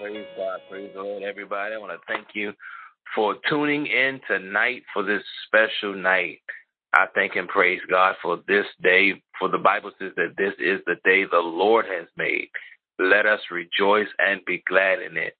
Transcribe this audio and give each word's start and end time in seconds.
Praise 0.00 0.26
God. 0.36 0.60
Praise 0.70 0.90
the 0.94 1.02
Lord, 1.02 1.22
everybody. 1.22 1.74
I 1.74 1.78
want 1.78 1.92
to 1.92 2.12
thank 2.12 2.28
you 2.34 2.52
for 3.14 3.36
tuning 3.48 3.86
in 3.86 4.20
tonight 4.28 4.82
for 4.92 5.02
this 5.02 5.22
special 5.46 5.94
night. 5.94 6.40
I 6.94 7.06
thank 7.14 7.36
and 7.36 7.48
praise 7.48 7.80
God 7.90 8.16
for 8.22 8.38
this 8.48 8.66
day, 8.82 9.22
for 9.38 9.48
the 9.48 9.58
Bible 9.58 9.92
says 9.98 10.12
that 10.16 10.34
this 10.36 10.54
is 10.58 10.80
the 10.86 10.96
day 11.04 11.24
the 11.24 11.38
Lord 11.38 11.86
has 11.86 12.06
made. 12.16 12.48
Let 12.98 13.26
us 13.26 13.40
rejoice 13.50 14.08
and 14.18 14.40
be 14.46 14.62
glad 14.68 15.00
in 15.02 15.16
it. 15.16 15.36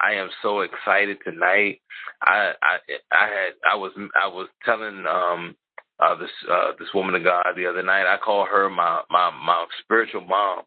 I 0.00 0.14
am 0.14 0.28
so 0.42 0.60
excited 0.60 1.18
tonight. 1.24 1.80
I 2.22 2.52
I 2.62 2.78
I 3.12 3.26
had 3.26 3.52
I 3.70 3.76
was 3.76 3.92
I 4.20 4.28
was 4.28 4.48
telling 4.64 5.04
um 5.06 5.56
uh 6.00 6.14
this 6.16 6.30
uh 6.50 6.72
this 6.78 6.88
woman 6.94 7.14
of 7.14 7.24
God 7.24 7.44
the 7.56 7.66
other 7.66 7.82
night. 7.82 8.06
I 8.12 8.18
call 8.18 8.46
her 8.46 8.70
my 8.70 9.02
my 9.10 9.30
my 9.30 9.66
spiritual 9.82 10.22
mom. 10.22 10.62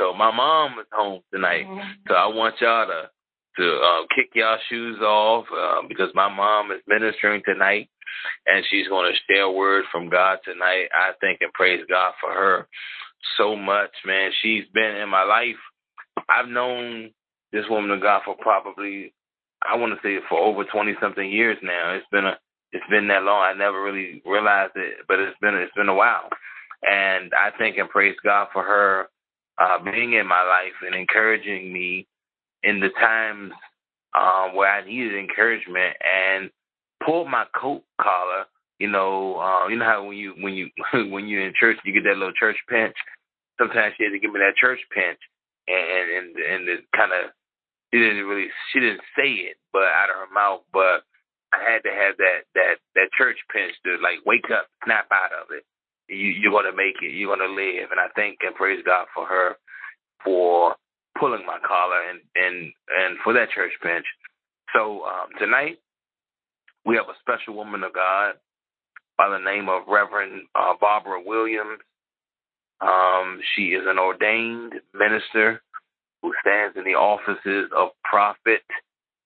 So 0.00 0.14
my 0.14 0.34
mom 0.34 0.78
is 0.78 0.86
home 0.92 1.20
tonight. 1.32 1.66
Mm-hmm. 1.66 1.90
So 2.08 2.14
I 2.14 2.26
want 2.26 2.54
y'all 2.60 2.86
to 2.86 3.10
to 3.58 3.76
uh, 3.76 4.02
kick 4.14 4.30
y'all 4.34 4.56
shoes 4.70 4.98
off 5.00 5.44
uh, 5.54 5.82
because 5.86 6.08
my 6.14 6.32
mom 6.34 6.70
is 6.70 6.80
ministering 6.86 7.42
tonight 7.44 7.90
and 8.46 8.64
she's 8.70 8.88
going 8.88 9.12
to 9.12 9.18
share 9.28 9.42
a 9.42 9.52
word 9.52 9.84
from 9.92 10.08
God 10.08 10.38
tonight. 10.44 10.86
I 10.94 11.10
thank 11.20 11.40
and 11.42 11.52
praise 11.52 11.84
God 11.90 12.14
for 12.20 12.32
her 12.32 12.68
so 13.36 13.56
much, 13.56 13.90
man. 14.06 14.30
She's 14.40 14.64
been 14.72 14.96
in 14.96 15.10
my 15.10 15.24
life. 15.24 15.56
I've 16.30 16.48
known 16.48 17.10
this 17.52 17.66
woman 17.68 17.90
of 17.90 18.00
God 18.00 18.22
for 18.24 18.36
probably, 18.40 19.12
I 19.62 19.76
want 19.76 19.92
to 19.92 20.00
say, 20.02 20.24
for 20.30 20.38
over 20.38 20.64
twenty 20.64 20.94
something 21.02 21.28
years 21.28 21.58
now. 21.62 21.92
It's 21.92 22.06
been 22.10 22.24
a, 22.24 22.38
it's 22.72 22.88
been 22.88 23.08
that 23.08 23.24
long. 23.24 23.42
I 23.42 23.52
never 23.52 23.82
really 23.82 24.22
realized 24.24 24.72
it, 24.76 24.98
but 25.08 25.18
it's 25.18 25.36
been, 25.42 25.56
it's 25.56 25.74
been 25.74 25.88
a 25.90 25.94
while. 25.94 26.30
And 26.82 27.32
I 27.34 27.50
thank 27.58 27.76
and 27.76 27.90
praise 27.90 28.16
God 28.24 28.46
for 28.54 28.62
her 28.62 29.08
uh, 29.60 29.78
being 29.84 30.14
in 30.14 30.26
my 30.26 30.42
life 30.42 30.72
and 30.86 30.94
encouraging 30.94 31.72
me 31.72 32.06
in 32.62 32.80
the 32.80 32.88
times 32.98 33.52
um, 34.18 34.56
where 34.56 34.70
I 34.70 34.84
needed 34.84 35.14
encouragement 35.14 35.96
and 36.00 36.50
pulled 37.04 37.28
my 37.28 37.44
coat 37.54 37.82
collar. 38.00 38.46
You 38.78 38.88
know, 38.88 39.36
uh, 39.36 39.68
you 39.68 39.76
know 39.76 39.84
how 39.84 40.04
when 40.04 40.16
you 40.16 40.34
when 40.40 40.54
you 40.54 40.70
when 41.10 41.28
you're 41.28 41.46
in 41.46 41.52
church, 41.58 41.76
you 41.84 41.92
get 41.92 42.04
that 42.04 42.16
little 42.16 42.32
church 42.32 42.56
pinch. 42.68 42.96
Sometimes 43.58 43.94
she 43.96 44.04
had 44.04 44.10
to 44.10 44.18
give 44.18 44.32
me 44.32 44.40
that 44.40 44.56
church 44.56 44.80
pinch, 44.94 45.18
and 45.68 46.10
and 46.10 46.36
and 46.36 46.68
it 46.68 46.80
kind 46.96 47.12
of 47.12 47.30
she 47.92 48.00
didn't 48.00 48.24
really 48.24 48.48
she 48.72 48.80
didn't 48.80 49.02
say 49.16 49.52
it, 49.52 49.56
but 49.72 49.82
out 49.82 50.08
of 50.08 50.16
her 50.16 50.34
mouth. 50.34 50.62
But 50.72 51.04
I 51.52 51.60
had 51.60 51.82
to 51.84 51.92
have 51.92 52.16
that 52.16 52.48
that 52.54 52.74
that 52.94 53.12
church 53.16 53.36
pinch 53.52 53.74
to 53.84 53.98
like 54.02 54.24
wake 54.24 54.50
up, 54.50 54.66
snap 54.84 55.08
out 55.12 55.32
of 55.32 55.52
it. 55.52 55.64
You 56.10 56.30
you're 56.30 56.52
gonna 56.52 56.76
make 56.76 56.96
it. 57.02 57.14
You're 57.14 57.36
gonna 57.36 57.52
live, 57.52 57.90
and 57.90 58.00
I 58.00 58.08
thank 58.16 58.38
and 58.42 58.54
praise 58.54 58.82
God 58.84 59.06
for 59.14 59.26
her 59.26 59.56
for 60.24 60.76
pulling 61.18 61.46
my 61.46 61.58
collar 61.66 62.02
and 62.10 62.20
and 62.34 62.72
and 62.88 63.18
for 63.24 63.32
that 63.34 63.50
church 63.50 63.72
bench. 63.82 64.06
So 64.74 65.04
um, 65.04 65.28
tonight 65.38 65.78
we 66.84 66.96
have 66.96 67.06
a 67.08 67.18
special 67.20 67.54
woman 67.54 67.82
of 67.84 67.92
God 67.94 68.34
by 69.18 69.28
the 69.28 69.38
name 69.38 69.68
of 69.68 69.82
Reverend 69.88 70.42
uh, 70.54 70.74
Barbara 70.80 71.20
Williams. 71.24 71.80
Um, 72.80 73.40
she 73.54 73.68
is 73.68 73.82
an 73.86 73.98
ordained 73.98 74.74
minister 74.94 75.62
who 76.22 76.32
stands 76.40 76.76
in 76.76 76.84
the 76.84 76.98
offices 76.98 77.70
of 77.76 77.90
prophet 78.04 78.62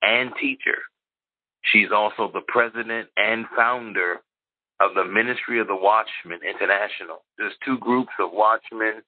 and 0.02 0.32
teacher. 0.40 0.78
She's 1.62 1.88
also 1.94 2.30
the 2.32 2.42
president 2.48 3.08
and 3.16 3.46
founder 3.56 4.20
of 4.84 4.94
the 4.94 5.04
Ministry 5.04 5.60
of 5.60 5.66
the 5.66 5.76
Watchman 5.76 6.40
International. 6.44 7.24
There's 7.38 7.54
two 7.64 7.78
groups 7.78 8.12
of 8.20 8.32
watchmen 8.32 9.02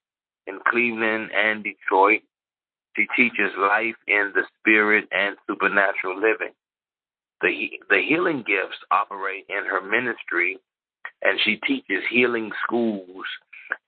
in 0.46 0.58
Cleveland 0.70 1.30
and 1.36 1.62
Detroit. 1.62 2.22
She 2.96 3.06
teaches 3.14 3.52
life 3.58 3.96
in 4.08 4.32
the 4.34 4.42
spirit 4.58 5.06
and 5.12 5.36
supernatural 5.46 6.16
living. 6.16 6.54
The, 7.42 7.78
the 7.90 8.00
healing 8.08 8.42
gifts 8.46 8.78
operate 8.90 9.44
in 9.50 9.66
her 9.66 9.82
ministry, 9.82 10.56
and 11.22 11.38
she 11.44 11.56
teaches 11.66 12.02
healing 12.10 12.50
schools 12.66 13.26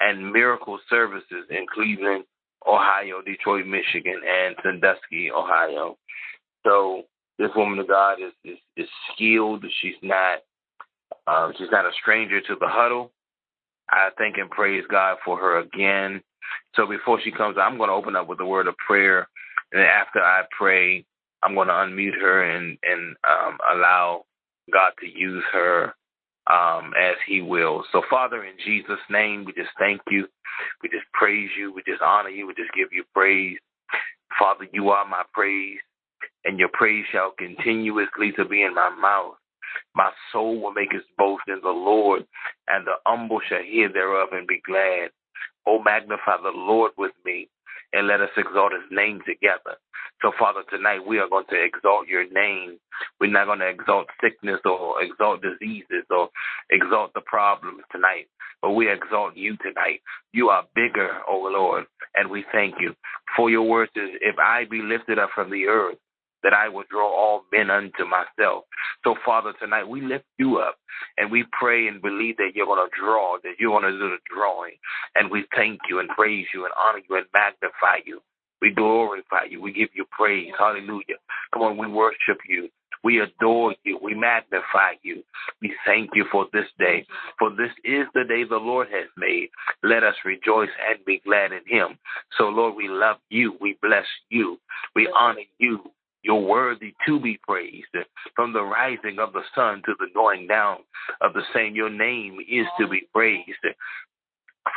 and 0.00 0.30
miracle 0.30 0.78
services 0.90 1.46
in 1.48 1.64
Cleveland, 1.72 2.24
Ohio, 2.66 3.22
Detroit, 3.24 3.66
Michigan, 3.66 4.20
and 4.28 4.56
Sandusky, 4.62 5.30
Ohio. 5.30 5.96
So 6.66 7.04
this 7.38 7.50
woman 7.56 7.78
of 7.78 7.88
God 7.88 8.18
is, 8.20 8.32
is, 8.44 8.58
is 8.76 8.88
skilled. 9.14 9.64
She's 9.80 9.96
not 10.02 10.40
um, 11.26 11.52
she's 11.58 11.70
not 11.70 11.86
a 11.86 11.92
stranger 12.00 12.40
to 12.40 12.56
the 12.60 12.68
huddle. 12.68 13.12
I 13.90 14.10
thank 14.18 14.36
and 14.38 14.50
praise 14.50 14.84
God 14.90 15.18
for 15.24 15.38
her 15.38 15.58
again. 15.58 16.22
So 16.74 16.86
before 16.86 17.20
she 17.22 17.30
comes, 17.30 17.56
I'm 17.60 17.76
going 17.76 17.88
to 17.88 17.94
open 17.94 18.16
up 18.16 18.28
with 18.28 18.40
a 18.40 18.46
word 18.46 18.66
of 18.66 18.76
prayer, 18.76 19.28
and 19.72 19.82
after 19.82 20.20
I 20.20 20.42
pray, 20.56 21.04
I'm 21.42 21.54
going 21.54 21.68
to 21.68 21.74
unmute 21.74 22.20
her 22.20 22.42
and 22.42 22.78
and 22.82 23.16
um, 23.28 23.58
allow 23.72 24.24
God 24.72 24.92
to 25.00 25.06
use 25.06 25.44
her 25.52 25.94
um, 26.50 26.92
as 27.00 27.16
He 27.26 27.40
will. 27.42 27.84
So, 27.92 28.02
Father, 28.10 28.44
in 28.44 28.54
Jesus' 28.64 29.00
name, 29.10 29.44
we 29.44 29.52
just 29.52 29.70
thank 29.78 30.00
you. 30.10 30.26
We 30.82 30.88
just 30.88 31.06
praise 31.12 31.50
you. 31.56 31.72
We 31.72 31.82
just 31.86 32.02
honor 32.02 32.30
you. 32.30 32.46
We 32.46 32.54
just 32.54 32.72
give 32.76 32.88
you 32.92 33.04
praise. 33.14 33.58
Father, 34.38 34.66
you 34.72 34.90
are 34.90 35.08
my 35.08 35.22
praise, 35.32 35.78
and 36.44 36.58
your 36.58 36.70
praise 36.72 37.04
shall 37.12 37.32
continuously 37.38 38.32
to 38.32 38.44
be 38.44 38.62
in 38.62 38.74
my 38.74 38.90
mouth. 38.90 39.34
My 39.94 40.10
soul 40.32 40.60
will 40.60 40.72
make 40.72 40.92
its 40.92 41.06
boast 41.16 41.44
in 41.48 41.60
the 41.62 41.70
Lord, 41.70 42.26
and 42.68 42.86
the 42.86 42.96
humble 43.06 43.40
shall 43.48 43.62
hear 43.62 43.88
thereof 43.92 44.30
and 44.32 44.46
be 44.46 44.60
glad. 44.66 45.10
Oh, 45.66 45.82
magnify 45.82 46.38
the 46.42 46.52
Lord 46.54 46.92
with 46.96 47.12
me 47.24 47.48
and 47.92 48.06
let 48.06 48.20
us 48.20 48.30
exalt 48.36 48.72
his 48.72 48.90
name 48.90 49.20
together. 49.26 49.76
So, 50.20 50.32
Father, 50.38 50.62
tonight 50.70 51.06
we 51.06 51.18
are 51.18 51.28
going 51.28 51.46
to 51.50 51.62
exalt 51.62 52.08
your 52.08 52.28
name. 52.30 52.78
We're 53.20 53.30
not 53.30 53.46
going 53.46 53.60
to 53.60 53.68
exalt 53.68 54.08
sickness 54.20 54.60
or 54.64 55.02
exalt 55.02 55.42
diseases 55.42 56.04
or 56.10 56.28
exalt 56.70 57.12
the 57.14 57.20
problems 57.20 57.82
tonight, 57.92 58.26
but 58.60 58.72
we 58.72 58.90
exalt 58.90 59.36
you 59.36 59.56
tonight. 59.58 60.00
You 60.32 60.48
are 60.48 60.64
bigger, 60.74 61.20
O 61.28 61.48
Lord, 61.50 61.84
and 62.14 62.30
we 62.30 62.44
thank 62.52 62.74
you. 62.80 62.94
For 63.36 63.48
your 63.48 63.62
words 63.62 63.92
is, 63.94 64.10
if 64.20 64.36
I 64.38 64.64
be 64.64 64.82
lifted 64.82 65.18
up 65.18 65.30
from 65.34 65.50
the 65.50 65.66
earth, 65.66 65.98
that 66.42 66.52
I 66.52 66.68
will 66.68 66.84
draw 66.90 67.08
all 67.08 67.44
men 67.52 67.70
unto 67.70 68.04
myself. 68.04 68.64
So, 69.04 69.16
Father, 69.24 69.52
tonight 69.60 69.88
we 69.88 70.00
lift 70.00 70.26
you 70.38 70.58
up 70.58 70.76
and 71.16 71.30
we 71.30 71.44
pray 71.58 71.88
and 71.88 72.02
believe 72.02 72.36
that 72.38 72.52
you're 72.54 72.66
going 72.66 72.86
to 72.86 73.00
draw, 73.00 73.38
that 73.42 73.54
you're 73.58 73.78
going 73.78 73.92
to 73.92 73.98
do 73.98 74.10
the 74.10 74.18
drawing. 74.34 74.74
And 75.14 75.30
we 75.30 75.46
thank 75.54 75.80
you 75.88 76.00
and 76.00 76.08
praise 76.10 76.46
you 76.54 76.64
and 76.64 76.74
honor 76.82 77.00
you 77.08 77.16
and 77.16 77.26
magnify 77.34 78.04
you. 78.04 78.20
We 78.60 78.72
glorify 78.74 79.44
you. 79.50 79.62
We 79.62 79.72
give 79.72 79.90
you 79.94 80.04
praise. 80.10 80.52
Hallelujah. 80.58 81.16
Come 81.52 81.62
on, 81.62 81.76
we 81.76 81.86
worship 81.86 82.38
you. 82.48 82.68
We 83.04 83.20
adore 83.20 83.74
you. 83.84 83.98
We 84.02 84.14
magnify 84.14 84.94
you. 85.02 85.22
We 85.62 85.72
thank 85.86 86.10
you 86.14 86.24
for 86.32 86.46
this 86.52 86.66
day. 86.78 87.06
For 87.38 87.50
this 87.50 87.70
is 87.84 88.06
the 88.14 88.24
day 88.28 88.44
the 88.44 88.56
Lord 88.56 88.88
has 88.90 89.06
made. 89.16 89.50
Let 89.82 90.02
us 90.02 90.14
rejoice 90.24 90.70
and 90.88 91.04
be 91.04 91.20
glad 91.24 91.52
in 91.52 91.62
him. 91.66 91.98
So, 92.36 92.44
Lord, 92.48 92.74
we 92.74 92.88
love 92.88 93.18
you. 93.30 93.56
We 93.60 93.78
bless 93.80 94.06
you. 94.30 94.58
We 94.96 95.08
honor 95.16 95.42
you. 95.58 95.82
You're 96.28 96.36
worthy 96.36 96.94
to 97.06 97.18
be 97.18 97.40
praised. 97.48 97.86
From 98.36 98.52
the 98.52 98.62
rising 98.62 99.18
of 99.18 99.32
the 99.32 99.40
sun 99.54 99.80
to 99.86 99.94
the 99.98 100.08
going 100.12 100.46
down 100.46 100.80
of 101.22 101.32
the 101.32 101.42
same, 101.54 101.74
your 101.74 101.88
name 101.88 102.36
is 102.46 102.66
to 102.78 102.86
be 102.86 103.08
praised. 103.14 103.64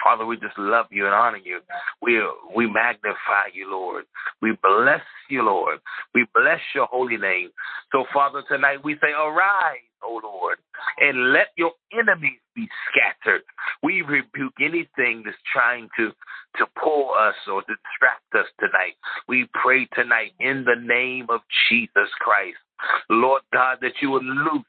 Father, 0.03 0.25
we 0.25 0.38
just 0.38 0.57
love 0.57 0.88
you 0.91 1.06
and 1.06 1.13
honor 1.13 1.40
you. 1.44 1.59
We 2.02 2.22
we 2.56 2.68
magnify 2.68 3.52
you, 3.53 3.69
Lord. 3.69 4.06
We 4.41 4.57
bless 4.63 5.02
you, 5.29 5.44
Lord. 5.44 5.79
We 6.13 6.25
bless 6.34 6.59
your 6.74 6.88
holy 6.88 7.18
name. 7.18 7.50
So, 7.91 8.06
Father, 8.13 8.44
tonight 8.47 8.84
we 8.84 8.96
say, 8.96 9.12
Arise, 9.12 9.80
O 10.03 10.19
Lord, 10.24 10.57
and 11.00 11.34
let 11.34 11.47
your 11.57 11.72
enemies 11.94 12.40
be 12.56 12.68
scattered. 12.90 13.44
We 13.84 14.01
rebuke 14.01 14.53
anything 14.59 15.24
that's 15.25 15.38
trying 15.51 15.90
to 15.97 16.12
to 16.57 16.66
pull 16.81 17.12
us 17.18 17.35
or 17.47 17.62
distract 17.62 18.28
us 18.38 18.45
tonight. 18.60 18.95
We 19.27 19.48
pray 19.54 19.88
tonight 19.94 20.33
in 20.39 20.66
the 20.66 20.75
name 20.81 21.27
of 21.30 21.42
Jesus 21.69 22.10
Christ, 22.19 22.57
Lord 23.10 23.42
God, 23.54 23.77
that 23.81 23.94
you 24.01 24.10
will 24.12 24.24
loose, 24.24 24.66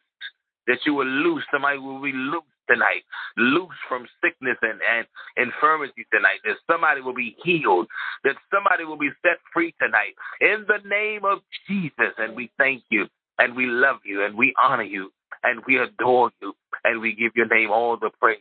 that 0.69 0.79
you 0.87 0.95
will 0.95 1.07
loose. 1.07 1.45
Somebody 1.51 1.79
will 1.79 2.01
be 2.01 2.13
loose 2.13 2.43
tonight, 2.73 3.03
loose 3.37 3.77
from 3.89 4.07
sickness 4.23 4.57
and, 4.63 4.81
and 4.89 5.07
infirmity 5.37 6.07
tonight, 6.13 6.41
that 6.45 6.57
somebody 6.71 7.01
will 7.01 7.15
be 7.15 7.37
healed, 7.45 7.87
that 8.25 8.37
somebody 8.53 8.85
will 8.85 8.99
be 8.99 9.11
set 9.23 9.39
free 9.53 9.75
tonight 9.81 10.15
in 10.41 10.65
the 10.69 10.79
name 10.89 11.25
of 11.25 11.39
Jesus. 11.69 12.15
And 12.19 12.37
we 12.37 12.51
thank 12.59 12.83
you 12.91 13.07
and 13.39 13.55
we 13.57 13.67
love 13.67 13.99
you 14.05 14.25
and 14.25 14.37
we 14.37 14.55
honor 14.63 14.85
you 14.85 15.11
and 15.43 15.61
we 15.67 15.79
adore 15.79 16.31
you 16.41 16.55
and 16.85 17.01
we 17.01 17.15
give 17.15 17.33
your 17.35 17.49
name 17.49 17.71
all 17.71 17.97
the 17.97 18.11
praise. 18.21 18.39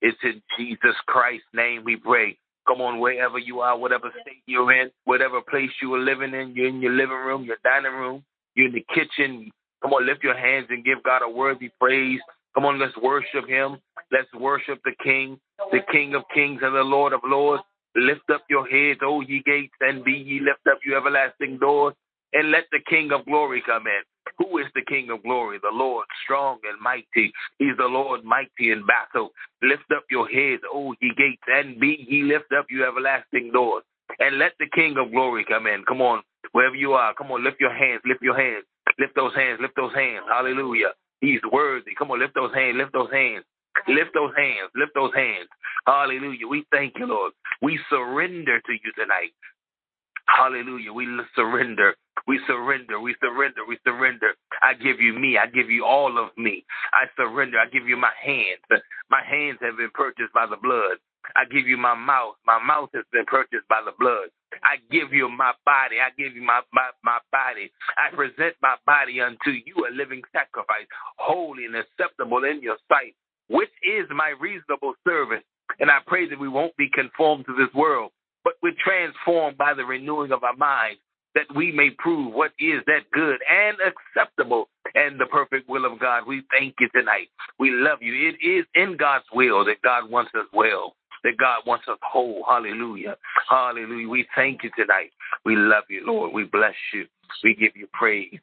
It's 0.00 0.18
in 0.22 0.42
Jesus 0.58 0.94
Christ's 1.06 1.46
name 1.54 1.82
we 1.84 1.96
pray. 1.96 2.36
Come 2.66 2.80
on, 2.80 2.98
wherever 2.98 3.38
you 3.38 3.60
are, 3.60 3.76
whatever 3.76 4.10
state 4.22 4.42
you're 4.46 4.72
in, 4.72 4.90
whatever 5.04 5.40
place 5.42 5.70
you 5.82 5.92
are 5.94 5.98
living 5.98 6.32
in, 6.32 6.54
you're 6.54 6.68
in 6.68 6.80
your 6.80 6.92
living 6.92 7.16
room, 7.16 7.44
your 7.44 7.58
dining 7.62 7.92
room, 7.92 8.24
you're 8.54 8.68
in 8.68 8.74
the 8.74 8.84
kitchen. 8.94 9.50
Come 9.82 9.92
on, 9.92 10.06
lift 10.06 10.24
your 10.24 10.36
hands 10.36 10.66
and 10.70 10.84
give 10.84 11.02
God 11.02 11.22
a 11.22 11.28
worthy 11.28 11.70
praise. 11.78 12.20
Come 12.54 12.66
on, 12.66 12.78
let's 12.78 12.96
worship 12.98 13.48
him. 13.48 13.78
Let's 14.12 14.32
worship 14.38 14.80
the 14.84 14.92
King, 15.02 15.38
the 15.72 15.80
King 15.90 16.14
of 16.14 16.22
Kings 16.34 16.60
and 16.62 16.74
the 16.74 16.82
Lord 16.82 17.12
of 17.12 17.20
Lords. 17.24 17.62
Lift 17.96 18.30
up 18.32 18.44
your 18.50 18.66
heads, 18.66 19.00
O 19.02 19.20
ye 19.22 19.42
gates, 19.46 19.74
and 19.80 20.04
be 20.04 20.12
ye 20.12 20.40
lift 20.40 20.66
up, 20.70 20.78
you 20.84 20.96
everlasting 20.96 21.58
doors, 21.58 21.94
and 22.32 22.50
let 22.50 22.64
the 22.72 22.80
King 22.88 23.12
of 23.12 23.24
glory 23.26 23.62
come 23.64 23.86
in. 23.86 24.02
Who 24.38 24.58
is 24.58 24.66
the 24.74 24.82
King 24.88 25.10
of 25.10 25.22
glory? 25.22 25.58
The 25.62 25.70
Lord, 25.72 26.06
strong 26.24 26.58
and 26.68 26.80
mighty. 26.80 27.32
He's 27.58 27.76
the 27.78 27.86
Lord, 27.86 28.24
mighty 28.24 28.72
in 28.72 28.84
battle. 28.86 29.30
Lift 29.62 29.84
up 29.96 30.04
your 30.10 30.28
heads, 30.28 30.62
O 30.72 30.94
ye 31.00 31.12
gates, 31.16 31.42
and 31.46 31.80
be 31.80 32.06
ye 32.08 32.22
lift 32.22 32.52
up, 32.58 32.66
you 32.70 32.84
everlasting 32.84 33.52
doors, 33.52 33.84
and 34.18 34.38
let 34.38 34.52
the 34.58 34.66
King 34.74 34.96
of 34.98 35.12
glory 35.12 35.44
come 35.48 35.66
in. 35.66 35.84
Come 35.86 36.02
on, 36.02 36.22
wherever 36.52 36.76
you 36.76 36.92
are, 36.94 37.14
come 37.14 37.30
on, 37.32 37.44
lift 37.44 37.60
your 37.60 37.74
hands, 37.74 38.02
lift 38.04 38.22
your 38.22 38.36
hands, 38.36 38.64
lift 38.98 39.14
those 39.16 39.34
hands, 39.34 39.60
lift 39.60 39.76
those 39.76 39.94
hands. 39.94 40.24
Hallelujah. 40.28 40.92
He's 41.24 41.40
worthy. 41.50 41.92
Come 41.96 42.10
on, 42.10 42.20
lift 42.20 42.34
those 42.34 42.52
hands, 42.54 42.76
lift 42.76 42.92
those 42.92 43.10
hands. 43.10 43.44
Lift 43.88 44.10
those 44.14 44.32
hands, 44.36 44.70
lift 44.76 44.92
those 44.94 45.14
hands. 45.14 45.48
Hallelujah. 45.86 46.46
We 46.46 46.64
thank 46.70 46.94
you, 46.98 47.06
Lord. 47.06 47.32
We 47.62 47.80
surrender 47.90 48.60
to 48.60 48.72
you 48.72 48.92
tonight. 48.96 49.32
Hallelujah. 50.28 50.92
We 50.92 51.06
surrender. 51.34 51.94
We 52.26 52.40
surrender. 52.46 53.00
We 53.00 53.14
surrender. 53.20 53.62
We 53.68 53.78
surrender. 53.86 54.34
I 54.62 54.74
give 54.74 55.00
you 55.00 55.12
me. 55.12 55.38
I 55.38 55.46
give 55.46 55.70
you 55.70 55.84
all 55.84 56.18
of 56.18 56.30
me. 56.36 56.64
I 56.92 57.06
surrender. 57.16 57.58
I 57.58 57.66
give 57.66 57.88
you 57.88 57.96
my 57.96 58.12
hands. 58.22 58.60
My 59.10 59.22
hands 59.24 59.58
have 59.62 59.76
been 59.76 59.90
purchased 59.94 60.32
by 60.34 60.46
the 60.46 60.56
blood. 60.56 60.98
I 61.36 61.44
give 61.46 61.66
you 61.66 61.76
my 61.76 61.94
mouth. 61.94 62.36
My 62.46 62.58
mouth 62.62 62.90
has 62.94 63.04
been 63.12 63.26
purchased 63.26 63.68
by 63.68 63.82
the 63.84 63.92
blood. 63.98 64.28
I 64.64 64.76
give 64.90 65.12
you 65.12 65.28
my 65.28 65.52
body. 65.64 65.96
I 66.00 66.10
give 66.16 66.34
you 66.36 66.42
my, 66.42 66.62
my, 66.72 66.90
my 67.04 67.18
body. 67.32 67.70
I 67.98 68.14
present 68.14 68.56
my 68.62 68.76
body 68.86 69.20
unto 69.20 69.50
you, 69.50 69.86
a 69.88 69.92
living 69.94 70.22
sacrifice, 70.32 70.86
holy 71.18 71.66
and 71.66 71.76
acceptable 71.76 72.44
in 72.44 72.62
your 72.62 72.76
sight, 72.88 73.14
which 73.48 73.72
is 73.84 74.06
my 74.14 74.34
reasonable 74.40 74.94
service. 75.06 75.44
And 75.80 75.90
I 75.90 75.98
pray 76.06 76.28
that 76.28 76.38
we 76.38 76.48
won't 76.48 76.76
be 76.76 76.88
conformed 76.92 77.46
to 77.46 77.54
this 77.56 77.72
world, 77.74 78.12
but 78.44 78.54
we're 78.62 78.76
transformed 78.84 79.58
by 79.58 79.74
the 79.74 79.84
renewing 79.84 80.32
of 80.32 80.44
our 80.44 80.56
minds, 80.56 81.00
that 81.34 81.46
we 81.54 81.72
may 81.72 81.90
prove 81.90 82.32
what 82.32 82.52
is 82.58 82.82
that 82.86 83.10
good 83.12 83.38
and 83.50 83.76
acceptable 83.80 84.68
and 84.94 85.18
the 85.18 85.26
perfect 85.26 85.68
will 85.68 85.84
of 85.84 85.98
God. 85.98 86.26
We 86.26 86.42
thank 86.50 86.74
you 86.80 86.88
tonight. 86.94 87.28
We 87.58 87.70
love 87.70 87.98
you. 88.02 88.30
It 88.30 88.46
is 88.46 88.66
in 88.74 88.96
God's 88.96 89.24
will 89.32 89.64
that 89.64 89.82
God 89.82 90.10
wants 90.10 90.32
us 90.34 90.46
well, 90.52 90.94
that 91.24 91.36
God 91.38 91.62
wants 91.66 91.86
us 91.88 91.98
whole. 92.02 92.44
Hallelujah. 92.48 93.16
Hallelujah. 93.48 94.08
We 94.08 94.26
thank 94.36 94.62
you 94.62 94.70
tonight. 94.76 95.10
We 95.44 95.56
love 95.56 95.84
you, 95.88 96.06
Lord. 96.06 96.32
We 96.32 96.44
bless 96.44 96.74
you. 96.92 97.06
We 97.42 97.54
give 97.54 97.72
you 97.74 97.88
praise. 97.92 98.38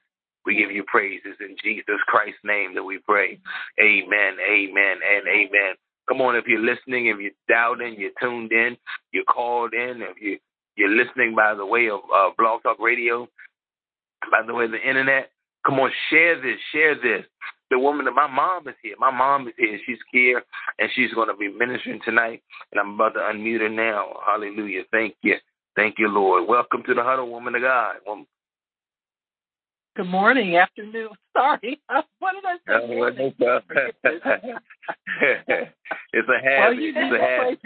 We 0.45 0.55
give 0.55 0.71
you 0.71 0.83
praises 0.87 1.37
in 1.39 1.55
Jesus 1.63 1.97
Christ's 2.07 2.39
name 2.43 2.73
that 2.75 2.83
we 2.83 2.97
pray. 3.07 3.39
Amen, 3.79 4.37
amen, 4.41 4.97
and 5.07 5.27
amen. 5.27 5.75
Come 6.09 6.19
on, 6.19 6.35
if 6.35 6.45
you're 6.47 6.59
listening, 6.59 7.07
if 7.07 7.17
you're 7.19 7.31
doubting, 7.47 7.95
you're 7.97 8.11
tuned 8.19 8.51
in, 8.51 8.75
you're 9.13 9.23
called 9.23 9.73
in, 9.73 10.01
if 10.01 10.19
you 10.19 10.39
you're 10.77 10.89
listening 10.89 11.35
by 11.35 11.53
the 11.53 11.65
way 11.65 11.89
of 11.89 11.99
uh, 12.15 12.29
Blog 12.37 12.63
Talk 12.63 12.79
Radio, 12.79 13.27
by 14.31 14.41
the 14.45 14.53
way 14.53 14.65
of 14.65 14.71
the 14.71 14.81
internet, 14.81 15.29
come 15.65 15.79
on, 15.79 15.91
share 16.09 16.41
this, 16.41 16.57
share 16.71 16.95
this. 16.95 17.25
The 17.71 17.79
woman, 17.79 18.05
that 18.05 18.11
my 18.11 18.27
mom 18.27 18.67
is 18.67 18.75
here. 18.83 18.95
My 18.99 19.09
mom 19.11 19.47
is 19.47 19.53
here. 19.57 19.79
She's 19.85 19.97
here, 20.11 20.43
and 20.77 20.89
she's 20.93 21.13
going 21.13 21.29
to 21.29 21.35
be 21.35 21.47
ministering 21.47 22.01
tonight. 22.05 22.43
And 22.71 22.79
I'm 22.79 22.93
about 22.93 23.15
to 23.15 23.19
unmute 23.21 23.61
her 23.61 23.69
now. 23.69 24.19
Hallelujah. 24.27 24.83
Thank 24.91 25.15
you. 25.23 25.37
Thank 25.75 25.95
you, 25.97 26.09
Lord. 26.09 26.47
Welcome 26.47 26.83
to 26.85 26.93
the 26.93 27.01
huddle, 27.01 27.31
woman 27.31 27.55
of 27.55 27.61
God. 27.61 27.95
Good 29.93 30.07
morning, 30.07 30.55
afternoon. 30.55 31.09
Sorry, 31.33 31.81
what 32.19 32.33
did 32.33 32.45
I 32.45 32.55
say? 32.65 32.73
Oh, 32.73 33.07
it's 36.13 36.29
a 36.29 36.39
habit. 36.43 36.59
Well, 36.59 36.73
you 36.73 36.93
it's 36.95 37.13
a 37.13 37.19
habit. 37.19 37.59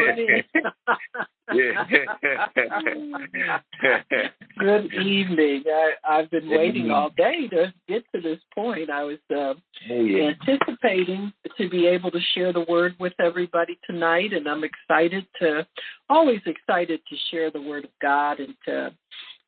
Good 4.57 4.93
evening. 4.93 5.63
I, 5.67 5.93
I've 6.07 6.31
been 6.31 6.49
waiting 6.49 6.89
all 6.89 7.11
day 7.11 7.47
to 7.49 7.71
get 7.87 8.03
to 8.15 8.21
this 8.21 8.39
point. 8.53 8.89
I 8.89 9.03
was 9.03 9.19
uh, 9.31 9.35
oh, 9.35 9.55
yeah. 9.89 10.31
anticipating 10.41 11.31
to 11.57 11.69
be 11.69 11.85
able 11.87 12.09
to 12.11 12.19
share 12.33 12.53
the 12.53 12.65
word 12.67 12.95
with 12.99 13.13
everybody 13.19 13.77
tonight, 13.85 14.33
and 14.33 14.47
I'm 14.47 14.63
excited 14.63 15.27
to, 15.41 15.67
always 16.09 16.41
excited 16.45 17.01
to 17.07 17.15
share 17.29 17.51
the 17.51 17.61
word 17.61 17.85
of 17.85 17.91
God 18.01 18.39
and 18.39 18.55
to 18.65 18.93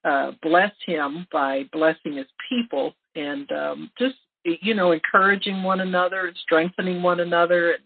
uh, 0.07 0.31
bless 0.41 0.71
Him 0.85 1.27
by 1.31 1.63
blessing 1.71 2.17
His 2.17 2.27
people 2.49 2.93
and 3.15 3.51
um, 3.51 3.91
just 3.99 4.15
you 4.43 4.73
know 4.73 4.91
encouraging 4.91 5.63
one 5.63 5.81
another 5.81 6.27
and 6.27 6.37
strengthening 6.37 7.01
one 7.01 7.19
another 7.19 7.71
and 7.71 7.83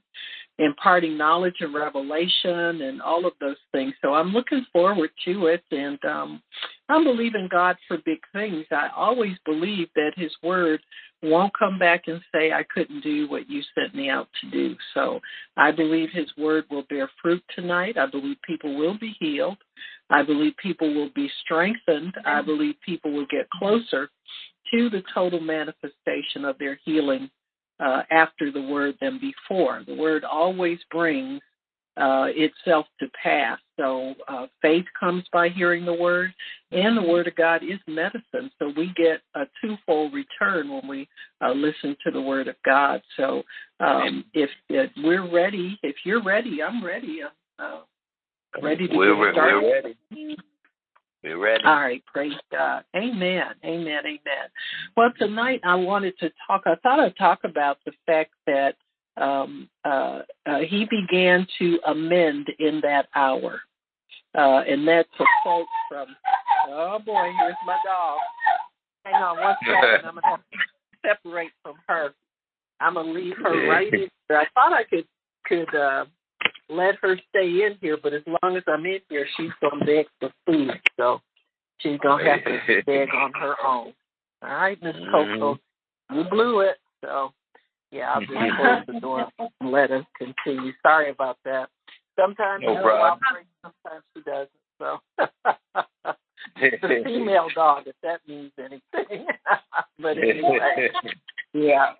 imparting 0.59 1.17
knowledge 1.17 1.55
and 1.59 1.73
revelation 1.73 2.81
and 2.81 3.01
all 3.01 3.25
of 3.25 3.33
those 3.39 3.57
things. 3.71 3.93
So 4.01 4.13
I'm 4.13 4.31
looking 4.31 4.65
forward 4.71 5.09
to 5.25 5.47
it, 5.47 5.63
and 5.71 5.97
um, 6.05 6.41
I'm 6.89 7.03
believing 7.03 7.47
God 7.49 7.77
for 7.87 7.97
big 8.05 8.19
things. 8.33 8.65
I 8.71 8.89
always 8.95 9.37
believe 9.45 9.87
that 9.95 10.11
His 10.15 10.31
Word 10.43 10.81
won't 11.23 11.53
come 11.57 11.77
back 11.79 12.03
and 12.07 12.21
say, 12.33 12.51
I 12.51 12.63
couldn't 12.73 13.01
do 13.01 13.29
what 13.29 13.49
you 13.49 13.61
sent 13.75 13.95
me 13.95 14.09
out 14.09 14.27
to 14.41 14.49
do. 14.49 14.75
So 14.93 15.19
I 15.57 15.71
believe 15.71 16.09
His 16.11 16.29
Word 16.37 16.65
will 16.69 16.83
bear 16.89 17.09
fruit 17.21 17.43
tonight. 17.55 17.97
I 17.97 18.05
believe 18.05 18.37
people 18.45 18.75
will 18.75 18.97
be 18.97 19.15
healed. 19.19 19.57
I 20.11 20.23
believe 20.23 20.53
people 20.57 20.93
will 20.93 21.09
be 21.15 21.29
strengthened. 21.43 22.13
I 22.25 22.41
believe 22.41 22.75
people 22.85 23.11
will 23.11 23.27
get 23.27 23.49
closer 23.49 24.09
to 24.73 24.89
the 24.89 25.03
total 25.13 25.39
manifestation 25.39 26.45
of 26.45 26.57
their 26.59 26.79
healing 26.83 27.29
uh, 27.79 28.03
after 28.11 28.51
the 28.51 28.61
word 28.61 28.95
than 29.01 29.19
before. 29.19 29.83
The 29.87 29.95
word 29.95 30.23
always 30.23 30.79
brings 30.91 31.41
uh, 31.97 32.27
itself 32.29 32.85
to 32.99 33.07
pass. 33.21 33.59
So 33.77 34.15
uh, 34.27 34.47
faith 34.61 34.85
comes 34.99 35.23
by 35.33 35.49
hearing 35.49 35.85
the 35.85 35.93
word, 35.93 36.33
and 36.71 36.97
the 36.97 37.01
word 37.01 37.27
of 37.27 37.35
God 37.35 37.63
is 37.63 37.79
medicine. 37.87 38.51
So 38.59 38.71
we 38.77 38.93
get 38.95 39.21
a 39.35 39.43
twofold 39.61 40.13
return 40.13 40.69
when 40.69 40.87
we 40.87 41.07
uh, 41.43 41.51
listen 41.51 41.97
to 42.05 42.11
the 42.11 42.21
word 42.21 42.47
of 42.47 42.55
God. 42.63 43.01
So 43.17 43.43
um, 43.79 44.25
if, 44.33 44.49
if 44.69 44.91
we're 44.97 45.29
ready, 45.29 45.79
if 45.83 45.95
you're 46.05 46.23
ready, 46.23 46.63
I'm 46.63 46.83
ready. 46.83 47.19
Uh, 47.59 47.81
ready 48.61 48.87
to 48.87 48.95
we're, 48.95 49.25
get 49.25 49.33
started. 49.35 49.61
we're 49.61 49.73
ready. 49.73 50.37
We're 51.23 51.37
ready. 51.37 51.63
All 51.63 51.75
right, 51.75 52.03
praise 52.05 52.33
God. 52.51 52.83
Amen. 52.95 53.43
Amen. 53.63 53.99
Amen. 54.05 54.49
Well, 54.97 55.11
tonight 55.17 55.61
I 55.63 55.75
wanted 55.75 56.17
to 56.19 56.31
talk, 56.47 56.63
I 56.65 56.75
thought 56.81 56.99
I'd 56.99 57.15
talk 57.17 57.39
about 57.43 57.77
the 57.85 57.91
fact 58.05 58.31
that 58.47 58.75
um, 59.17 59.69
uh, 59.85 60.21
uh, 60.45 60.59
he 60.67 60.87
began 60.89 61.45
to 61.59 61.79
amend 61.85 62.47
in 62.59 62.81
that 62.81 63.07
hour. 63.15 63.61
Uh, 64.35 64.63
and 64.67 64.87
that's 64.87 65.09
a 65.19 65.25
quote 65.43 65.67
from, 65.89 66.07
oh 66.69 66.99
boy, 67.05 67.29
here's 67.39 67.55
my 67.65 67.77
dog. 67.85 68.17
Hang 69.03 69.15
on 69.15 69.39
one 69.39 69.55
second. 69.65 70.07
I'm 70.07 70.15
going 70.15 70.21
to 70.23 70.29
have 70.29 70.39
to 70.39 71.07
separate 71.07 71.51
from 71.61 71.75
her. 71.87 72.13
I'm 72.79 72.95
going 72.95 73.07
to 73.07 73.13
leave 73.13 73.35
her 73.43 73.67
right 73.69 73.91
in 73.93 73.99
here. 73.99 74.09
I 74.31 74.45
thought 74.55 74.73
I 74.73 74.83
could, 74.85 75.05
could, 75.45 75.75
uh, 75.75 76.05
let 76.71 76.95
her 77.01 77.17
stay 77.29 77.65
in 77.65 77.77
here, 77.81 77.97
but 78.01 78.13
as 78.13 78.21
long 78.25 78.55
as 78.55 78.63
I'm 78.67 78.85
in 78.85 78.99
here, 79.09 79.27
she's 79.37 79.51
gonna 79.61 79.85
beg 79.85 80.05
for 80.19 80.31
food, 80.45 80.71
so 80.97 81.21
she's 81.79 81.99
gonna 81.99 82.23
have 82.23 82.43
to 82.45 82.81
beg 82.85 83.09
on 83.13 83.31
her 83.33 83.55
own. 83.65 83.93
All 84.41 84.49
right, 84.49 84.81
Miss 84.81 84.95
mm-hmm. 84.95 85.39
Coco, 85.39 85.59
you 86.13 86.23
blew 86.29 86.61
it, 86.61 86.77
so 87.03 87.33
yeah, 87.91 88.13
I'll 88.13 88.21
just 88.21 88.31
close 88.57 88.83
the 88.87 88.99
door 88.99 89.27
and 89.59 89.71
let 89.71 89.89
her 89.89 90.05
continue. 90.17 90.71
Sorry 90.81 91.11
about 91.11 91.37
that. 91.45 91.69
Sometimes 92.19 92.63
No 92.65 92.75
she 92.75 92.81
cooperates, 92.81 93.49
sometimes 93.61 94.03
she 94.15 94.23
doesn't. 94.23 94.49
So 94.79 94.99
it's 96.57 96.83
a 96.83 97.03
female 97.03 97.47
dog, 97.53 97.83
if 97.85 97.95
that 98.03 98.21
means 98.27 98.51
anything. 98.57 99.27
but 99.99 100.17
anyway, 100.17 100.89
yeah. 101.53 101.93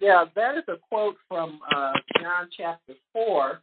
Yeah, 0.00 0.24
that 0.34 0.56
is 0.56 0.64
a 0.68 0.76
quote 0.88 1.16
from 1.28 1.60
uh, 1.74 1.92
John 2.20 2.48
chapter 2.56 2.94
4. 3.12 3.60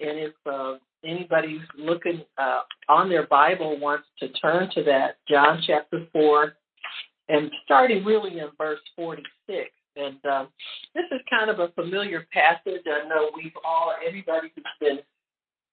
And 0.00 0.18
if 0.18 0.32
uh, 0.46 0.74
anybody 1.04 1.58
who's 1.58 1.68
looking 1.86 2.22
uh, 2.36 2.60
on 2.88 3.08
their 3.08 3.26
Bible 3.26 3.78
wants 3.78 4.06
to 4.20 4.28
turn 4.28 4.70
to 4.74 4.82
that, 4.84 5.16
John 5.28 5.62
chapter 5.66 6.06
4, 6.12 6.52
and 7.28 7.50
starting 7.64 8.04
really 8.04 8.38
in 8.38 8.48
verse 8.56 8.80
46. 8.96 9.70
And 9.96 10.18
uh, 10.30 10.46
this 10.94 11.04
is 11.10 11.20
kind 11.28 11.50
of 11.50 11.58
a 11.58 11.68
familiar 11.68 12.26
passage. 12.32 12.82
I 12.86 13.08
know 13.08 13.30
we've 13.34 13.52
all, 13.64 13.92
everybody 14.06 14.52
who's 14.54 14.64
been 14.80 14.98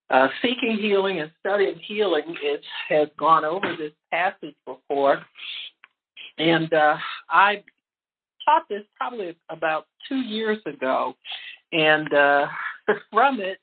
uh, 0.10 0.28
seeking 0.42 0.78
healing 0.78 1.20
and 1.20 1.32
studying 1.40 1.80
healing 1.80 2.36
is, 2.44 2.64
has 2.90 3.08
gone 3.18 3.46
over 3.46 3.76
this 3.78 3.92
passage 4.12 4.56
before. 4.66 5.24
And 6.38 6.74
uh, 6.74 6.98
I 7.30 7.64
taught 8.46 8.64
this 8.70 8.84
probably 8.98 9.36
about 9.50 9.88
two 10.08 10.18
years 10.18 10.60
ago, 10.66 11.16
and 11.72 12.14
uh, 12.14 12.48
from 13.12 13.40
it, 13.40 13.60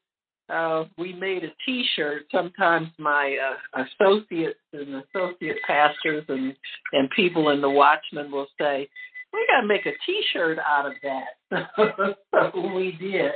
uh, 0.49 0.85
we 0.99 1.13
made 1.13 1.45
a 1.45 1.53
T-shirt. 1.65 2.25
Sometimes 2.31 2.89
my 2.99 3.37
uh, 3.77 3.85
associates 3.85 4.59
and 4.73 5.03
associate 5.15 5.57
pastors 5.67 6.25
and 6.29 6.55
and 6.93 7.09
people 7.11 7.51
in 7.51 7.61
the 7.61 7.71
Watchman 7.71 8.31
will 8.31 8.49
say, 8.61 8.89
"We 9.33 9.47
got 9.49 9.63
to 9.63 9.67
make 9.67 9.87
a 9.87 9.93
T-shirt 10.05 10.59
out 10.59 10.87
of 10.87 10.93
that." 11.03 11.71
so 12.35 12.75
we 12.75 12.93
did, 13.01 13.33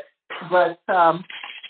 but 0.51 0.81
um, 0.93 1.25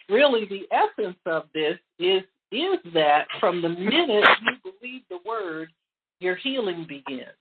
really, 0.08 0.46
the 0.46 0.66
essence 0.74 1.18
of 1.26 1.44
this 1.54 1.78
is 1.98 2.22
is 2.52 2.78
that 2.94 3.26
from 3.40 3.60
the 3.60 3.68
minute 3.68 4.24
you 4.42 4.72
believe 4.72 5.02
the 5.10 5.18
word, 5.26 5.68
your 6.20 6.36
healing 6.36 6.86
begins. 6.88 7.34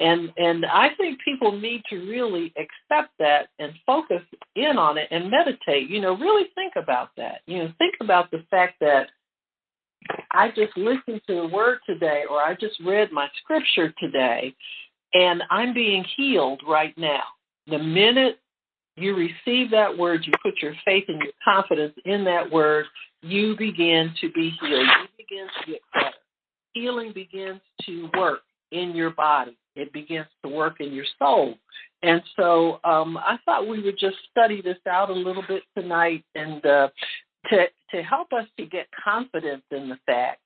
And 0.00 0.32
and 0.36 0.64
I 0.64 0.88
think 0.96 1.20
people 1.22 1.52
need 1.52 1.82
to 1.90 1.96
really 1.96 2.52
accept 2.56 3.12
that 3.18 3.48
and 3.58 3.72
focus 3.86 4.22
in 4.56 4.78
on 4.78 4.98
it 4.98 5.08
and 5.10 5.30
meditate. 5.30 5.90
You 5.90 6.00
know, 6.00 6.16
really 6.16 6.48
think 6.54 6.74
about 6.76 7.10
that. 7.16 7.42
You 7.46 7.58
know, 7.58 7.72
think 7.78 7.94
about 8.00 8.30
the 8.30 8.44
fact 8.50 8.80
that 8.80 9.08
I 10.32 10.48
just 10.48 10.76
listened 10.76 11.20
to 11.26 11.34
the 11.34 11.48
word 11.48 11.78
today 11.86 12.24
or 12.28 12.38
I 12.38 12.54
just 12.54 12.80
read 12.84 13.12
my 13.12 13.28
scripture 13.42 13.92
today 13.98 14.54
and 15.12 15.42
I'm 15.50 15.74
being 15.74 16.04
healed 16.16 16.62
right 16.66 16.96
now. 16.96 17.22
The 17.66 17.78
minute 17.78 18.38
you 18.96 19.14
receive 19.14 19.70
that 19.70 19.96
word, 19.96 20.22
you 20.24 20.32
put 20.42 20.62
your 20.62 20.74
faith 20.84 21.04
and 21.08 21.20
your 21.20 21.32
confidence 21.44 21.94
in 22.04 22.24
that 22.24 22.50
word, 22.50 22.86
you 23.22 23.56
begin 23.56 24.14
to 24.20 24.30
be 24.32 24.52
healed. 24.60 24.86
You 24.86 25.08
begin 25.16 25.46
to 25.46 25.72
get 25.72 25.80
better. 25.92 26.16
Healing 26.72 27.12
begins 27.12 27.60
to 27.86 28.08
work 28.16 28.40
in 28.72 28.94
your 28.94 29.10
body. 29.10 29.56
It 29.80 29.92
begins 29.92 30.26
to 30.44 30.50
work 30.50 30.80
in 30.80 30.92
your 30.92 31.06
soul. 31.18 31.54
And 32.02 32.22
so 32.36 32.80
um, 32.84 33.16
I 33.16 33.38
thought 33.44 33.68
we 33.68 33.82
would 33.82 33.98
just 33.98 34.16
study 34.30 34.62
this 34.62 34.78
out 34.88 35.10
a 35.10 35.14
little 35.14 35.44
bit 35.46 35.62
tonight 35.76 36.24
and 36.34 36.64
uh, 36.64 36.88
to, 37.50 37.66
to 37.90 38.02
help 38.02 38.32
us 38.32 38.46
to 38.58 38.66
get 38.66 38.86
confidence 39.04 39.62
in 39.70 39.88
the 39.88 39.98
fact 40.06 40.40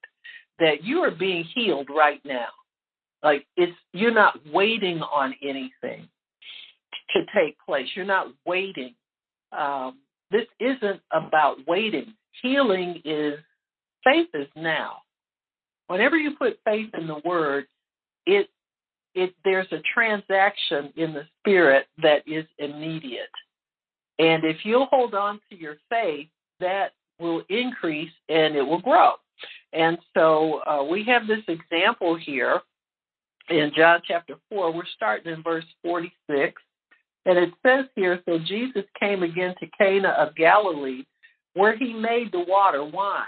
that 0.59 0.83
you 0.83 1.01
are 1.01 1.11
being 1.11 1.45
healed 1.55 1.89
right 1.95 2.21
now. 2.25 2.49
Like 3.23 3.47
it's 3.57 3.77
you're 3.93 4.15
not 4.15 4.39
waiting 4.53 5.01
on 5.01 5.35
anything 5.43 6.09
to 7.15 7.25
take 7.35 7.57
place. 7.65 7.89
You're 7.95 8.05
not 8.05 8.29
waiting. 8.47 8.95
Um, 9.57 9.99
this 10.31 10.47
isn't 10.61 11.01
about 11.13 11.59
waiting. 11.67 12.15
Healing 12.43 13.01
is 13.05 13.39
faith 14.05 14.29
is 14.35 14.49
now. 14.57 14.99
Whenever 15.87 16.17
you 16.17 16.37
put 16.37 16.59
faith 16.65 16.91
in 16.99 17.07
the 17.07 17.21
word, 17.25 17.67
it 18.27 18.49
it 19.15 19.35
there's 19.45 19.71
a 19.73 19.81
transaction 19.93 20.93
in 20.97 21.13
the 21.13 21.25
spirit 21.41 21.87
that 22.03 22.23
is 22.27 22.45
immediate. 22.59 23.29
And 24.19 24.45
if 24.45 24.59
you'll 24.65 24.87
hold 24.87 25.15
on 25.15 25.41
to 25.51 25.57
your 25.57 25.77
faith, 25.89 26.29
that 26.61 26.93
will 27.19 27.43
increase 27.49 28.13
and 28.29 28.55
it 28.57 28.63
will 28.63 28.81
grow. 28.81 29.13
And 29.73 29.99
so 30.15 30.61
uh, 30.67 30.85
we 30.85 31.05
have 31.05 31.27
this 31.27 31.43
example 31.49 32.17
here 32.17 32.61
in 33.49 33.73
John 33.77 34.01
chapter 34.07 34.35
4. 34.49 34.73
We're 34.73 34.83
starting 34.95 35.33
in 35.33 35.43
verse 35.43 35.65
46. 35.83 36.61
And 37.27 37.39
it 37.39 37.51
says 37.65 37.87
here 37.97 38.21
So 38.27 38.39
Jesus 38.39 38.85
came 39.01 39.23
again 39.23 39.55
to 39.61 39.67
Cana 39.79 40.11
of 40.11 40.37
Galilee, 40.37 41.05
where 41.55 41.77
he 41.77 41.93
made 41.93 42.33
the 42.33 42.45
water 42.47 42.85
wine. 42.85 43.25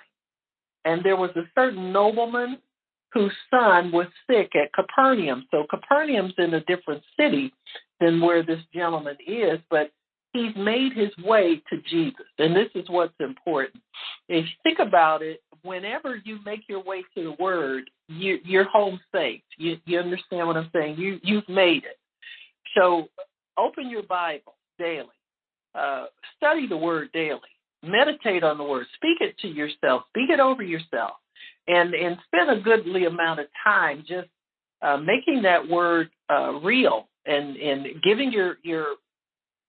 And 0.84 1.02
there 1.02 1.16
was 1.16 1.30
a 1.34 1.42
certain 1.54 1.92
nobleman 1.92 2.58
whose 3.12 3.32
son 3.50 3.92
was 3.92 4.06
sick 4.28 4.52
at 4.54 4.72
Capernaum. 4.72 5.46
So 5.50 5.66
Capernaum's 5.70 6.34
in 6.38 6.54
a 6.54 6.60
different 6.64 7.02
city 7.18 7.52
than 8.00 8.20
where 8.20 8.42
this 8.42 8.60
gentleman 8.74 9.16
is, 9.26 9.58
but 9.70 9.90
he's 10.32 10.54
made 10.56 10.92
his 10.92 11.16
way 11.24 11.62
to 11.70 11.80
Jesus. 11.88 12.26
And 12.38 12.54
this 12.54 12.68
is 12.74 12.88
what's 12.88 13.14
important. 13.20 13.82
If 14.28 14.44
you 14.44 14.50
think 14.62 14.78
about 14.78 15.22
it, 15.22 15.42
whenever 15.62 16.20
you 16.24 16.38
make 16.44 16.68
your 16.68 16.82
way 16.82 17.04
to 17.14 17.24
the 17.24 17.42
Word, 17.42 17.90
you, 18.08 18.38
you're 18.44 18.68
home 18.68 19.00
safe. 19.12 19.40
You, 19.58 19.78
you 19.86 19.98
understand 19.98 20.46
what 20.46 20.56
I'm 20.56 20.70
saying? 20.74 20.96
You, 20.98 21.18
you've 21.22 21.48
made 21.48 21.84
it. 21.84 21.98
So 22.76 23.08
open 23.58 23.88
your 23.88 24.02
Bible 24.02 24.54
daily. 24.78 25.06
Uh, 25.74 26.06
study 26.36 26.66
the 26.66 26.76
Word 26.76 27.10
daily. 27.12 27.40
Meditate 27.82 28.42
on 28.42 28.58
the 28.58 28.64
Word. 28.64 28.86
Speak 28.96 29.18
it 29.20 29.38
to 29.38 29.48
yourself. 29.48 30.02
Speak 30.10 30.30
it 30.30 30.40
over 30.40 30.62
yourself. 30.62 31.12
And, 31.68 31.94
and 31.94 32.16
spend 32.26 32.50
a 32.50 32.62
goodly 32.62 33.06
amount 33.06 33.40
of 33.40 33.46
time 33.64 34.04
just 34.06 34.28
uh, 34.82 34.96
making 34.98 35.42
that 35.42 35.68
Word 35.68 36.10
uh, 36.30 36.52
real 36.62 37.08
and, 37.26 37.56
and 37.56 37.86
giving 38.02 38.30
your, 38.30 38.58
your 38.62 38.86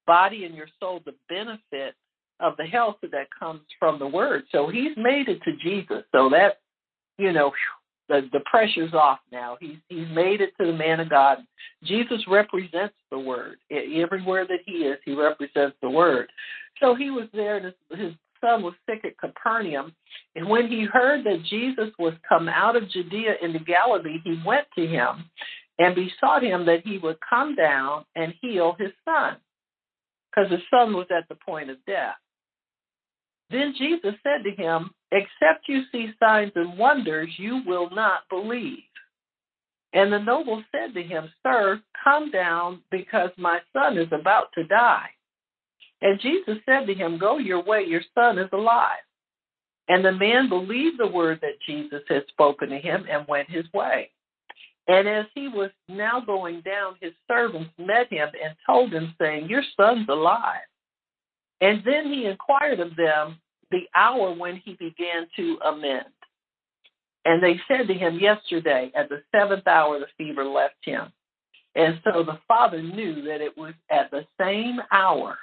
body 0.06 0.46
and 0.46 0.56
your 0.56 0.68
soul 0.80 1.02
the 1.06 1.14
benefit 1.30 1.96
of 2.40 2.56
the 2.58 2.66
health 2.66 2.98
that 3.02 3.28
comes 3.38 3.62
from 3.80 4.00
the 4.00 4.08
word. 4.08 4.44
So 4.52 4.70
he's 4.70 4.96
made 4.96 5.28
it 5.28 5.42
to 5.44 5.56
Jesus. 5.58 6.04
So 6.12 6.30
that, 6.30 6.60
you 7.18 7.32
know, 7.32 7.52
the 8.10 8.30
the 8.32 8.40
pressure's 8.50 8.94
off 8.94 9.20
now. 9.32 9.58
He's 9.60 9.78
he's 9.90 10.08
made 10.10 10.40
it 10.40 10.54
to 10.60 10.68
the 10.68 10.74
man 10.74 11.00
of 11.00 11.10
God. 11.10 11.40
Jesus 11.84 12.24
represents 12.28 12.96
the 13.12 13.20
word 13.20 13.58
everywhere 13.72 14.46
that 14.48 14.60
he 14.66 14.84
is. 14.84 14.98
He 15.04 15.14
represents 15.14 15.76
the 15.82 15.90
word. 15.90 16.30
So 16.80 16.96
he 16.96 17.10
was 17.10 17.28
there. 17.34 17.58
And 17.58 17.66
his, 17.66 18.00
his 18.00 18.14
son 18.42 18.64
was 18.64 18.74
sick 18.90 19.04
at 19.06 19.18
Capernaum, 19.18 19.94
and 20.36 20.48
when 20.48 20.68
he 20.68 20.86
heard 20.86 21.26
that 21.26 21.44
Jesus 21.50 21.90
was 22.00 22.14
come 22.28 22.48
out 22.48 22.76
of 22.76 22.90
Judea 22.90 23.36
into 23.42 23.60
Galilee, 23.60 24.20
he 24.24 24.42
went 24.46 24.68
to 24.78 24.86
him 24.86 25.30
and 25.80 25.96
besought 25.96 26.44
him 26.44 26.66
that 26.66 26.86
he 26.86 26.98
would 26.98 27.18
come 27.28 27.56
down 27.56 28.06
and 28.16 28.34
heal 28.42 28.76
his 28.80 28.92
son 29.06 29.38
because 30.30 30.52
his 30.52 30.62
son 30.70 30.94
was 30.94 31.08
at 31.10 31.28
the 31.30 31.36
point 31.36 31.70
of 31.70 31.78
death. 31.86 32.16
Then 33.50 33.74
Jesus 33.78 34.14
said 34.24 34.44
to 34.44 34.52
him, 34.52 34.92
Except 35.12 35.68
you 35.68 35.84
see 35.92 36.12
signs 36.20 36.52
and 36.56 36.78
wonders, 36.78 37.30
you 37.38 37.62
will 37.66 37.90
not 37.92 38.22
believe. 38.30 38.80
And 39.94 40.12
the 40.12 40.20
noble 40.20 40.64
said 40.72 40.94
to 40.94 41.02
him, 41.02 41.30
Sir, 41.44 41.82
come 42.04 42.30
down, 42.30 42.82
because 42.92 43.30
my 43.38 43.60
son 43.72 43.98
is 43.98 44.10
about 44.12 44.48
to 44.56 44.66
die. 44.66 45.10
And 46.02 46.20
Jesus 46.20 46.58
said 46.66 46.86
to 46.88 46.94
him, 46.94 47.18
Go 47.18 47.38
your 47.38 47.64
way, 47.64 47.84
your 47.84 48.02
son 48.14 48.38
is 48.38 48.50
alive. 48.54 49.00
And 49.88 50.04
the 50.04 50.12
man 50.12 50.50
believed 50.50 51.00
the 51.00 51.08
word 51.08 51.40
that 51.42 51.62
Jesus 51.66 52.02
had 52.10 52.26
spoken 52.28 52.70
to 52.70 52.78
him 52.78 53.06
and 53.10 53.28
went 53.28 53.50
his 53.50 53.66
way. 53.74 54.12
And 54.88 55.08
as 55.08 55.26
he 55.34 55.48
was 55.48 55.72
now 55.90 56.22
going 56.22 56.62
down, 56.62 56.96
his 57.02 57.14
servants 57.28 57.72
met 57.78 58.12
him 58.12 58.30
and 58.44 58.56
told 58.66 58.94
him, 58.94 59.14
saying, 59.20 59.50
Your 59.50 59.64
son's 59.76 60.08
alive. 60.10 60.62
And 61.62 61.82
then 61.86 62.12
he 62.12 62.26
inquired 62.26 62.80
of 62.80 62.96
them 62.96 63.40
the 63.72 63.82
hour 63.96 64.34
when 64.34 64.58
he 64.64 64.74
began 64.74 65.28
to 65.36 65.58
amend. 65.66 66.06
And 67.26 67.44
they 67.44 67.60
said 67.68 67.88
to 67.88 67.94
him 67.94 68.20
yesterday, 68.20 68.92
at 68.96 69.10
the 69.10 69.22
seventh 69.36 69.68
hour, 69.68 70.00
the 70.00 70.06
fever 70.18 70.46
left 70.46 70.76
him. 70.84 71.12
And 71.76 72.00
so 72.04 72.24
the 72.24 72.40
father 72.48 72.82
knew 72.82 73.22
that 73.24 73.42
it 73.42 73.58
was 73.58 73.74
at 73.92 74.10
the 74.12 74.26
same 74.40 74.80
hour 74.92 75.38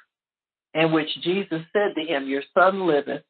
in 0.74 0.92
which 0.92 1.08
Jesus 1.22 1.62
said 1.72 1.94
to 1.96 2.02
him, 2.04 2.28
Your 2.28 2.42
son 2.52 2.86
liveth, 2.86 3.22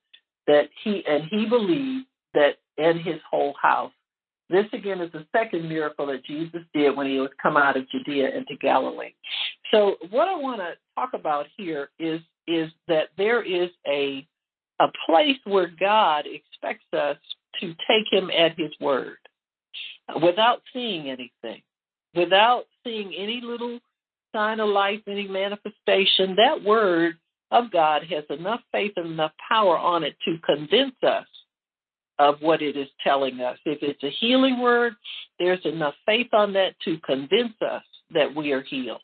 that 0.46 0.68
he 0.82 1.04
and 1.06 1.24
he 1.30 1.46
believed 1.46 2.06
that 2.34 2.56
in 2.76 2.98
his 2.98 3.20
whole 3.30 3.54
house 3.60 3.92
this 4.50 4.66
again 4.72 5.00
is 5.00 5.10
the 5.12 5.26
second 5.34 5.68
miracle 5.68 6.06
that 6.06 6.24
Jesus 6.24 6.60
did 6.74 6.96
when 6.96 7.06
he 7.06 7.18
was 7.18 7.30
come 7.42 7.56
out 7.56 7.76
of 7.76 7.88
Judea 7.88 8.36
into 8.36 8.56
Galilee. 8.60 9.14
So 9.70 9.96
what 10.10 10.28
I 10.28 10.36
want 10.36 10.60
to 10.60 10.74
talk 10.94 11.10
about 11.14 11.46
here 11.56 11.90
is 11.98 12.20
is 12.46 12.70
that 12.88 13.08
there 13.16 13.42
is 13.42 13.70
a 13.86 14.26
a 14.80 14.86
place 15.06 15.38
where 15.44 15.70
God 15.80 16.26
expects 16.26 16.84
us 16.92 17.16
to 17.60 17.68
take 17.88 18.12
him 18.12 18.30
at 18.30 18.58
his 18.58 18.70
word 18.80 19.16
without 20.22 20.60
seeing 20.72 21.08
anything, 21.08 21.62
without 22.14 22.64
seeing 22.82 23.14
any 23.14 23.40
little 23.42 23.78
sign 24.34 24.60
of 24.60 24.68
life, 24.68 25.00
any 25.08 25.26
manifestation. 25.26 26.36
That 26.36 26.62
word 26.62 27.16
of 27.54 27.70
God 27.70 28.02
has 28.10 28.24
enough 28.28 28.60
faith 28.72 28.92
and 28.96 29.06
enough 29.06 29.32
power 29.48 29.78
on 29.78 30.02
it 30.02 30.16
to 30.24 30.38
convince 30.44 30.96
us 31.06 31.26
of 32.18 32.36
what 32.40 32.62
it 32.62 32.76
is 32.76 32.88
telling 33.02 33.40
us. 33.40 33.58
If 33.64 33.78
it's 33.82 34.02
a 34.02 34.10
healing 34.10 34.60
word, 34.60 34.94
there's 35.38 35.64
enough 35.64 35.94
faith 36.04 36.28
on 36.32 36.52
that 36.54 36.74
to 36.84 36.98
convince 36.98 37.54
us 37.62 37.82
that 38.12 38.34
we 38.34 38.52
are 38.52 38.62
healed. 38.62 39.00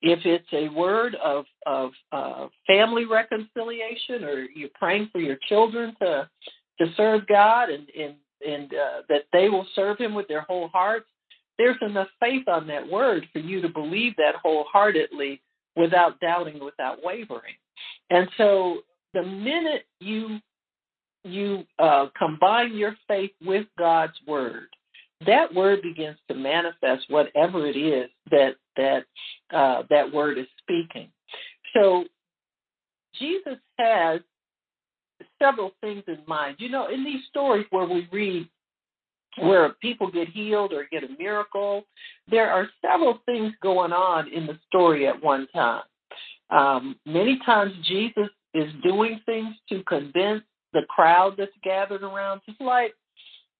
If 0.00 0.20
it's 0.24 0.48
a 0.52 0.68
word 0.68 1.14
of 1.22 1.44
of 1.66 1.92
uh, 2.10 2.48
family 2.66 3.04
reconciliation, 3.04 4.24
or 4.24 4.46
you're 4.54 4.70
praying 4.74 5.10
for 5.12 5.20
your 5.20 5.36
children 5.48 5.94
to 6.00 6.28
to 6.80 6.86
serve 6.96 7.26
God 7.26 7.70
and 7.70 7.86
and 7.98 8.14
and 8.46 8.72
uh, 8.74 9.02
that 9.08 9.24
they 9.32 9.48
will 9.48 9.66
serve 9.74 9.98
Him 9.98 10.14
with 10.14 10.28
their 10.28 10.42
whole 10.42 10.68
hearts, 10.68 11.06
there's 11.58 11.76
enough 11.82 12.08
faith 12.20 12.48
on 12.48 12.66
that 12.66 12.88
word 12.88 13.26
for 13.32 13.38
you 13.38 13.60
to 13.62 13.68
believe 13.68 14.16
that 14.16 14.34
wholeheartedly, 14.42 15.40
without 15.76 16.18
doubting, 16.20 16.62
without 16.62 16.98
wavering. 17.04 17.54
And 18.12 18.28
so, 18.36 18.82
the 19.14 19.22
minute 19.22 19.86
you 20.00 20.38
you 21.24 21.64
uh, 21.78 22.06
combine 22.18 22.76
your 22.76 22.94
faith 23.08 23.30
with 23.42 23.66
God's 23.78 24.12
word, 24.26 24.66
that 25.26 25.54
word 25.54 25.80
begins 25.82 26.18
to 26.28 26.34
manifest 26.34 27.06
whatever 27.08 27.66
it 27.66 27.76
is 27.76 28.10
that 28.30 28.56
that 28.76 29.04
uh, 29.56 29.84
that 29.88 30.12
word 30.12 30.36
is 30.36 30.46
speaking. 30.58 31.08
So 31.74 32.04
Jesus 33.18 33.58
has 33.78 34.20
several 35.40 35.72
things 35.80 36.02
in 36.06 36.18
mind. 36.26 36.56
You 36.58 36.68
know, 36.68 36.88
in 36.88 37.04
these 37.04 37.24
stories 37.30 37.66
where 37.70 37.86
we 37.86 38.08
read 38.12 38.48
where 39.38 39.70
people 39.80 40.10
get 40.10 40.28
healed 40.28 40.74
or 40.74 40.86
get 40.92 41.04
a 41.04 41.18
miracle, 41.18 41.84
there 42.30 42.50
are 42.50 42.68
several 42.82 43.20
things 43.24 43.54
going 43.62 43.92
on 43.92 44.28
in 44.30 44.46
the 44.46 44.58
story 44.66 45.06
at 45.06 45.22
one 45.22 45.46
time. 45.54 45.84
Um, 46.52 46.96
many 47.06 47.38
times 47.44 47.72
Jesus 47.88 48.28
is 48.54 48.70
doing 48.82 49.20
things 49.24 49.54
to 49.70 49.82
convince 49.84 50.42
the 50.72 50.82
crowd 50.88 51.34
that's 51.38 51.52
gathered 51.64 52.02
around. 52.02 52.42
Just 52.46 52.60
like 52.60 52.94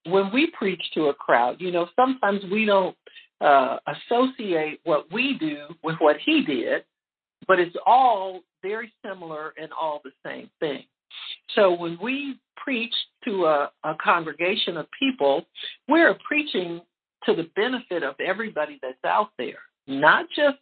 when 0.04 0.32
we 0.32 0.52
preach 0.56 0.82
to 0.94 1.06
a 1.06 1.14
crowd, 1.14 1.56
you 1.58 1.70
know, 1.70 1.88
sometimes 1.96 2.42
we 2.50 2.66
don't 2.66 2.96
uh, 3.40 3.78
associate 3.87 4.80
what 4.84 5.11
we 5.12 5.37
do 5.40 5.66
with 5.82 5.96
what 5.99 6.16
he 6.25 6.42
did, 6.44 6.84
but 7.49 7.58
it's 7.58 7.76
all 7.87 8.40
very 8.62 8.92
similar 9.04 9.52
and 9.61 9.70
all 9.72 10.00
the 10.04 10.12
same 10.25 10.50
thing. 10.61 10.84
So 11.54 11.72
when 11.75 11.99
we 12.00 12.38
preach 12.56 12.94
to 13.25 13.46
a, 13.46 13.70
a 13.84 13.94
congregation 14.02 14.76
of 14.76 14.87
people, 14.99 15.44
we're 15.88 16.16
preaching 16.26 16.80
to 17.25 17.34
the 17.34 17.49
benefit 17.56 18.02
of 18.02 18.14
everybody 18.20 18.78
that's 18.82 19.04
out 19.04 19.30
there, 19.38 19.58
not 19.87 20.26
just 20.34 20.58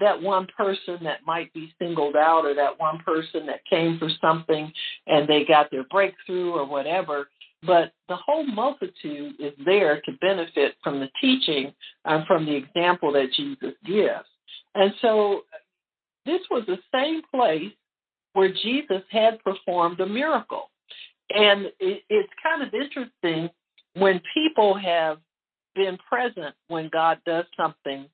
that 0.00 0.20
one 0.20 0.46
person 0.56 0.98
that 1.04 1.20
might 1.26 1.52
be 1.52 1.72
singled 1.78 2.16
out 2.16 2.44
or 2.44 2.54
that 2.54 2.78
one 2.78 2.98
person 2.98 3.46
that 3.46 3.64
came 3.68 3.98
for 3.98 4.08
something 4.20 4.72
and 5.06 5.28
they 5.28 5.44
got 5.44 5.70
their 5.70 5.84
breakthrough 5.84 6.50
or 6.50 6.66
whatever. 6.66 7.28
But 7.66 7.92
the 8.08 8.16
whole 8.16 8.44
multitude 8.44 9.34
is 9.38 9.52
there 9.64 10.00
to 10.02 10.12
benefit 10.20 10.74
from 10.82 11.00
the 11.00 11.08
teaching 11.20 11.72
and 12.04 12.26
from 12.26 12.44
the 12.44 12.54
example 12.54 13.12
that 13.12 13.32
Jesus 13.34 13.74
gives. 13.86 14.28
And 14.74 14.92
so 15.00 15.42
this 16.26 16.40
was 16.50 16.64
the 16.66 16.78
same 16.92 17.22
place 17.32 17.72
where 18.34 18.52
Jesus 18.52 19.02
had 19.10 19.42
performed 19.44 20.00
a 20.00 20.06
miracle. 20.06 20.70
And 21.30 21.66
it's 21.80 22.32
kind 22.42 22.62
of 22.62 22.74
interesting 22.74 23.48
when 23.94 24.20
people 24.34 24.74
have 24.74 25.18
been 25.74 25.96
present 26.08 26.54
when 26.68 26.90
God 26.92 27.18
does 27.24 27.44
something 27.56 28.06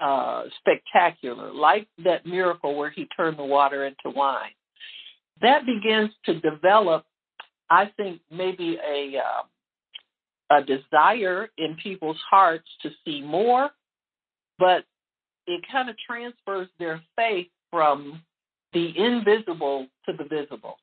uh, 0.00 0.44
spectacular, 0.58 1.52
like 1.52 1.88
that 2.04 2.26
miracle 2.26 2.76
where 2.76 2.90
he 2.90 3.06
turned 3.16 3.38
the 3.38 3.44
water 3.44 3.84
into 3.84 4.10
wine. 4.16 4.50
That 5.42 5.66
begins 5.66 6.10
to 6.24 6.40
develop, 6.40 7.04
I 7.70 7.90
think, 7.96 8.20
maybe 8.30 8.78
a 8.78 9.18
uh, 9.18 9.42
a 10.48 10.62
desire 10.62 11.48
in 11.58 11.76
people's 11.82 12.20
hearts 12.30 12.68
to 12.82 12.90
see 13.04 13.20
more, 13.20 13.70
but 14.58 14.84
it 15.46 15.62
kind 15.70 15.90
of 15.90 15.96
transfers 15.98 16.68
their 16.78 17.02
faith 17.16 17.48
from 17.70 18.22
the 18.72 18.92
invisible 18.96 19.86
to 20.06 20.12
the 20.12 20.24
visible. 20.24 20.76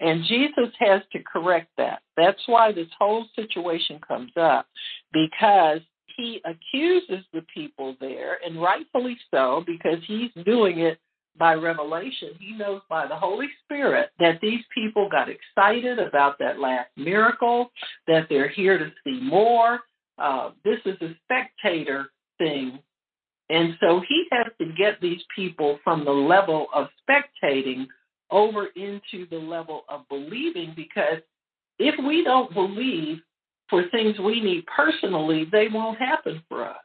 And 0.00 0.24
Jesus 0.24 0.72
has 0.80 1.02
to 1.12 1.20
correct 1.22 1.70
that. 1.78 2.02
That's 2.16 2.40
why 2.46 2.72
this 2.72 2.88
whole 2.98 3.26
situation 3.36 4.00
comes 4.06 4.32
up 4.36 4.66
because 5.12 5.80
he 6.16 6.40
accuses 6.44 7.24
the 7.32 7.44
people 7.52 7.96
there, 8.00 8.38
and 8.44 8.60
rightfully 8.60 9.16
so, 9.30 9.62
because 9.66 9.98
he's 10.06 10.30
doing 10.44 10.80
it 10.80 10.98
by 11.36 11.54
revelation. 11.54 12.30
He 12.38 12.52
knows 12.52 12.80
by 12.88 13.06
the 13.06 13.16
Holy 13.16 13.48
Spirit 13.64 14.10
that 14.20 14.38
these 14.40 14.60
people 14.74 15.08
got 15.08 15.28
excited 15.28 15.98
about 15.98 16.38
that 16.38 16.60
last 16.60 16.90
miracle, 16.96 17.70
that 18.06 18.26
they're 18.28 18.48
here 18.48 18.78
to 18.78 18.92
see 19.02 19.20
more. 19.20 19.80
Uh, 20.18 20.50
this 20.64 20.78
is 20.84 20.96
a 21.00 21.14
spectator 21.24 22.06
thing. 22.38 22.78
And 23.50 23.76
so 23.80 24.00
he 24.08 24.26
has 24.32 24.46
to 24.58 24.72
get 24.76 25.00
these 25.00 25.22
people 25.34 25.78
from 25.84 26.04
the 26.04 26.12
level 26.12 26.66
of 26.72 26.88
spectating 27.08 27.86
over 28.30 28.66
into 28.74 29.28
the 29.28 29.36
level 29.36 29.84
of 29.88 30.08
believing 30.08 30.72
because 30.74 31.20
if 31.78 31.94
we 32.04 32.24
don't 32.24 32.52
believe 32.54 33.18
for 33.70 33.84
things 33.90 34.18
we 34.18 34.40
need 34.40 34.64
personally, 34.66 35.46
they 35.50 35.68
won't 35.72 35.98
happen 35.98 36.42
for 36.48 36.64
us. 36.64 36.76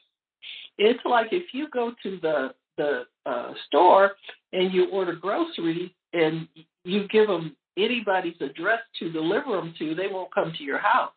It's 0.77 1.03
like 1.05 1.27
if 1.31 1.53
you 1.53 1.67
go 1.69 1.91
to 2.03 2.19
the 2.21 2.53
the 2.77 3.03
uh, 3.25 3.53
store 3.67 4.11
and 4.53 4.73
you 4.73 4.89
order 4.89 5.13
groceries 5.13 5.91
and 6.13 6.47
you 6.85 7.07
give 7.09 7.27
them 7.27 7.55
anybody's 7.77 8.39
address 8.39 8.79
to 8.99 9.11
deliver 9.11 9.51
them 9.57 9.73
to, 9.77 9.93
they 9.93 10.07
won't 10.07 10.33
come 10.33 10.53
to 10.57 10.63
your 10.63 10.77
house. 10.77 11.11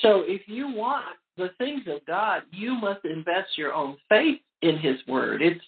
So 0.00 0.22
if 0.26 0.42
you 0.46 0.72
want 0.72 1.16
the 1.36 1.50
things 1.58 1.82
of 1.86 2.04
God, 2.06 2.42
you 2.50 2.74
must 2.74 3.04
invest 3.04 3.56
your 3.58 3.74
own 3.74 3.98
faith 4.08 4.40
in 4.62 4.78
His 4.78 4.96
Word. 5.06 5.42
It's 5.42 5.60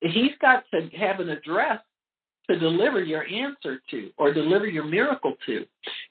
He's 0.00 0.32
got 0.40 0.64
to 0.72 0.88
have 0.96 1.20
an 1.20 1.28
address 1.28 1.80
to 2.50 2.58
deliver 2.58 3.02
your 3.02 3.24
answer 3.26 3.80
to 3.90 4.10
or 4.16 4.32
deliver 4.32 4.66
your 4.66 4.84
miracle 4.84 5.34
to. 5.46 5.64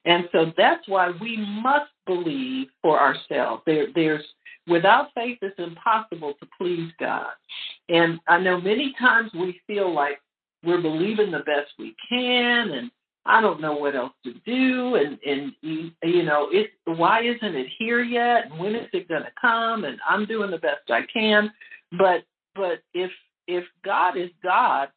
And 0.06 0.30
so 0.32 0.52
that's 0.58 0.88
why 0.88 1.12
we 1.22 1.38
must 1.38 1.92
believe 2.06 2.68
for 2.82 3.00
ourselves. 3.00 3.64
There, 3.66 3.88
there's 3.96 4.24
without 4.68 5.08
faith, 5.16 5.40
it's 5.42 5.58
impossible 5.58 6.34
to 6.40 6.48
please 6.58 6.92
God. 7.00 7.32
And 7.90 8.20
I 8.28 8.40
know 8.40 8.60
many 8.60 8.94
times 9.00 9.32
we 9.34 9.62
feel 9.66 9.94
like 9.94 10.20
we're 10.64 10.82
believing 10.82 11.32
the 11.32 11.40
best 11.40 11.72
we 11.80 11.96
can, 12.10 12.72
and 12.72 12.92
I 13.26 13.42
don't 13.42 13.62
know 13.62 13.76
what 13.76 13.96
else 13.96 14.14
to 14.24 14.34
do, 14.46 14.96
and 14.96 15.18
and 15.26 15.54
you 15.62 16.24
know, 16.24 16.50
it 16.52 16.72
why 16.86 17.22
isn't 17.22 17.56
it 17.56 17.68
here 17.78 18.02
yet? 18.02 18.46
And 18.50 18.60
when 18.60 18.76
is 18.76 18.90
it 18.94 19.08
going 19.08 19.24
to 19.24 19.32
come? 19.40 19.84
And 19.84 20.00
I'm 20.08 20.26
doing 20.26 20.52
the 20.52 20.58
best 20.58 20.90
I 20.90 21.02
can, 21.12 21.52
but 21.92 22.24
but 22.56 22.82
if 22.94 23.12
if 23.48 23.64
God 23.84 24.18
is 24.18 24.30
God, 24.44 24.90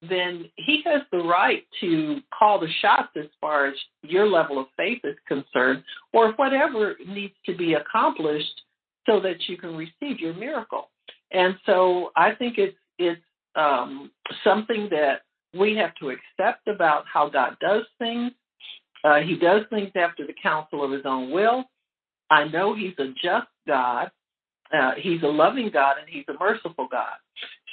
then 0.00 0.48
he 0.56 0.82
has 0.84 1.02
the 1.10 1.18
right 1.18 1.64
to 1.80 2.20
call 2.36 2.60
the 2.60 2.68
shots 2.80 3.08
as 3.16 3.26
far 3.40 3.66
as 3.66 3.74
your 4.02 4.28
level 4.28 4.58
of 4.58 4.66
faith 4.76 5.00
is 5.04 5.16
concerned, 5.26 5.82
or 6.12 6.32
whatever 6.32 6.94
needs 7.06 7.34
to 7.46 7.56
be 7.56 7.74
accomplished 7.74 8.62
so 9.06 9.20
that 9.20 9.48
you 9.48 9.56
can 9.56 9.76
receive 9.76 10.20
your 10.20 10.34
miracle. 10.34 10.90
And 11.32 11.56
so 11.66 12.10
I 12.16 12.34
think 12.34 12.58
it's 12.58 12.76
it's 12.98 13.20
um, 13.54 14.10
something 14.44 14.88
that 14.90 15.22
we 15.54 15.76
have 15.76 15.94
to 15.96 16.10
accept 16.10 16.68
about 16.68 17.04
how 17.12 17.28
God 17.28 17.56
does 17.60 17.84
things. 17.98 18.32
Uh, 19.04 19.20
he 19.20 19.36
does 19.36 19.62
things 19.70 19.90
after 19.94 20.26
the 20.26 20.34
counsel 20.40 20.84
of 20.84 20.90
his 20.90 21.02
own 21.04 21.30
will. 21.30 21.64
I 22.30 22.44
know 22.44 22.74
he's 22.74 22.94
a 22.98 23.08
just 23.22 23.48
God. 23.66 24.10
Uh, 24.72 24.92
he's 24.98 25.22
a 25.22 25.28
loving 25.28 25.70
God 25.72 25.96
and 25.98 26.08
he's 26.08 26.24
a 26.28 26.38
merciful 26.38 26.88
God. 26.90 27.14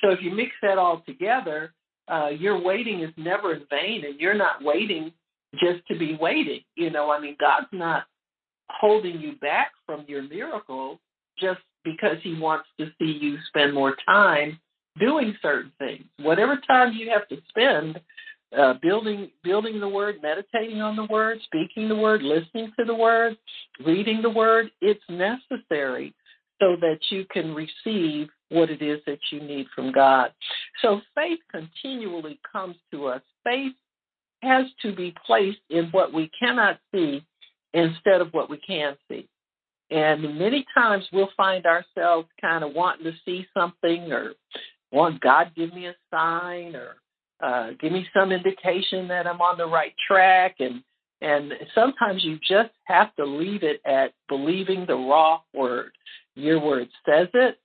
So 0.01 0.11
if 0.11 0.21
you 0.21 0.31
mix 0.31 0.51
that 0.61 0.77
all 0.77 1.03
together, 1.05 1.73
uh, 2.07 2.29
your 2.29 2.61
waiting 2.61 3.01
is 3.01 3.11
never 3.17 3.53
in 3.53 3.63
vain, 3.69 4.05
and 4.05 4.19
you're 4.19 4.33
not 4.35 4.63
waiting 4.63 5.11
just 5.55 5.85
to 5.87 5.97
be 5.97 6.17
waiting. 6.19 6.61
You 6.75 6.89
know, 6.89 7.11
I 7.11 7.19
mean, 7.19 7.35
God's 7.39 7.67
not 7.71 8.03
holding 8.69 9.19
you 9.19 9.35
back 9.37 9.71
from 9.85 10.05
your 10.07 10.23
miracle 10.23 10.99
just 11.39 11.59
because 11.83 12.17
He 12.21 12.37
wants 12.37 12.67
to 12.79 12.87
see 12.99 13.17
you 13.19 13.37
spend 13.47 13.73
more 13.73 13.95
time 14.05 14.59
doing 14.99 15.35
certain 15.41 15.71
things. 15.77 16.05
Whatever 16.19 16.59
time 16.67 16.93
you 16.93 17.09
have 17.09 17.27
to 17.29 17.37
spend 17.49 17.99
uh, 18.57 18.73
building 18.81 19.31
building 19.43 19.79
the 19.79 19.89
Word, 19.89 20.17
meditating 20.21 20.81
on 20.81 20.95
the 20.95 21.05
Word, 21.05 21.39
speaking 21.43 21.89
the 21.89 21.95
Word, 21.95 22.21
listening 22.21 22.71
to 22.77 22.85
the 22.85 22.95
Word, 22.95 23.37
reading 23.85 24.21
the 24.21 24.29
Word, 24.29 24.71
it's 24.81 25.03
necessary 25.09 26.13
so 26.61 26.75
that 26.79 26.99
you 27.09 27.25
can 27.31 27.53
receive 27.53 28.29
what 28.55 28.69
it 28.69 28.81
is 28.81 28.99
that 29.05 29.19
you 29.31 29.39
need 29.41 29.67
from 29.75 29.91
God. 29.91 30.31
So 30.81 31.01
faith 31.13 31.39
continually 31.51 32.39
comes 32.51 32.75
to 32.91 33.07
us. 33.07 33.21
Faith 33.43 33.73
has 34.41 34.65
to 34.81 34.95
be 34.95 35.13
placed 35.25 35.59
in 35.69 35.85
what 35.91 36.13
we 36.13 36.29
cannot 36.39 36.79
see 36.93 37.25
instead 37.73 38.21
of 38.21 38.29
what 38.31 38.49
we 38.49 38.57
can 38.57 38.95
see. 39.09 39.27
And 39.91 40.39
many 40.39 40.65
times 40.73 41.05
we'll 41.13 41.29
find 41.37 41.65
ourselves 41.65 42.27
kind 42.41 42.63
of 42.63 42.73
wanting 42.73 43.05
to 43.05 43.13
see 43.23 43.45
something 43.53 44.11
or 44.11 44.33
want 44.91 45.21
God 45.21 45.51
give 45.55 45.73
me 45.73 45.87
a 45.87 45.95
sign 46.11 46.75
or 46.75 46.95
uh, 47.43 47.71
give 47.79 47.91
me 47.91 48.07
some 48.13 48.31
indication 48.31 49.07
that 49.09 49.27
I'm 49.27 49.41
on 49.41 49.57
the 49.57 49.67
right 49.67 49.93
track 50.07 50.55
and 50.59 50.81
and 51.21 51.53
sometimes 51.73 52.23
you 52.23 52.37
just 52.47 52.71
have 52.83 53.15
to 53.15 53.25
leave 53.25 53.63
it 53.63 53.81
at 53.85 54.13
believing 54.27 54.85
the 54.85 54.95
raw 54.95 55.39
word. 55.53 55.91
Your 56.35 56.59
word 56.59 56.89
says 57.05 57.29
it, 57.33 57.57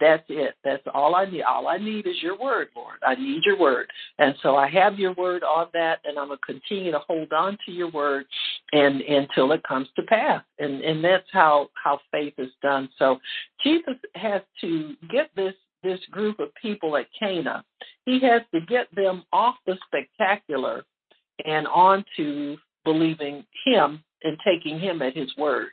that's 0.00 0.24
it. 0.28 0.54
That's 0.64 0.82
all 0.92 1.14
I 1.14 1.26
need. 1.26 1.42
All 1.42 1.68
I 1.68 1.78
need 1.78 2.06
is 2.06 2.22
your 2.22 2.38
word, 2.38 2.68
Lord. 2.74 2.98
I 3.06 3.14
need 3.14 3.42
your 3.44 3.58
word. 3.58 3.88
And 4.18 4.34
so 4.42 4.56
I 4.56 4.68
have 4.68 4.98
your 4.98 5.12
word 5.14 5.42
on 5.42 5.68
that 5.72 6.00
and 6.04 6.18
I'm 6.18 6.28
gonna 6.28 6.40
continue 6.44 6.92
to 6.92 7.00
hold 7.00 7.32
on 7.32 7.58
to 7.66 7.72
your 7.72 7.90
word 7.90 8.26
and 8.72 9.00
until 9.02 9.52
it 9.52 9.62
comes 9.62 9.88
to 9.96 10.02
pass. 10.02 10.42
And 10.58 10.82
and 10.82 11.04
that's 11.04 11.28
how, 11.32 11.70
how 11.82 12.00
faith 12.10 12.34
is 12.38 12.50
done. 12.62 12.88
So 12.98 13.18
Jesus 13.62 13.96
has 14.14 14.42
to 14.60 14.94
get 15.10 15.30
this 15.36 15.54
this 15.82 16.00
group 16.10 16.40
of 16.40 16.48
people 16.60 16.96
at 16.96 17.06
Cana. 17.18 17.62
He 18.06 18.18
has 18.20 18.42
to 18.54 18.60
get 18.62 18.86
them 18.94 19.24
off 19.32 19.56
the 19.66 19.76
spectacular 19.86 20.84
and 21.44 21.66
on 21.68 22.04
to 22.16 22.56
believing 22.84 23.44
him 23.66 24.02
and 24.22 24.38
taking 24.44 24.80
him 24.80 25.02
at 25.02 25.16
his 25.16 25.34
word 25.36 25.68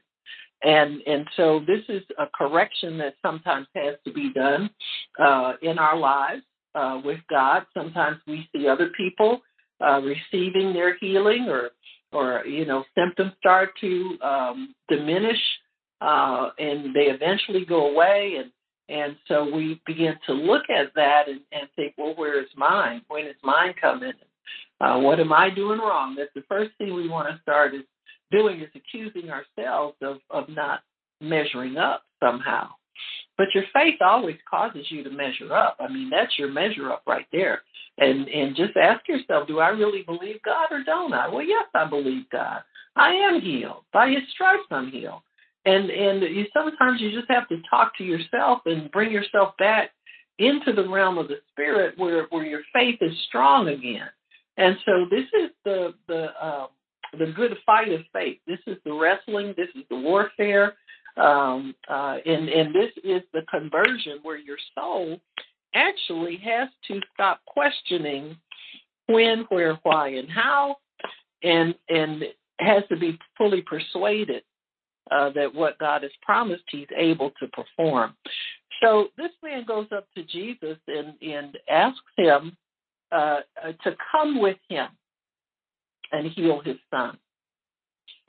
and 0.63 1.01
and 1.07 1.27
so 1.35 1.61
this 1.65 1.81
is 1.89 2.03
a 2.19 2.25
correction 2.35 2.97
that 2.99 3.15
sometimes 3.21 3.67
has 3.75 3.95
to 4.05 4.13
be 4.13 4.31
done 4.33 4.69
uh, 5.19 5.53
in 5.61 5.79
our 5.79 5.97
lives 5.97 6.43
uh, 6.75 7.01
with 7.03 7.19
God. 7.29 7.65
Sometimes 7.73 8.17
we 8.27 8.47
see 8.53 8.67
other 8.67 8.89
people 8.95 9.41
uh, 9.85 10.01
receiving 10.01 10.73
their 10.73 10.97
healing, 10.97 11.47
or 11.49 11.71
or 12.11 12.45
you 12.45 12.65
know 12.65 12.83
symptoms 12.95 13.33
start 13.39 13.71
to 13.81 14.17
um, 14.21 14.75
diminish, 14.89 15.39
uh, 16.01 16.49
and 16.59 16.95
they 16.95 17.05
eventually 17.05 17.65
go 17.65 17.89
away, 17.89 18.35
and 18.37 18.51
and 18.89 19.15
so 19.27 19.43
we 19.43 19.81
begin 19.85 20.15
to 20.27 20.33
look 20.33 20.63
at 20.69 20.93
that 20.95 21.27
and, 21.27 21.41
and 21.51 21.67
think, 21.75 21.93
well, 21.97 22.13
where 22.15 22.41
is 22.41 22.49
mine? 22.55 23.01
When 23.07 23.25
is 23.25 23.37
mine 23.43 23.73
coming? 23.79 24.13
Uh, 24.81 24.99
what 24.99 25.19
am 25.19 25.31
I 25.31 25.49
doing 25.49 25.79
wrong? 25.79 26.15
That's 26.17 26.33
the 26.35 26.43
first 26.49 26.71
thing 26.77 26.93
we 26.93 27.07
want 27.07 27.29
to 27.29 27.39
start 27.41 27.73
is 27.73 27.83
doing 28.31 28.61
is 28.61 28.69
accusing 28.75 29.29
ourselves 29.29 29.97
of, 30.01 30.17
of 30.29 30.49
not 30.49 30.81
measuring 31.19 31.77
up 31.77 32.03
somehow. 32.23 32.69
But 33.37 33.47
your 33.53 33.63
faith 33.73 33.95
always 34.01 34.37
causes 34.49 34.85
you 34.89 35.03
to 35.03 35.09
measure 35.09 35.53
up. 35.53 35.77
I 35.79 35.87
mean, 35.87 36.09
that's 36.09 36.37
your 36.37 36.49
measure 36.49 36.91
up 36.91 37.03
right 37.07 37.25
there. 37.31 37.61
And 37.97 38.27
and 38.27 38.55
just 38.55 38.77
ask 38.77 39.07
yourself, 39.07 39.47
do 39.47 39.59
I 39.59 39.69
really 39.69 40.03
believe 40.03 40.41
God 40.43 40.67
or 40.71 40.83
don't 40.83 41.13
I? 41.13 41.27
Well, 41.27 41.43
yes, 41.43 41.65
I 41.73 41.85
believe 41.85 42.29
God. 42.31 42.61
I 42.95 43.13
am 43.13 43.41
healed. 43.41 43.83
By 43.93 44.09
his 44.09 44.23
stripes 44.33 44.63
I'm 44.69 44.91
healed. 44.91 45.21
And 45.65 45.89
and 45.89 46.21
you 46.23 46.45
sometimes 46.53 47.01
you 47.01 47.11
just 47.11 47.29
have 47.29 47.47
to 47.49 47.61
talk 47.69 47.95
to 47.97 48.03
yourself 48.03 48.59
and 48.65 48.91
bring 48.91 49.11
yourself 49.11 49.55
back 49.57 49.91
into 50.39 50.73
the 50.73 50.87
realm 50.87 51.17
of 51.17 51.27
the 51.27 51.39
spirit 51.51 51.97
where 51.97 52.25
where 52.29 52.45
your 52.45 52.61
faith 52.73 52.97
is 53.01 53.13
strong 53.27 53.67
again. 53.67 54.09
And 54.57 54.77
so 54.85 55.05
this 55.09 55.25
is 55.33 55.49
the 55.63 55.93
the 56.07 56.29
uh, 56.41 56.67
the 57.17 57.31
good 57.35 57.57
fight 57.65 57.91
of 57.91 58.01
faith. 58.13 58.39
This 58.47 58.59
is 58.67 58.77
the 58.85 58.93
wrestling. 58.93 59.53
This 59.57 59.69
is 59.75 59.83
the 59.89 59.97
warfare. 59.97 60.75
Um, 61.17 61.75
uh, 61.89 62.17
and 62.25 62.47
and 62.47 62.73
this 62.73 62.91
is 63.03 63.21
the 63.33 63.41
conversion 63.49 64.19
where 64.23 64.37
your 64.37 64.57
soul 64.75 65.19
actually 65.73 66.37
has 66.37 66.69
to 66.87 66.99
stop 67.13 67.41
questioning 67.45 68.37
when, 69.07 69.45
where, 69.49 69.77
why, 69.83 70.09
and 70.09 70.29
how, 70.29 70.77
and 71.43 71.75
and 71.89 72.23
has 72.59 72.83
to 72.89 72.97
be 72.97 73.17
fully 73.37 73.61
persuaded 73.61 74.43
uh, 75.09 75.31
that 75.31 75.53
what 75.53 75.77
God 75.79 76.03
has 76.03 76.11
promised, 76.21 76.63
He's 76.71 76.87
able 76.95 77.31
to 77.41 77.47
perform. 77.49 78.15
So 78.81 79.09
this 79.17 79.31
man 79.43 79.65
goes 79.65 79.87
up 79.95 80.07
to 80.15 80.23
Jesus 80.23 80.77
and, 80.87 81.13
and 81.21 81.57
asks 81.69 81.99
him 82.17 82.57
uh, 83.11 83.41
uh, 83.63 83.73
to 83.83 83.95
come 84.11 84.41
with 84.41 84.57
him 84.69 84.87
and 86.11 86.31
heal 86.31 86.61
his 86.63 86.77
son. 86.89 87.17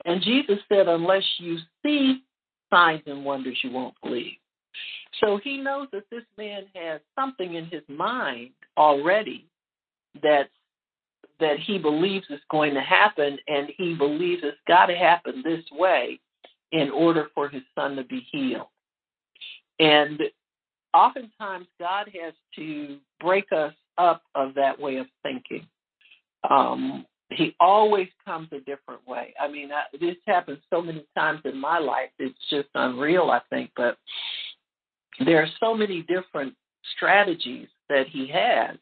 And 0.05 0.21
Jesus 0.21 0.59
said, 0.69 0.87
Unless 0.87 1.23
you 1.37 1.57
see 1.83 2.23
signs 2.71 3.03
and 3.05 3.23
wonders, 3.23 3.57
you 3.63 3.71
won't 3.71 3.95
believe. 4.01 4.33
So 5.19 5.39
he 5.41 5.57
knows 5.57 5.87
that 5.91 6.09
this 6.09 6.23
man 6.37 6.63
has 6.75 7.01
something 7.17 7.53
in 7.53 7.65
his 7.65 7.83
mind 7.87 8.51
already 8.77 9.47
that 10.21 10.49
that 11.39 11.59
he 11.59 11.77
believes 11.77 12.25
is 12.29 12.39
going 12.49 12.73
to 12.73 12.81
happen, 12.81 13.37
and 13.47 13.69
he 13.75 13.95
believes 13.95 14.41
it's 14.43 14.57
got 14.67 14.85
to 14.85 14.95
happen 14.95 15.41
this 15.43 15.63
way 15.71 16.19
in 16.71 16.89
order 16.89 17.27
for 17.33 17.49
his 17.49 17.63
son 17.75 17.95
to 17.95 18.03
be 18.03 18.25
healed. 18.31 18.67
And 19.79 20.21
oftentimes, 20.93 21.67
God 21.79 22.09
has 22.21 22.33
to 22.55 22.97
break 23.19 23.51
us 23.51 23.73
up 23.97 24.21
of 24.35 24.53
that 24.55 24.79
way 24.79 24.97
of 24.97 25.07
thinking. 25.23 25.67
Um, 26.49 27.05
he 27.35 27.55
always 27.59 28.07
comes 28.25 28.49
a 28.51 28.59
different 28.59 29.07
way. 29.07 29.33
I 29.39 29.47
mean, 29.47 29.71
I, 29.71 29.83
this 29.99 30.15
happens 30.27 30.59
so 30.69 30.81
many 30.81 31.05
times 31.15 31.41
in 31.45 31.59
my 31.59 31.79
life; 31.79 32.09
it's 32.19 32.37
just 32.49 32.69
unreal. 32.75 33.29
I 33.31 33.41
think, 33.49 33.71
but 33.75 33.97
there 35.25 35.41
are 35.41 35.49
so 35.59 35.75
many 35.75 36.01
different 36.03 36.55
strategies 36.95 37.67
that 37.89 38.07
he 38.07 38.27
has 38.27 38.77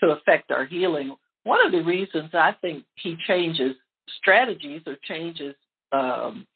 to 0.00 0.10
affect 0.10 0.50
our 0.50 0.64
healing. 0.64 1.14
One 1.44 1.64
of 1.64 1.72
the 1.72 1.82
reasons 1.82 2.30
I 2.32 2.54
think 2.60 2.84
he 2.96 3.16
changes 3.26 3.74
strategies 4.18 4.82
or 4.86 4.96
changes 5.04 5.54
um, 5.92 6.46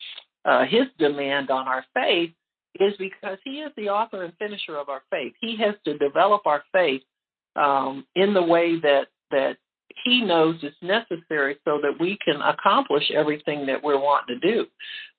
uh, 0.44 0.64
his 0.64 0.86
demand 0.98 1.50
on 1.50 1.68
our 1.68 1.84
faith 1.94 2.32
is 2.80 2.94
because 2.98 3.38
he 3.44 3.60
is 3.60 3.70
the 3.76 3.90
author 3.90 4.24
and 4.24 4.32
finisher 4.38 4.76
of 4.76 4.88
our 4.88 5.02
faith. 5.10 5.34
He 5.40 5.56
has 5.58 5.74
to 5.84 5.98
develop 5.98 6.46
our 6.46 6.62
faith 6.72 7.02
um, 7.56 8.06
in 8.14 8.34
the 8.34 8.42
way 8.42 8.80
that 8.80 9.08
that 9.30 9.56
he 10.04 10.22
knows 10.22 10.56
is 10.62 10.74
necessary 10.82 11.56
so 11.64 11.78
that 11.82 11.98
we 11.98 12.18
can 12.24 12.40
accomplish 12.40 13.10
everything 13.14 13.66
that 13.66 13.82
we're 13.82 14.00
wanting 14.00 14.40
to 14.40 14.52
do. 14.52 14.66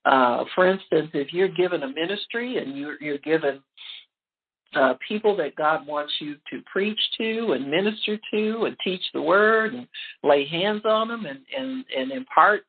Uh, 0.04 0.44
for 0.54 0.68
instance, 0.68 1.10
if 1.14 1.32
you're 1.32 1.48
given 1.48 1.82
a 1.82 1.88
ministry 1.88 2.58
and 2.58 2.76
you're, 2.76 3.00
you're 3.00 3.18
given 3.18 3.62
uh, 4.74 4.94
people 5.06 5.36
that 5.36 5.54
God 5.56 5.86
wants 5.86 6.12
you 6.20 6.36
to 6.50 6.60
preach 6.70 6.98
to 7.18 7.52
and 7.52 7.70
minister 7.70 8.18
to 8.32 8.64
and 8.64 8.76
teach 8.82 9.02
the 9.12 9.22
word 9.22 9.74
and 9.74 9.86
lay 10.22 10.46
hands 10.46 10.82
on 10.84 11.08
them 11.08 11.26
and, 11.26 11.40
and, 11.56 11.84
and 11.96 12.12
impart 12.12 12.62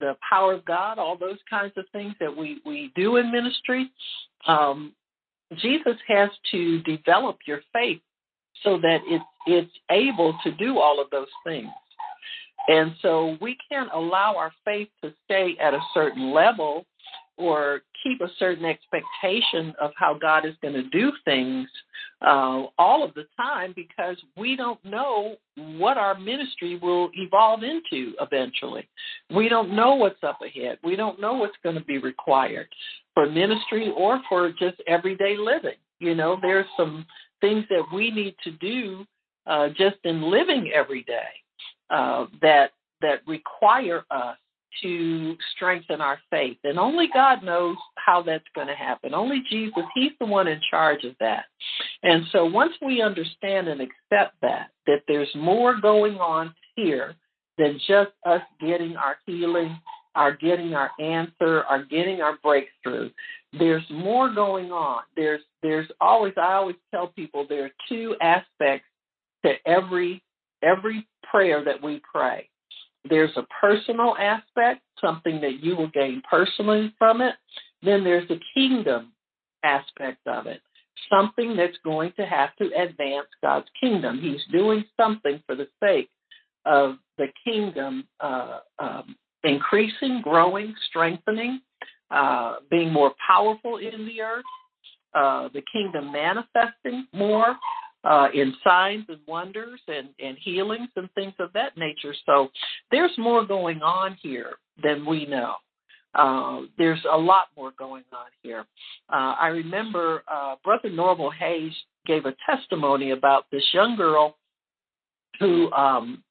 the 0.00 0.16
power 0.28 0.54
of 0.54 0.64
God, 0.64 0.98
all 0.98 1.16
those 1.16 1.38
kinds 1.48 1.72
of 1.76 1.84
things 1.92 2.14
that 2.20 2.36
we, 2.36 2.60
we 2.66 2.90
do 2.96 3.16
in 3.16 3.30
ministry, 3.30 3.90
um, 4.46 4.92
Jesus 5.56 5.96
has 6.08 6.30
to 6.50 6.80
develop 6.82 7.38
your 7.46 7.60
faith 7.72 8.00
so 8.62 8.78
that 8.78 9.00
it, 9.06 9.22
it's 9.46 9.72
able 9.90 10.36
to 10.44 10.52
do 10.52 10.78
all 10.78 11.00
of 11.00 11.08
those 11.10 11.28
things. 11.44 11.68
And 12.68 12.94
so 13.02 13.36
we 13.40 13.56
can't 13.70 13.90
allow 13.92 14.36
our 14.36 14.52
faith 14.64 14.88
to 15.02 15.12
stay 15.24 15.56
at 15.60 15.74
a 15.74 15.80
certain 15.92 16.32
level 16.32 16.86
or 17.36 17.80
keep 18.02 18.20
a 18.20 18.30
certain 18.38 18.64
expectation 18.64 19.74
of 19.80 19.90
how 19.96 20.16
God 20.20 20.44
is 20.44 20.54
going 20.62 20.74
to 20.74 20.88
do 20.90 21.12
things 21.24 21.68
uh, 22.20 22.66
all 22.78 23.02
of 23.02 23.14
the 23.14 23.24
time 23.36 23.72
because 23.74 24.16
we 24.36 24.54
don't 24.54 24.82
know 24.84 25.36
what 25.56 25.96
our 25.96 26.18
ministry 26.18 26.78
will 26.80 27.10
evolve 27.14 27.62
into 27.64 28.12
eventually. 28.20 28.88
We 29.34 29.48
don't 29.48 29.74
know 29.74 29.96
what's 29.96 30.22
up 30.22 30.38
ahead. 30.44 30.78
We 30.84 30.94
don't 30.94 31.20
know 31.20 31.34
what's 31.34 31.56
going 31.64 31.76
to 31.76 31.84
be 31.84 31.98
required 31.98 32.68
for 33.14 33.28
ministry 33.28 33.92
or 33.96 34.20
for 34.28 34.50
just 34.50 34.76
everyday 34.86 35.36
living. 35.36 35.76
You 35.98 36.14
know, 36.14 36.36
there's 36.40 36.66
some 36.76 37.06
things 37.42 37.66
that 37.68 37.84
we 37.92 38.10
need 38.10 38.34
to 38.44 38.52
do 38.52 39.04
uh, 39.46 39.68
just 39.68 39.96
in 40.04 40.22
living 40.22 40.70
every 40.74 41.02
day 41.02 41.28
uh, 41.90 42.26
that 42.40 42.70
that 43.02 43.20
require 43.26 44.04
us 44.10 44.38
to 44.80 45.36
strengthen 45.54 46.00
our 46.00 46.18
faith. 46.30 46.56
And 46.64 46.78
only 46.78 47.08
God 47.12 47.42
knows 47.42 47.76
how 47.96 48.22
that's 48.22 48.44
going 48.54 48.68
to 48.68 48.74
happen. 48.74 49.12
Only 49.12 49.42
Jesus, 49.50 49.82
He's 49.94 50.12
the 50.18 50.26
one 50.26 50.48
in 50.48 50.60
charge 50.70 51.04
of 51.04 51.14
that. 51.20 51.44
And 52.02 52.24
so 52.32 52.46
once 52.46 52.72
we 52.80 53.02
understand 53.02 53.68
and 53.68 53.80
accept 53.80 54.36
that, 54.40 54.70
that 54.86 55.02
there's 55.06 55.28
more 55.34 55.78
going 55.80 56.16
on 56.16 56.54
here 56.76 57.14
than 57.58 57.78
just 57.86 58.12
us 58.24 58.40
getting 58.60 58.96
our 58.96 59.16
healing, 59.26 59.78
our 60.14 60.36
getting 60.36 60.74
our 60.74 60.90
answer, 61.00 61.62
are 61.64 61.84
getting 61.84 62.20
our 62.20 62.38
breakthrough. 62.42 63.10
There's 63.58 63.84
more 63.90 64.32
going 64.32 64.72
on. 64.72 65.02
There's 65.16 65.42
there's 65.62 65.88
always 66.00 66.34
I 66.36 66.54
always 66.54 66.76
tell 66.90 67.08
people 67.08 67.46
there 67.48 67.66
are 67.66 67.70
two 67.88 68.16
aspects 68.20 68.86
to 69.44 69.54
every 69.66 70.22
every 70.62 71.06
prayer 71.30 71.64
that 71.64 71.82
we 71.82 72.00
pray. 72.12 72.48
There's 73.08 73.36
a 73.36 73.46
personal 73.60 74.14
aspect, 74.16 74.82
something 75.00 75.40
that 75.40 75.62
you 75.62 75.76
will 75.76 75.88
gain 75.88 76.22
personally 76.28 76.94
from 76.98 77.20
it. 77.20 77.34
Then 77.82 78.04
there's 78.04 78.28
the 78.28 78.40
kingdom 78.54 79.12
aspect 79.64 80.26
of 80.26 80.46
it, 80.46 80.60
something 81.10 81.56
that's 81.56 81.76
going 81.84 82.12
to 82.16 82.24
have 82.24 82.54
to 82.56 82.66
advance 82.80 83.26
God's 83.42 83.66
kingdom. 83.80 84.20
He's 84.20 84.42
doing 84.52 84.84
something 84.96 85.42
for 85.46 85.56
the 85.56 85.68
sake 85.82 86.10
of 86.64 86.96
the 87.18 87.26
kingdom 87.44 88.06
uh, 88.20 88.60
um, 88.78 89.16
increasing, 89.44 90.20
growing, 90.22 90.74
strengthening, 90.88 91.60
uh, 92.10 92.56
being 92.70 92.92
more 92.92 93.12
powerful 93.26 93.78
in 93.78 94.06
the 94.06 94.20
earth, 94.20 94.44
uh, 95.14 95.48
the 95.52 95.62
kingdom 95.72 96.12
manifesting 96.12 97.06
more, 97.12 97.56
uh, 98.04 98.28
in 98.34 98.54
signs 98.64 99.04
and 99.08 99.20
wonders 99.26 99.80
and, 99.88 100.08
and 100.18 100.36
healings 100.38 100.88
and 100.96 101.08
things 101.14 101.34
of 101.38 101.52
that 101.52 101.76
nature. 101.76 102.14
So 102.26 102.48
there's 102.90 103.12
more 103.16 103.44
going 103.44 103.82
on 103.82 104.16
here 104.20 104.54
than 104.82 105.06
we 105.06 105.26
know. 105.26 105.54
Uh, 106.14 106.62
there's 106.76 107.02
a 107.10 107.16
lot 107.16 107.48
more 107.56 107.72
going 107.78 108.04
on 108.12 108.26
here. 108.42 108.66
Uh, 109.10 109.34
I 109.38 109.46
remember 109.48 110.22
uh, 110.30 110.56
Brother 110.62 110.90
Norval 110.90 111.30
Hayes 111.30 111.72
gave 112.06 112.26
a 112.26 112.34
testimony 112.44 113.12
about 113.12 113.46
this 113.50 113.64
young 113.72 113.96
girl 113.96 114.36
who 115.38 115.72
um, 115.72 116.22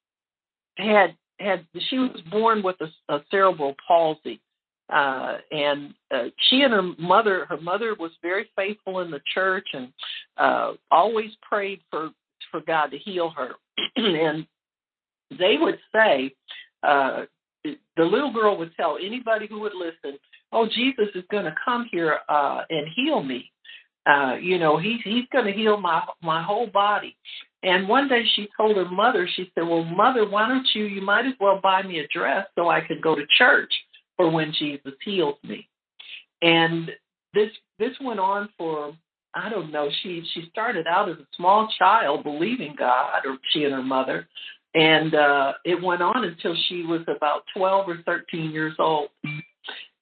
had 0.77 1.15
had 1.41 1.65
she 1.89 1.97
was 1.99 2.21
born 2.29 2.63
with 2.63 2.75
a, 2.81 3.13
a 3.13 3.23
cerebral 3.29 3.75
palsy, 3.87 4.41
uh, 4.91 5.37
and 5.51 5.93
uh, 6.13 6.25
she 6.49 6.61
and 6.61 6.73
her 6.73 6.83
mother, 6.99 7.45
her 7.45 7.59
mother 7.59 7.95
was 7.97 8.11
very 8.21 8.49
faithful 8.55 8.99
in 8.99 9.11
the 9.11 9.21
church 9.33 9.67
and 9.73 9.91
uh, 10.37 10.73
always 10.89 11.31
prayed 11.41 11.79
for 11.89 12.11
for 12.51 12.61
God 12.61 12.87
to 12.87 12.97
heal 12.97 13.29
her. 13.31 13.51
and 13.95 14.45
they 15.37 15.57
would 15.59 15.79
say, 15.93 16.33
uh, 16.83 17.23
the 17.63 18.03
little 18.03 18.33
girl 18.33 18.57
would 18.57 18.75
tell 18.75 18.97
anybody 18.97 19.47
who 19.47 19.59
would 19.61 19.75
listen, 19.75 20.19
"Oh, 20.51 20.67
Jesus 20.67 21.07
is 21.15 21.23
going 21.31 21.45
to 21.45 21.55
come 21.63 21.87
here 21.91 22.19
uh, 22.27 22.61
and 22.69 22.87
heal 22.95 23.23
me. 23.23 23.51
Uh, 24.05 24.35
you 24.41 24.57
know, 24.57 24.77
he's 24.77 24.99
he's 25.03 25.25
going 25.31 25.45
to 25.45 25.51
heal 25.51 25.77
my 25.77 26.03
my 26.21 26.41
whole 26.41 26.67
body." 26.67 27.15
And 27.63 27.87
one 27.87 28.07
day 28.07 28.23
she 28.35 28.49
told 28.57 28.75
her 28.75 28.85
mother, 28.85 29.27
she 29.35 29.51
said, 29.53 29.67
"Well, 29.67 29.83
mother, 29.83 30.27
why 30.27 30.47
don't 30.47 30.67
you? 30.73 30.85
You 30.85 31.01
might 31.01 31.25
as 31.25 31.33
well 31.39 31.59
buy 31.61 31.83
me 31.83 31.99
a 31.99 32.07
dress 32.07 32.47
so 32.55 32.69
I 32.69 32.81
could 32.81 33.01
go 33.01 33.15
to 33.15 33.25
church." 33.37 33.71
for 34.21 34.29
when 34.29 34.53
Jesus 34.57 34.93
heals 35.03 35.37
me. 35.43 35.67
And 36.41 36.91
this 37.33 37.49
this 37.79 37.93
went 38.01 38.19
on 38.19 38.49
for 38.57 38.93
I 39.33 39.49
don't 39.49 39.71
know. 39.71 39.89
She 40.03 40.23
she 40.33 40.47
started 40.49 40.85
out 40.87 41.09
as 41.09 41.17
a 41.17 41.27
small 41.35 41.69
child 41.79 42.23
believing 42.23 42.75
God, 42.77 43.21
or 43.25 43.37
she 43.51 43.63
and 43.63 43.73
her 43.73 43.83
mother, 43.83 44.27
And 44.73 45.15
uh, 45.15 45.53
it 45.65 45.81
went 45.81 46.01
on 46.01 46.23
until 46.23 46.55
she 46.67 46.83
was 46.83 47.01
about 47.07 47.43
12 47.55 47.89
or 47.89 47.97
13 48.05 48.51
years 48.51 48.75
old. 48.77 49.09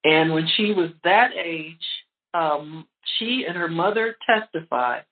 And 0.04 0.34
when 0.34 0.48
she 0.56 0.74
was 0.74 0.90
that 1.04 1.32
age, 1.34 1.76
um, 2.34 2.88
she 3.18 3.46
and 3.48 3.58
her 3.58 3.68
mother 3.68 4.16
testified 4.26 5.04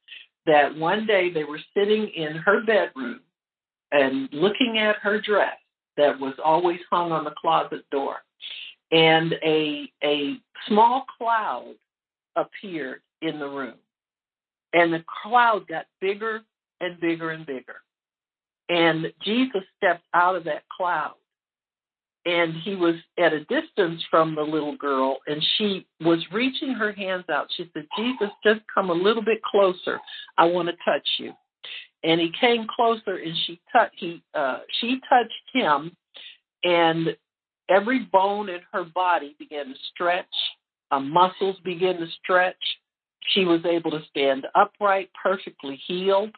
that 0.47 0.75
one 0.75 1.05
day 1.05 1.31
they 1.31 1.43
were 1.43 1.59
sitting 1.75 2.07
in 2.07 2.37
her 2.37 2.63
bedroom 2.65 3.19
and 3.91 4.29
looking 4.31 4.79
at 4.79 4.97
her 4.97 5.21
dress 5.21 5.57
that 5.97 6.19
was 6.19 6.33
always 6.43 6.79
hung 6.89 7.11
on 7.11 7.23
the 7.23 7.33
closet 7.39 7.85
door. 7.91 8.17
And 8.91 9.33
a 9.45 9.91
a 10.03 10.37
small 10.67 11.05
cloud 11.17 11.75
appeared 12.35 13.01
in 13.21 13.39
the 13.39 13.47
room. 13.47 13.75
And 14.73 14.93
the 14.93 15.03
cloud 15.23 15.67
got 15.67 15.85
bigger 15.99 16.41
and 16.79 16.99
bigger 16.99 17.31
and 17.31 17.45
bigger. 17.45 17.75
And 18.69 19.11
Jesus 19.23 19.61
stepped 19.77 20.05
out 20.13 20.35
of 20.35 20.43
that 20.45 20.63
cloud. 20.75 21.15
And 22.27 22.55
he 22.65 22.75
was 22.75 22.95
at 23.17 23.31
a 23.31 23.45
distance 23.45 24.03
from 24.11 24.35
the 24.35 24.41
little 24.41 24.75
girl, 24.75 25.15
and 25.27 25.41
she 25.57 25.87
was 26.01 26.19
reaching 26.33 26.73
her 26.73 26.91
hands 26.91 27.23
out. 27.31 27.47
She 27.55 27.69
said, 27.73 27.87
Jesus, 27.97 28.27
just 28.43 28.59
come 28.73 28.89
a 28.89 28.93
little 28.93 29.23
bit 29.23 29.41
closer. 29.43 29.97
I 30.37 30.43
want 30.43 30.67
to 30.67 30.75
touch 30.83 31.07
you. 31.19 31.31
And 32.03 32.19
he 32.19 32.29
came 32.37 32.67
closer, 32.67 33.15
and 33.15 33.33
she 33.45 33.61
touched. 33.71 33.95
He, 33.97 34.21
uh, 34.33 34.59
she 34.81 34.99
touched 35.07 35.33
him, 35.53 35.95
and 36.65 37.15
every 37.69 37.99
bone 37.99 38.49
in 38.49 38.59
her 38.73 38.83
body 38.83 39.33
began 39.39 39.67
to 39.67 39.75
stretch. 39.93 40.25
Uh, 40.91 40.99
muscles 40.99 41.55
began 41.63 41.95
to 41.95 42.07
stretch. 42.21 42.55
She 43.29 43.45
was 43.45 43.61
able 43.63 43.91
to 43.91 44.01
stand 44.09 44.47
upright, 44.53 45.11
perfectly 45.23 45.79
healed. 45.87 46.35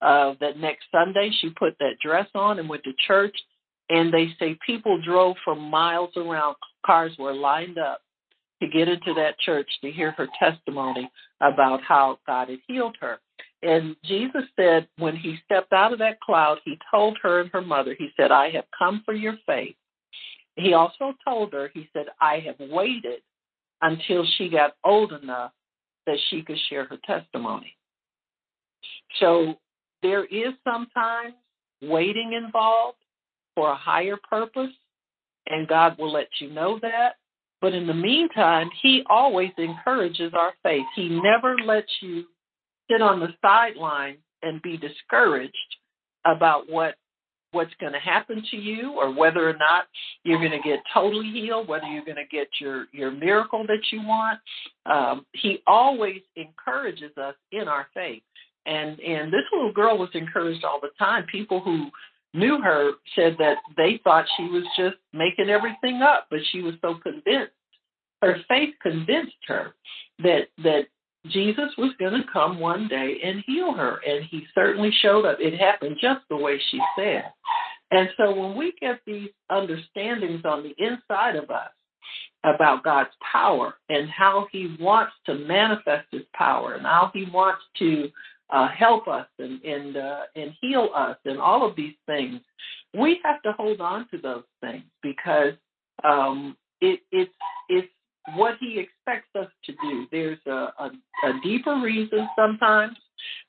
Uh, 0.00 0.34
that 0.40 0.58
next 0.58 0.84
Sunday, 0.90 1.30
she 1.40 1.50
put 1.50 1.76
that 1.78 1.98
dress 2.02 2.28
on 2.34 2.58
and 2.58 2.70
went 2.70 2.84
to 2.84 2.92
church. 3.06 3.36
And 3.88 4.12
they 4.12 4.28
say 4.38 4.58
people 4.66 5.00
drove 5.00 5.36
for 5.44 5.54
miles 5.54 6.10
around. 6.16 6.56
Cars 6.84 7.12
were 7.18 7.34
lined 7.34 7.78
up 7.78 8.00
to 8.62 8.68
get 8.68 8.88
into 8.88 9.14
that 9.14 9.38
church 9.38 9.68
to 9.82 9.90
hear 9.90 10.12
her 10.12 10.28
testimony 10.38 11.10
about 11.40 11.82
how 11.82 12.18
God 12.26 12.48
had 12.48 12.58
healed 12.66 12.96
her. 13.00 13.18
And 13.62 13.96
Jesus 14.04 14.44
said 14.56 14.88
when 14.98 15.16
he 15.16 15.38
stepped 15.44 15.72
out 15.72 15.92
of 15.92 15.98
that 15.98 16.20
cloud, 16.20 16.58
he 16.64 16.78
told 16.90 17.18
her 17.22 17.40
and 17.40 17.50
her 17.52 17.62
mother, 17.62 17.94
he 17.98 18.08
said, 18.16 18.30
I 18.30 18.50
have 18.50 18.64
come 18.76 19.02
for 19.04 19.14
your 19.14 19.36
faith. 19.46 19.76
He 20.56 20.72
also 20.72 21.12
told 21.24 21.52
her, 21.52 21.70
he 21.74 21.88
said, 21.92 22.06
I 22.20 22.38
have 22.46 22.56
waited 22.70 23.20
until 23.82 24.24
she 24.36 24.48
got 24.48 24.74
old 24.84 25.12
enough 25.12 25.52
that 26.06 26.18
she 26.30 26.42
could 26.42 26.58
share 26.70 26.86
her 26.86 26.98
testimony. 27.04 27.76
So 29.20 29.56
there 30.02 30.24
is 30.24 30.54
sometimes 30.64 31.34
waiting 31.82 32.32
involved 32.32 32.98
for 33.56 33.70
a 33.70 33.76
higher 33.76 34.16
purpose, 34.30 34.70
and 35.48 35.66
God 35.66 35.98
will 35.98 36.12
let 36.12 36.28
you 36.40 36.50
know 36.50 36.78
that. 36.82 37.16
But 37.60 37.74
in 37.74 37.88
the 37.88 37.94
meantime, 37.94 38.70
He 38.82 39.02
always 39.10 39.50
encourages 39.58 40.32
our 40.34 40.52
faith. 40.62 40.86
He 40.94 41.08
never 41.08 41.56
lets 41.58 41.90
you 42.00 42.26
sit 42.88 43.02
on 43.02 43.18
the 43.18 43.34
sidelines 43.42 44.18
and 44.42 44.62
be 44.62 44.76
discouraged 44.76 45.56
about 46.24 46.70
what 46.70 46.94
what's 47.52 47.72
going 47.80 47.92
to 47.92 47.98
happen 47.98 48.42
to 48.50 48.56
you 48.56 48.92
or 48.92 49.12
whether 49.12 49.48
or 49.48 49.54
not 49.54 49.84
you're 50.24 50.38
going 50.38 50.50
to 50.50 50.68
get 50.68 50.80
totally 50.92 51.30
healed, 51.30 51.66
whether 51.66 51.86
you're 51.86 52.04
going 52.04 52.16
to 52.16 52.26
get 52.30 52.48
your, 52.60 52.86
your 52.92 53.10
miracle 53.10 53.64
that 53.66 53.80
you 53.90 54.02
want. 54.02 54.38
Um, 54.84 55.24
he 55.32 55.62
always 55.66 56.20
encourages 56.36 57.16
us 57.16 57.34
in 57.52 57.66
our 57.66 57.86
faith. 57.94 58.22
And, 58.66 59.00
and 59.00 59.32
this 59.32 59.44
little 59.52 59.72
girl 59.72 59.96
was 59.96 60.10
encouraged 60.12 60.64
all 60.64 60.80
the 60.80 60.90
time. 60.98 61.24
People 61.32 61.60
who 61.60 61.88
knew 62.36 62.60
her 62.60 62.92
said 63.14 63.36
that 63.38 63.58
they 63.76 64.00
thought 64.04 64.26
she 64.36 64.44
was 64.44 64.64
just 64.76 64.96
making 65.12 65.48
everything 65.50 66.02
up, 66.02 66.26
but 66.30 66.40
she 66.50 66.62
was 66.62 66.74
so 66.80 66.94
convinced. 67.02 67.52
Her 68.22 68.36
faith 68.48 68.74
convinced 68.82 69.36
her 69.48 69.74
that 70.20 70.48
that 70.62 70.86
Jesus 71.30 71.70
was 71.76 71.92
going 71.98 72.12
to 72.12 72.32
come 72.32 72.60
one 72.60 72.88
day 72.88 73.18
and 73.24 73.42
heal 73.46 73.72
her, 73.72 74.00
and 74.06 74.24
he 74.24 74.46
certainly 74.54 74.90
showed 75.02 75.24
up. 75.24 75.38
It 75.40 75.58
happened 75.58 75.96
just 76.00 76.20
the 76.28 76.36
way 76.36 76.60
she 76.70 76.80
said. 76.96 77.24
And 77.90 78.08
so 78.16 78.34
when 78.34 78.56
we 78.56 78.72
get 78.80 79.00
these 79.06 79.30
understandings 79.50 80.44
on 80.44 80.62
the 80.62 80.74
inside 80.78 81.36
of 81.36 81.50
us 81.50 81.70
about 82.44 82.84
God's 82.84 83.10
power 83.32 83.74
and 83.88 84.08
how 84.08 84.46
he 84.52 84.76
wants 84.80 85.12
to 85.26 85.34
manifest 85.34 86.06
his 86.10 86.22
power 86.34 86.74
and 86.74 86.84
how 86.84 87.10
he 87.12 87.24
wants 87.32 87.62
to 87.78 88.10
uh, 88.50 88.68
help 88.68 89.08
us 89.08 89.26
and 89.38 89.62
and, 89.64 89.96
uh, 89.96 90.20
and 90.34 90.52
heal 90.60 90.90
us 90.94 91.16
and 91.24 91.40
all 91.40 91.66
of 91.66 91.76
these 91.76 91.94
things, 92.06 92.40
we 92.94 93.20
have 93.24 93.42
to 93.42 93.52
hold 93.52 93.80
on 93.80 94.06
to 94.10 94.18
those 94.18 94.44
things 94.60 94.84
because 95.02 95.54
um, 96.04 96.56
it, 96.80 97.00
it's 97.10 97.32
it's 97.68 97.88
what 98.34 98.56
he 98.60 98.78
expects 98.78 99.28
us 99.38 99.50
to 99.64 99.72
do. 99.82 100.06
There's 100.10 100.38
a, 100.46 100.50
a, 100.50 100.90
a 101.24 101.40
deeper 101.42 101.76
reason 101.76 102.28
sometimes. 102.36 102.96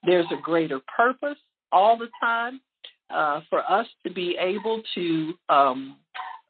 There's 0.03 0.27
a 0.31 0.41
greater 0.41 0.79
purpose 0.95 1.37
all 1.71 1.97
the 1.97 2.09
time 2.19 2.61
uh, 3.09 3.41
for 3.49 3.59
us 3.69 3.87
to 4.05 4.13
be 4.13 4.37
able 4.39 4.81
to 4.95 5.33
um, 5.49 5.97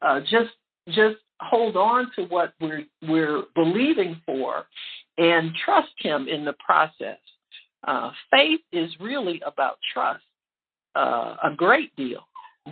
uh, 0.02 0.20
just 0.20 0.50
just 0.88 1.16
hold 1.40 1.76
on 1.76 2.10
to 2.16 2.24
what 2.24 2.52
we're 2.60 2.84
we're 3.06 3.42
believing 3.54 4.20
for 4.26 4.66
and 5.18 5.52
trust 5.64 5.92
Him 5.98 6.28
in 6.28 6.44
the 6.44 6.54
process. 6.64 7.18
Uh, 7.88 8.10
faith 8.30 8.60
is 8.70 8.90
really 9.00 9.40
about 9.46 9.78
trust 9.94 10.22
uh, 10.94 11.36
a 11.42 11.54
great 11.56 11.94
deal. 11.96 12.20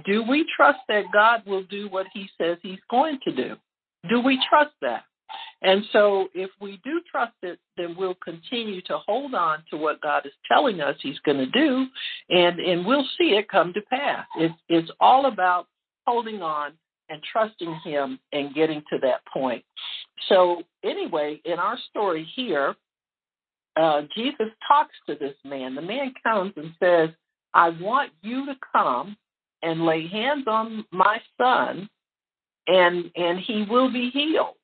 Do 0.04 0.22
we 0.22 0.44
trust 0.54 0.80
that 0.88 1.04
God 1.10 1.42
will 1.46 1.62
do 1.64 1.88
what 1.88 2.06
He 2.12 2.28
says 2.38 2.58
He's 2.62 2.78
going 2.90 3.18
to 3.26 3.34
do? 3.34 3.56
Do 4.10 4.20
we 4.20 4.38
trust 4.48 4.74
that? 4.82 5.04
And 5.62 5.84
so, 5.90 6.28
if 6.34 6.50
we 6.60 6.80
do 6.84 7.00
trust 7.10 7.32
it, 7.42 7.58
then 7.78 7.96
we'll 7.98 8.16
continue 8.22 8.82
to 8.82 8.98
hold 8.98 9.34
on 9.34 9.64
to 9.70 9.78
what 9.78 10.02
God 10.02 10.26
is 10.26 10.32
telling 10.46 10.82
us 10.82 10.96
He's 11.02 11.18
going 11.20 11.38
to 11.38 11.46
do, 11.46 11.86
and 12.28 12.60
and 12.60 12.84
we'll 12.84 13.06
see 13.16 13.30
it 13.30 13.48
come 13.48 13.72
to 13.72 13.80
pass. 13.88 14.26
It's 14.36 14.54
it's 14.68 14.90
all 15.00 15.26
about 15.26 15.66
holding 16.06 16.42
on 16.42 16.72
and 17.08 17.22
trusting 17.32 17.80
Him 17.84 18.18
and 18.32 18.54
getting 18.54 18.82
to 18.92 18.98
that 19.00 19.22
point. 19.32 19.64
So, 20.28 20.62
anyway, 20.84 21.40
in 21.46 21.58
our 21.58 21.78
story 21.90 22.28
here, 22.36 22.76
uh, 23.76 24.02
Jesus 24.14 24.48
talks 24.66 24.94
to 25.08 25.14
this 25.14 25.34
man. 25.44 25.74
The 25.74 25.82
man 25.82 26.12
comes 26.22 26.52
and 26.56 26.72
says, 26.82 27.10
"I 27.54 27.70
want 27.70 28.12
you 28.22 28.46
to 28.46 28.56
come 28.72 29.16
and 29.62 29.84
lay 29.84 30.06
hands 30.08 30.44
on 30.46 30.84
my 30.90 31.20
son, 31.38 31.88
and 32.66 33.10
and 33.14 33.38
he 33.38 33.66
will 33.68 33.92
be 33.92 34.10
healed." 34.10 34.56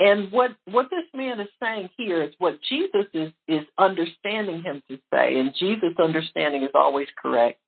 And 0.00 0.32
what, 0.32 0.50
what 0.64 0.90
this 0.90 1.04
man 1.14 1.38
is 1.40 1.48
saying 1.62 1.88
here 1.96 2.22
is 2.22 2.34
what 2.38 2.60
Jesus 2.68 3.06
is, 3.12 3.32
is 3.46 3.64
understanding 3.78 4.62
him 4.62 4.82
to 4.90 4.98
say, 5.12 5.38
and 5.38 5.54
Jesus' 5.54 5.94
understanding 5.98 6.64
is 6.64 6.70
always 6.74 7.06
correct. 7.20 7.60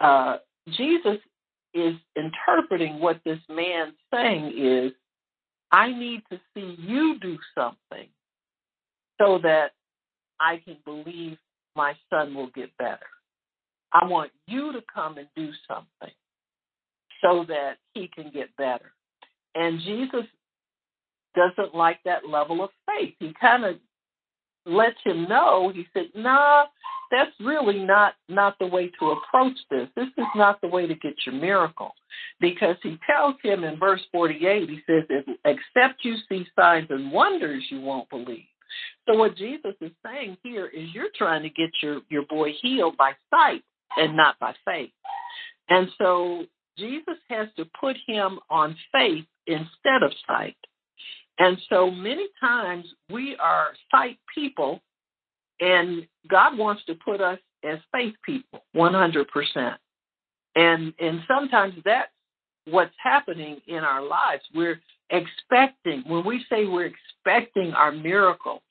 Uh, 0.00 0.36
Jesus 0.68 1.18
is 1.72 1.94
interpreting 2.16 3.00
what 3.00 3.20
this 3.24 3.38
man's 3.48 3.94
saying 4.12 4.52
is, 4.56 4.92
I 5.72 5.90
need 5.90 6.22
to 6.30 6.38
see 6.54 6.76
you 6.78 7.18
do 7.18 7.38
something 7.54 8.08
so 9.20 9.38
that 9.42 9.72
I 10.40 10.60
can 10.64 10.76
believe 10.84 11.38
my 11.76 11.94
son 12.10 12.34
will 12.34 12.50
get 12.50 12.76
better. 12.78 13.06
I 13.92 14.06
want 14.06 14.32
you 14.46 14.72
to 14.72 14.82
come 14.92 15.18
and 15.18 15.28
do 15.36 15.50
something 15.68 16.14
so 17.22 17.44
that 17.48 17.78
he 17.94 18.08
can 18.08 18.30
get 18.32 18.54
better. 18.56 18.92
And 19.54 19.80
Jesus 19.80 20.24
doesn't 21.34 21.74
like 21.74 22.00
that 22.04 22.28
level 22.28 22.62
of 22.62 22.70
faith. 22.86 23.14
He 23.18 23.32
kind 23.40 23.64
of 23.64 23.76
lets 24.66 24.98
him 25.04 25.28
know. 25.28 25.68
He 25.68 25.86
said, 25.92 26.10
"Nah, 26.14 26.66
that's 27.10 27.38
really 27.40 27.84
not 27.84 28.14
not 28.28 28.58
the 28.58 28.66
way 28.66 28.88
to 28.98 29.10
approach 29.10 29.56
this. 29.70 29.88
This 29.94 30.08
is 30.16 30.26
not 30.34 30.60
the 30.60 30.68
way 30.68 30.86
to 30.86 30.94
get 30.94 31.14
your 31.26 31.34
miracle." 31.34 31.94
Because 32.40 32.76
he 32.82 32.98
tells 33.06 33.36
him 33.42 33.64
in 33.64 33.78
verse 33.78 34.04
48, 34.10 34.68
he 34.68 34.80
says, 34.86 35.04
"Except 35.44 36.04
you 36.04 36.16
see 36.28 36.48
signs 36.56 36.90
and 36.90 37.12
wonders, 37.12 37.70
you 37.70 37.80
won't 37.80 38.08
believe." 38.08 38.48
So 39.06 39.16
what 39.16 39.36
Jesus 39.36 39.74
is 39.80 39.90
saying 40.04 40.38
here 40.42 40.66
is 40.66 40.88
you're 40.94 41.10
trying 41.14 41.42
to 41.42 41.50
get 41.50 41.70
your 41.82 42.00
your 42.08 42.24
boy 42.26 42.52
healed 42.60 42.96
by 42.96 43.12
sight 43.30 43.62
and 43.96 44.16
not 44.16 44.38
by 44.38 44.54
faith. 44.64 44.90
And 45.68 45.88
so 45.98 46.44
Jesus 46.78 47.16
has 47.28 47.48
to 47.56 47.66
put 47.78 47.96
him 48.06 48.40
on 48.50 48.76
faith 48.92 49.24
instead 49.46 50.02
of 50.02 50.12
sight. 50.26 50.56
And 51.38 51.58
so 51.68 51.90
many 51.90 52.28
times 52.40 52.86
we 53.10 53.36
are 53.36 53.68
sight 53.90 54.18
people, 54.32 54.80
and 55.60 56.06
God 56.28 56.56
wants 56.56 56.84
to 56.86 56.94
put 56.94 57.20
us 57.20 57.38
as 57.64 57.78
faith 57.92 58.14
people, 58.24 58.64
100%. 58.76 59.76
And 60.56 60.94
and 61.00 61.22
sometimes 61.26 61.74
that's 61.84 62.10
what's 62.66 62.94
happening 63.02 63.60
in 63.66 63.78
our 63.78 64.02
lives. 64.02 64.42
We're 64.54 64.80
expecting, 65.10 66.04
when 66.06 66.24
we 66.24 66.44
say 66.50 66.66
we're 66.66 66.90
expecting 66.90 67.72
our 67.72 67.92
miracle, 67.92 68.62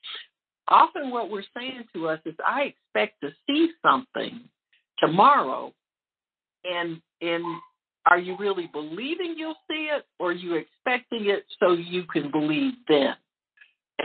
often 0.68 1.10
what 1.10 1.30
we're 1.30 1.44
saying 1.56 1.84
to 1.94 2.08
us 2.08 2.20
is, 2.24 2.34
I 2.46 2.74
expect 2.74 3.20
to 3.22 3.30
see 3.46 3.70
something 3.82 4.40
tomorrow, 4.98 5.72
and 6.64 7.00
and 7.20 7.44
are 8.06 8.18
you 8.18 8.36
really 8.38 8.68
believing 8.72 9.34
you'll 9.36 9.56
see 9.70 9.88
it 9.90 10.04
or 10.18 10.30
are 10.30 10.32
you 10.32 10.54
expecting 10.54 11.30
it 11.30 11.44
so 11.58 11.72
you 11.72 12.04
can 12.04 12.30
believe 12.30 12.74
then? 12.86 13.14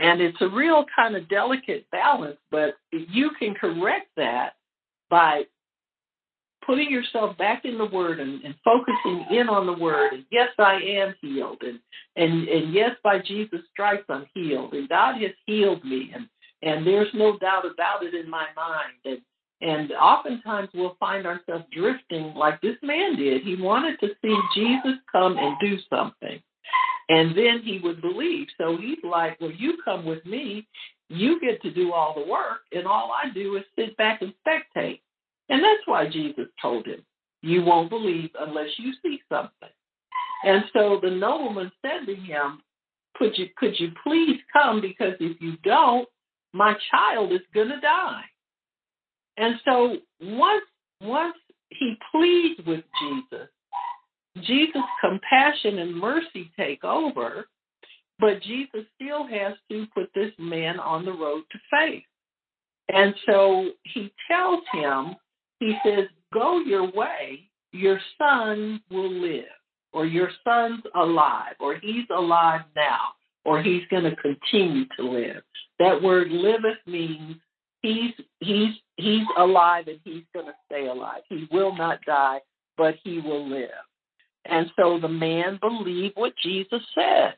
And 0.00 0.20
it's 0.22 0.40
a 0.40 0.48
real 0.48 0.86
kind 0.96 1.16
of 1.16 1.28
delicate 1.28 1.86
balance, 1.90 2.38
but 2.50 2.76
you 2.92 3.30
can 3.38 3.54
correct 3.54 4.08
that 4.16 4.54
by 5.10 5.42
putting 6.66 6.90
yourself 6.90 7.36
back 7.38 7.64
in 7.64 7.78
the 7.78 7.86
word 7.86 8.20
and, 8.20 8.42
and 8.44 8.54
focusing 8.64 9.26
in 9.30 9.48
on 9.48 9.66
the 9.66 9.72
word 9.72 10.12
and 10.12 10.24
yes 10.30 10.48
i 10.58 10.74
am 10.74 11.14
healed 11.20 11.62
and 11.62 11.78
and 12.16 12.48
and 12.48 12.72
yes 12.74 12.90
by 13.02 13.18
jesus 13.18 13.60
stripes 13.72 14.04
i'm 14.08 14.26
healed 14.34 14.72
and 14.72 14.88
god 14.88 15.20
has 15.20 15.32
healed 15.46 15.84
me 15.84 16.10
and 16.14 16.28
and 16.62 16.86
there's 16.86 17.12
no 17.14 17.38
doubt 17.38 17.64
about 17.64 18.02
it 18.04 18.14
in 18.14 18.28
my 18.28 18.46
mind 18.56 18.94
and 19.04 19.18
and 19.62 19.92
oftentimes 19.92 20.70
we'll 20.74 20.96
find 20.98 21.26
ourselves 21.26 21.64
drifting 21.70 22.32
like 22.34 22.60
this 22.62 22.76
man 22.82 23.16
did. 23.16 23.42
He 23.42 23.56
wanted 23.56 24.00
to 24.00 24.08
see 24.22 24.36
jesus 24.54 24.98
come 25.10 25.36
and 25.38 25.56
do 25.60 25.78
something 25.90 26.40
and 27.08 27.36
then 27.36 27.60
he 27.64 27.80
would 27.82 28.00
believe. 28.00 28.46
So 28.58 28.76
he's 28.76 28.98
like 29.02 29.40
well 29.40 29.52
you 29.52 29.78
come 29.84 30.04
with 30.04 30.24
me. 30.24 30.66
You 31.08 31.40
get 31.40 31.60
to 31.62 31.72
do 31.72 31.92
all 31.92 32.14
the 32.14 32.30
work 32.30 32.60
and 32.72 32.86
all 32.86 33.12
i 33.12 33.30
do 33.30 33.56
is 33.56 33.64
sit 33.76 33.96
back 33.96 34.22
and 34.22 34.32
spectate 34.46 35.00
and 35.50 35.62
that's 35.62 35.86
why 35.86 36.08
Jesus 36.08 36.46
told 36.62 36.86
him, 36.86 37.04
You 37.42 37.62
won't 37.62 37.90
believe 37.90 38.30
unless 38.38 38.70
you 38.78 38.92
see 39.02 39.20
something. 39.28 39.68
And 40.44 40.64
so 40.72 40.98
the 41.02 41.10
nobleman 41.10 41.70
said 41.82 42.06
to 42.06 42.14
him, 42.14 42.62
Could 43.16 43.36
you, 43.36 43.48
could 43.56 43.78
you 43.78 43.90
please 44.02 44.38
come? 44.52 44.80
Because 44.80 45.14
if 45.18 45.40
you 45.40 45.56
don't, 45.64 46.08
my 46.52 46.74
child 46.90 47.32
is 47.32 47.40
going 47.52 47.68
to 47.68 47.80
die. 47.80 48.22
And 49.36 49.56
so 49.64 49.96
once, 50.20 50.64
once 51.00 51.36
he 51.70 51.96
pleads 52.12 52.60
with 52.66 52.84
Jesus, 53.00 53.48
Jesus' 54.42 54.82
compassion 55.00 55.80
and 55.80 55.96
mercy 55.96 56.50
take 56.56 56.84
over, 56.84 57.46
but 58.18 58.42
Jesus 58.42 58.84
still 58.94 59.26
has 59.26 59.54
to 59.70 59.86
put 59.94 60.10
this 60.14 60.32
man 60.38 60.78
on 60.78 61.04
the 61.04 61.12
road 61.12 61.42
to 61.50 61.58
faith. 61.70 62.04
And 62.92 63.14
so 63.26 63.70
he 63.84 64.12
tells 64.28 64.60
him 64.72 65.16
he 65.60 65.76
says, 65.84 66.06
Go 66.32 66.58
your 66.58 66.90
way, 66.90 67.48
your 67.72 68.00
son 68.18 68.82
will 68.90 69.12
live, 69.12 69.44
or 69.92 70.06
your 70.06 70.30
son's 70.44 70.82
alive, 70.96 71.54
or 71.60 71.76
he's 71.76 72.06
alive 72.14 72.62
now, 72.74 73.00
or 73.44 73.62
he's 73.62 73.82
going 73.90 74.04
to 74.04 74.16
continue 74.16 74.86
to 74.96 75.02
live. 75.02 75.42
That 75.78 76.02
word 76.02 76.30
liveth 76.30 76.78
means 76.86 77.36
he's 77.82 78.12
he's 78.40 78.74
he's 78.96 79.26
alive 79.38 79.88
and 79.88 80.00
he's 80.04 80.24
going 80.34 80.46
to 80.46 80.54
stay 80.66 80.86
alive. 80.86 81.22
He 81.28 81.48
will 81.50 81.74
not 81.76 82.00
die, 82.06 82.40
but 82.76 82.96
he 83.02 83.20
will 83.20 83.48
live. 83.48 83.70
And 84.46 84.70
so 84.76 84.98
the 84.98 85.08
man 85.08 85.58
believed 85.60 86.16
what 86.16 86.36
Jesus 86.42 86.82
said. 86.94 87.34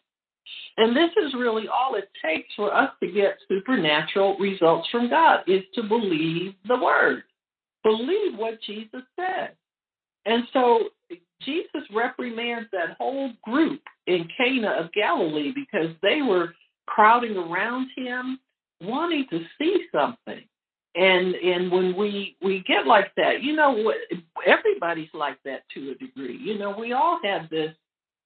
And 0.77 0.97
this 0.97 1.11
is 1.25 1.35
really 1.35 1.69
all 1.69 1.95
it 1.95 2.09
takes 2.25 2.53
for 2.55 2.75
us 2.75 2.91
to 3.03 3.11
get 3.11 3.39
supernatural 3.49 4.37
results 4.39 4.89
from 4.91 5.09
God 5.09 5.41
is 5.47 5.63
to 5.75 5.83
believe 5.83 6.55
the 6.67 6.77
word 6.77 7.25
believe 7.83 8.37
what 8.37 8.61
Jesus 8.63 9.03
said. 9.19 9.53
And 10.25 10.45
so 10.53 10.91
Jesus 11.43 11.83
reprimands 11.93 12.69
that 12.73 12.97
whole 12.99 13.33
group 13.43 13.81
in 14.07 14.29
Cana 14.37 14.71
of 14.81 14.93
Galilee 14.93 15.53
because 15.55 15.95
they 16.03 16.23
were 16.23 16.55
crowding 16.87 17.37
around 17.37 17.89
him, 17.97 18.39
wanting 18.81 19.27
to 19.31 19.41
see 19.59 19.87
something. 19.93 20.43
And 20.95 21.35
and 21.35 21.73
when 21.73 21.97
we 21.97 22.37
we 22.43 22.63
get 22.67 22.87
like 22.87 23.13
that, 23.17 23.43
you 23.43 23.55
know, 23.55 23.73
what 23.73 23.97
everybody's 24.47 25.09
like 25.15 25.39
that 25.45 25.63
to 25.75 25.91
a 25.91 25.95
degree. 25.95 26.37
You 26.37 26.59
know, 26.59 26.77
we 26.79 26.93
all 26.93 27.19
have 27.25 27.49
this 27.49 27.75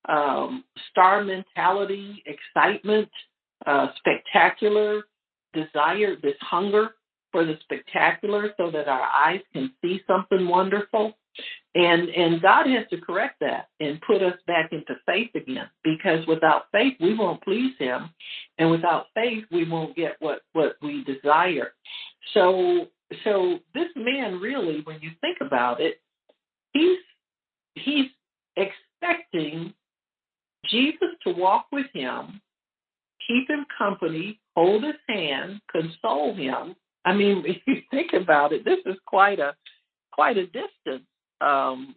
um, 0.09 0.65
star 0.91 1.25
mentality, 1.25 2.25
excitement, 2.27 3.09
uh, 3.67 3.89
spectacular 3.99 5.05
desire, 5.55 6.17
this 6.21 6.35
hunger 6.41 6.91
for 7.37 7.45
the 7.45 7.59
spectacular 7.65 8.55
so 8.57 8.71
that 8.71 8.89
our 8.89 9.03
eyes 9.03 9.43
can 9.53 9.71
see 9.83 10.01
something 10.07 10.49
wonderful. 10.49 11.13
And 11.75 12.09
and 12.09 12.41
God 12.41 12.67
has 12.67 12.87
to 12.89 12.97
correct 12.99 13.41
that 13.41 13.69
and 13.79 14.01
put 14.01 14.23
us 14.23 14.39
back 14.47 14.73
into 14.73 14.95
faith 15.05 15.33
again 15.35 15.69
because 15.85 16.27
without 16.27 16.63
faith 16.73 16.95
we 16.99 17.13
won't 17.13 17.43
please 17.43 17.75
him 17.79 18.09
and 18.57 18.71
without 18.71 19.09
faith 19.15 19.45
we 19.53 19.69
won't 19.69 19.95
get 19.95 20.17
what 20.21 20.41
what 20.55 20.77
we 20.81 21.05
desire. 21.05 21.75
So 22.33 22.87
so 23.23 23.59
this 23.75 23.91
man 23.97 24.41
really 24.41 24.81
when 24.85 25.03
you 25.03 25.11
think 25.21 25.37
about 25.43 25.83
it 25.83 26.01
he's 26.73 26.99
he's 27.75 28.11
expecting 28.57 29.75
Jesus 30.71 31.11
to 31.27 31.35
walk 31.35 31.67
with 31.71 31.87
him, 31.93 32.41
keep 33.29 33.51
him 33.51 33.67
company, 33.77 34.41
hold 34.57 34.85
his 34.85 34.95
hand, 35.07 35.61
console 35.71 36.35
him, 36.35 36.75
I 37.07 37.15
mean, 37.15 37.45
if 37.47 37.63
you 37.67 37.83
think 37.91 38.13
about 38.13 38.53
it, 38.53 38.65
this 38.65 38.81
is 38.85 38.97
quite 39.07 39.39
a 39.39 39.55
quite 40.13 40.37
a 40.37 40.47
distance. 40.47 41.07
Um, 41.41 41.95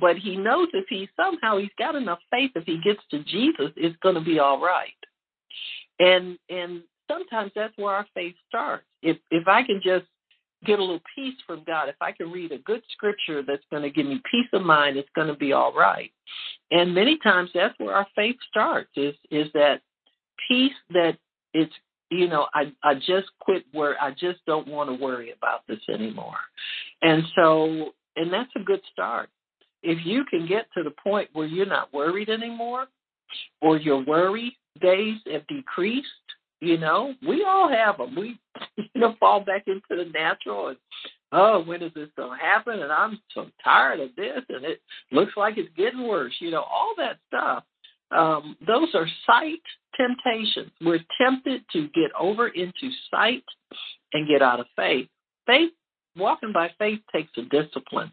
but 0.00 0.16
he 0.16 0.36
knows 0.36 0.68
if 0.72 0.86
he 0.88 1.08
somehow 1.16 1.58
he's 1.58 1.70
got 1.78 1.94
enough 1.94 2.20
faith, 2.30 2.52
if 2.54 2.64
he 2.64 2.78
gets 2.78 3.00
to 3.10 3.24
Jesus, 3.24 3.72
it's 3.76 3.96
going 4.02 4.14
to 4.14 4.20
be 4.20 4.38
all 4.38 4.60
right. 4.60 4.92
And 5.98 6.38
and 6.48 6.82
sometimes 7.10 7.52
that's 7.54 7.76
where 7.76 7.94
our 7.94 8.06
faith 8.14 8.34
starts. 8.48 8.84
If 9.02 9.16
if 9.30 9.48
I 9.48 9.62
can 9.62 9.80
just 9.82 10.06
get 10.64 10.78
a 10.78 10.82
little 10.82 11.00
peace 11.14 11.34
from 11.46 11.64
God, 11.66 11.88
if 11.88 11.96
I 12.00 12.12
can 12.12 12.30
read 12.30 12.52
a 12.52 12.58
good 12.58 12.82
scripture 12.92 13.42
that's 13.42 13.64
going 13.70 13.82
to 13.82 13.90
give 13.90 14.06
me 14.06 14.20
peace 14.30 14.48
of 14.52 14.62
mind, 14.62 14.96
it's 14.96 15.08
going 15.14 15.28
to 15.28 15.34
be 15.34 15.52
all 15.52 15.72
right. 15.72 16.12
And 16.70 16.94
many 16.94 17.18
times 17.18 17.50
that's 17.54 17.78
where 17.78 17.94
our 17.94 18.06
faith 18.14 18.36
starts 18.48 18.90
is 18.96 19.14
is 19.30 19.48
that 19.54 19.80
peace 20.48 20.72
that 20.90 21.16
it's 21.52 21.72
you 22.10 22.28
know, 22.28 22.46
I 22.54 22.72
I 22.82 22.94
just 22.94 23.28
quit 23.40 23.64
work. 23.72 23.96
I 24.00 24.10
just 24.10 24.44
don't 24.46 24.68
want 24.68 24.90
to 24.90 25.02
worry 25.02 25.32
about 25.32 25.66
this 25.68 25.80
anymore. 25.88 26.36
And 27.02 27.24
so, 27.34 27.92
and 28.16 28.32
that's 28.32 28.50
a 28.56 28.60
good 28.60 28.80
start. 28.92 29.28
If 29.82 30.04
you 30.04 30.24
can 30.24 30.46
get 30.46 30.66
to 30.76 30.82
the 30.82 30.90
point 30.90 31.30
where 31.32 31.46
you're 31.46 31.66
not 31.66 31.92
worried 31.94 32.28
anymore, 32.28 32.86
or 33.60 33.78
your 33.78 34.04
worry 34.04 34.56
days 34.80 35.16
have 35.32 35.46
decreased, 35.46 36.08
you 36.60 36.76
know, 36.76 37.14
we 37.26 37.44
all 37.44 37.68
have 37.68 37.98
them. 37.98 38.14
We, 38.14 38.38
you 38.76 39.00
know, 39.00 39.14
fall 39.18 39.40
back 39.40 39.64
into 39.66 39.80
the 39.90 40.10
natural 40.12 40.68
and 40.68 40.76
oh, 41.32 41.62
when 41.64 41.82
is 41.82 41.92
this 41.94 42.08
going 42.16 42.38
to 42.38 42.44
happen? 42.44 42.80
And 42.80 42.92
I'm 42.92 43.20
so 43.34 43.46
tired 43.62 44.00
of 44.00 44.14
this, 44.16 44.42
and 44.48 44.64
it 44.64 44.80
looks 45.12 45.32
like 45.36 45.58
it's 45.58 45.74
getting 45.76 46.06
worse. 46.06 46.34
You 46.40 46.50
know, 46.50 46.62
all 46.62 46.94
that 46.98 47.18
stuff. 47.28 47.64
Um, 48.10 48.56
those 48.66 48.88
are 48.94 49.06
sight 49.26 49.62
temptations. 49.96 50.72
We're 50.80 51.04
tempted 51.20 51.62
to 51.72 51.88
get 51.88 52.10
over 52.18 52.48
into 52.48 52.90
sight 53.10 53.44
and 54.12 54.28
get 54.28 54.42
out 54.42 54.60
of 54.60 54.66
faith. 54.76 55.08
Faith, 55.46 55.70
walking 56.16 56.52
by 56.52 56.70
faith 56.78 57.00
takes 57.12 57.30
a 57.36 57.42
discipline. 57.42 58.12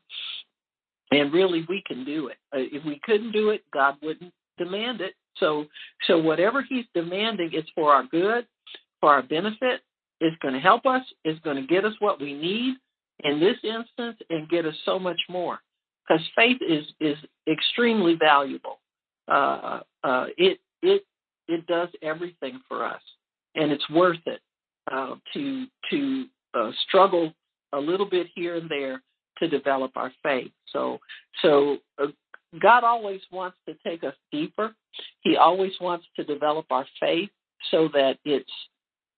And 1.12 1.32
really, 1.32 1.66
we 1.70 1.84
can 1.88 2.04
do 2.04 2.28
it. 2.28 2.38
Uh, 2.54 2.60
if 2.60 2.84
we 2.86 3.00
couldn't 3.04 3.32
do 3.32 3.50
it, 3.50 3.62
God 3.74 3.96
wouldn't 4.02 4.34
demand 4.58 5.02
it. 5.02 5.14
So, 5.38 5.66
so 6.06 6.18
whatever 6.18 6.62
He's 6.68 6.86
demanding 6.94 7.52
is 7.54 7.64
for 7.74 7.94
our 7.94 8.04
good, 8.06 8.46
for 9.00 9.14
our 9.14 9.22
benefit. 9.22 9.82
It's 10.20 10.38
going 10.42 10.54
to 10.54 10.60
help 10.60 10.86
us. 10.86 11.04
It's 11.24 11.40
going 11.42 11.58
to 11.58 11.68
get 11.68 11.86
us 11.86 11.94
what 12.00 12.20
we 12.20 12.34
need 12.34 12.76
in 13.24 13.40
this 13.40 13.58
instance, 13.64 14.18
and 14.30 14.50
get 14.50 14.66
us 14.66 14.76
so 14.86 15.00
much 15.00 15.20
more. 15.30 15.60
Because 16.08 16.24
faith 16.36 16.58
is 16.68 16.86
is 17.00 17.18
extremely 17.50 18.16
valuable. 18.16 18.80
Uh, 19.28 19.82
uh, 20.04 20.26
it 20.38 20.60
it 20.82 21.06
it 21.48 21.66
does 21.68 21.90
everything 22.02 22.60
for 22.68 22.86
us, 22.86 23.02
and 23.56 23.72
it's 23.72 23.90
worth 23.90 24.20
it 24.26 24.42
uh, 24.92 25.16
to 25.34 25.66
to 25.90 26.26
uh, 26.54 26.72
struggle 26.88 27.34
a 27.74 27.80
little 27.80 28.10
bit 28.10 28.28
here 28.34 28.56
and 28.56 28.70
there 28.70 29.02
to 29.40 29.48
develop 29.48 29.92
our 29.96 30.12
faith. 30.24 30.52
So 30.72 31.00
so 31.42 31.78
uh, 32.02 32.08
God 32.62 32.84
always 32.84 33.22
wants 33.32 33.58
to 33.68 33.76
take 33.86 34.04
us 34.04 34.16
deeper. 34.32 34.74
He 35.22 35.36
always 35.36 35.74
wants 35.82 36.06
to 36.16 36.24
develop 36.24 36.66
our 36.70 36.86
faith 37.00 37.30
so 37.72 37.90
that 37.94 38.18
it's 38.26 38.52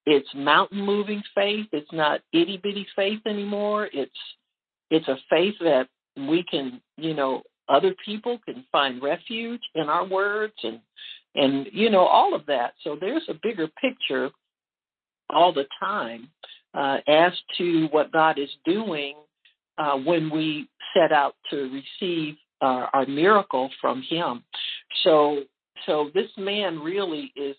it's 0.05 0.29
mountain 0.33 0.81
moving 0.81 1.21
faith. 1.35 1.67
It's 1.71 1.91
not 1.91 2.21
itty 2.33 2.57
bitty 2.57 2.87
faith 2.95 3.21
anymore. 3.25 3.89
It's 3.93 4.11
it's 4.89 5.07
a 5.07 5.17
faith 5.29 5.55
that 5.61 5.87
we 6.17 6.43
can, 6.49 6.81
you 6.97 7.13
know, 7.13 7.43
other 7.69 7.93
people 8.03 8.39
can 8.45 8.65
find 8.71 9.01
refuge 9.01 9.61
in 9.75 9.89
our 9.89 10.05
words 10.05 10.53
and 10.63 10.79
and 11.35 11.67
you 11.71 11.89
know 11.89 12.05
all 12.05 12.33
of 12.33 12.45
that. 12.47 12.73
So 12.83 12.97
there's 12.99 13.23
a 13.29 13.35
bigger 13.41 13.67
picture 13.79 14.31
all 15.29 15.53
the 15.53 15.65
time 15.79 16.29
uh, 16.73 16.97
as 17.07 17.33
to 17.57 17.87
what 17.91 18.11
god 18.11 18.39
is 18.39 18.49
doing 18.65 19.15
uh, 19.77 19.95
when 19.97 20.29
we 20.29 20.67
set 20.93 21.11
out 21.11 21.35
to 21.51 21.81
receive 22.01 22.35
uh, 22.61 22.87
our 22.93 23.05
miracle 23.05 23.69
from 23.79 24.01
him. 24.01 24.43
So 25.03 25.43
so 25.85 26.09
this 26.13 26.29
man 26.37 26.79
really 26.79 27.31
is 27.35 27.55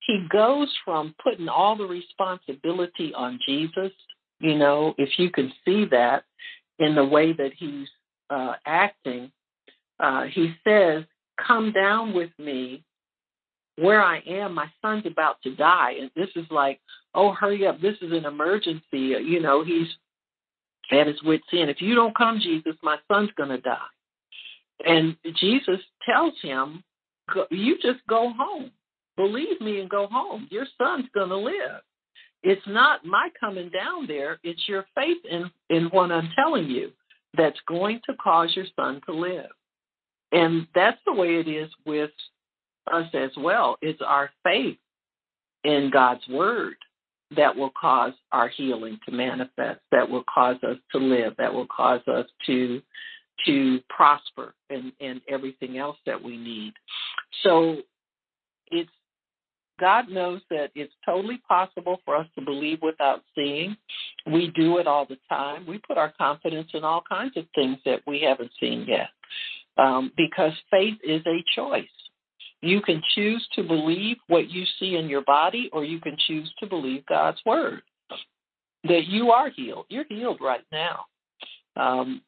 he 0.00 0.26
goes 0.30 0.68
from 0.84 1.14
putting 1.22 1.48
all 1.48 1.76
the 1.76 1.86
responsibility 1.86 3.12
on 3.14 3.38
jesus 3.46 3.92
you 4.40 4.56
know 4.56 4.94
if 4.98 5.10
you 5.18 5.30
can 5.30 5.52
see 5.64 5.84
that 5.90 6.24
in 6.78 6.94
the 6.94 7.04
way 7.04 7.32
that 7.32 7.52
he's 7.56 7.88
uh, 8.30 8.54
acting 8.66 9.30
uh, 10.00 10.24
he 10.24 10.54
says, 10.64 11.04
Come 11.46 11.72
down 11.72 12.14
with 12.14 12.30
me 12.38 12.84
where 13.76 14.02
I 14.02 14.18
am. 14.26 14.54
My 14.54 14.70
son's 14.82 15.06
about 15.06 15.36
to 15.42 15.54
die. 15.54 15.94
And 16.00 16.10
this 16.14 16.28
is 16.36 16.46
like, 16.50 16.80
Oh, 17.14 17.32
hurry 17.32 17.66
up. 17.66 17.80
This 17.80 17.96
is 18.00 18.12
an 18.12 18.24
emergency. 18.24 18.82
You 18.92 19.40
know, 19.40 19.64
he's 19.64 19.88
at 20.90 21.06
his 21.06 21.22
wits' 21.22 21.44
end. 21.52 21.70
If 21.70 21.80
you 21.80 21.94
don't 21.94 22.16
come, 22.16 22.40
Jesus, 22.40 22.74
my 22.82 22.98
son's 23.10 23.30
going 23.36 23.50
to 23.50 23.60
die. 23.60 23.78
And 24.84 25.16
Jesus 25.36 25.80
tells 26.04 26.34
him, 26.42 26.82
You 27.50 27.76
just 27.80 28.00
go 28.08 28.32
home. 28.36 28.70
Believe 29.16 29.60
me 29.60 29.80
and 29.80 29.90
go 29.90 30.06
home. 30.06 30.48
Your 30.50 30.66
son's 30.78 31.06
going 31.14 31.28
to 31.28 31.36
live. 31.36 31.82
It's 32.42 32.66
not 32.66 33.04
my 33.04 33.28
coming 33.38 33.70
down 33.70 34.06
there, 34.08 34.38
it's 34.42 34.66
your 34.66 34.84
faith 34.96 35.18
in, 35.30 35.50
in 35.70 35.84
what 35.86 36.10
I'm 36.10 36.28
telling 36.34 36.68
you 36.68 36.90
that's 37.36 37.58
going 37.68 38.00
to 38.06 38.16
cause 38.16 38.50
your 38.54 38.66
son 38.76 39.00
to 39.06 39.14
live. 39.14 39.50
And 40.32 40.66
that's 40.74 40.98
the 41.06 41.12
way 41.12 41.36
it 41.36 41.48
is 41.48 41.70
with 41.86 42.10
us 42.90 43.06
as 43.14 43.30
well. 43.36 43.76
It's 43.82 44.00
our 44.04 44.30
faith 44.42 44.78
in 45.64 45.90
God's 45.92 46.26
word 46.28 46.74
that 47.36 47.54
will 47.54 47.72
cause 47.78 48.12
our 48.32 48.48
healing 48.48 48.98
to 49.06 49.12
manifest, 49.12 49.80
that 49.90 50.08
will 50.08 50.24
cause 50.32 50.56
us 50.66 50.76
to 50.92 50.98
live, 50.98 51.34
that 51.38 51.52
will 51.52 51.66
cause 51.66 52.00
us 52.08 52.26
to 52.46 52.82
to 53.46 53.80
prosper 53.88 54.54
and, 54.70 54.92
and 55.00 55.20
everything 55.28 55.76
else 55.76 55.96
that 56.06 56.22
we 56.22 56.36
need. 56.36 56.72
So 57.42 57.78
it's 58.68 58.90
God 59.80 60.08
knows 60.08 60.42
that 60.50 60.70
it's 60.76 60.92
totally 61.04 61.42
possible 61.48 61.98
for 62.04 62.14
us 62.14 62.26
to 62.38 62.44
believe 62.44 62.78
without 62.82 63.22
seeing. 63.34 63.76
We 64.30 64.52
do 64.54 64.78
it 64.78 64.86
all 64.86 65.06
the 65.06 65.16
time. 65.28 65.66
We 65.66 65.78
put 65.78 65.98
our 65.98 66.12
confidence 66.16 66.68
in 66.74 66.84
all 66.84 67.02
kinds 67.08 67.36
of 67.36 67.46
things 67.54 67.78
that 67.84 68.00
we 68.06 68.20
haven't 68.20 68.52
seen 68.60 68.84
yet 68.86 69.08
um, 69.78 70.12
because 70.16 70.52
faith 70.70 70.98
is 71.02 71.22
a 71.26 71.44
choice. 71.54 71.84
You 72.60 72.80
can 72.80 73.02
choose 73.14 73.46
to 73.54 73.62
believe 73.62 74.18
what 74.28 74.50
you 74.50 74.64
see 74.78 74.96
in 74.96 75.08
your 75.08 75.22
body, 75.22 75.68
or 75.72 75.84
you 75.84 76.00
can 76.00 76.16
choose 76.26 76.52
to 76.60 76.66
believe 76.66 77.04
God's 77.06 77.40
word 77.44 77.82
that 78.84 79.06
you 79.06 79.30
are 79.30 79.50
healed. 79.50 79.86
You're 79.88 80.04
healed 80.08 80.38
right 80.40 80.64
now. 80.72 81.04
Um, 81.76 82.22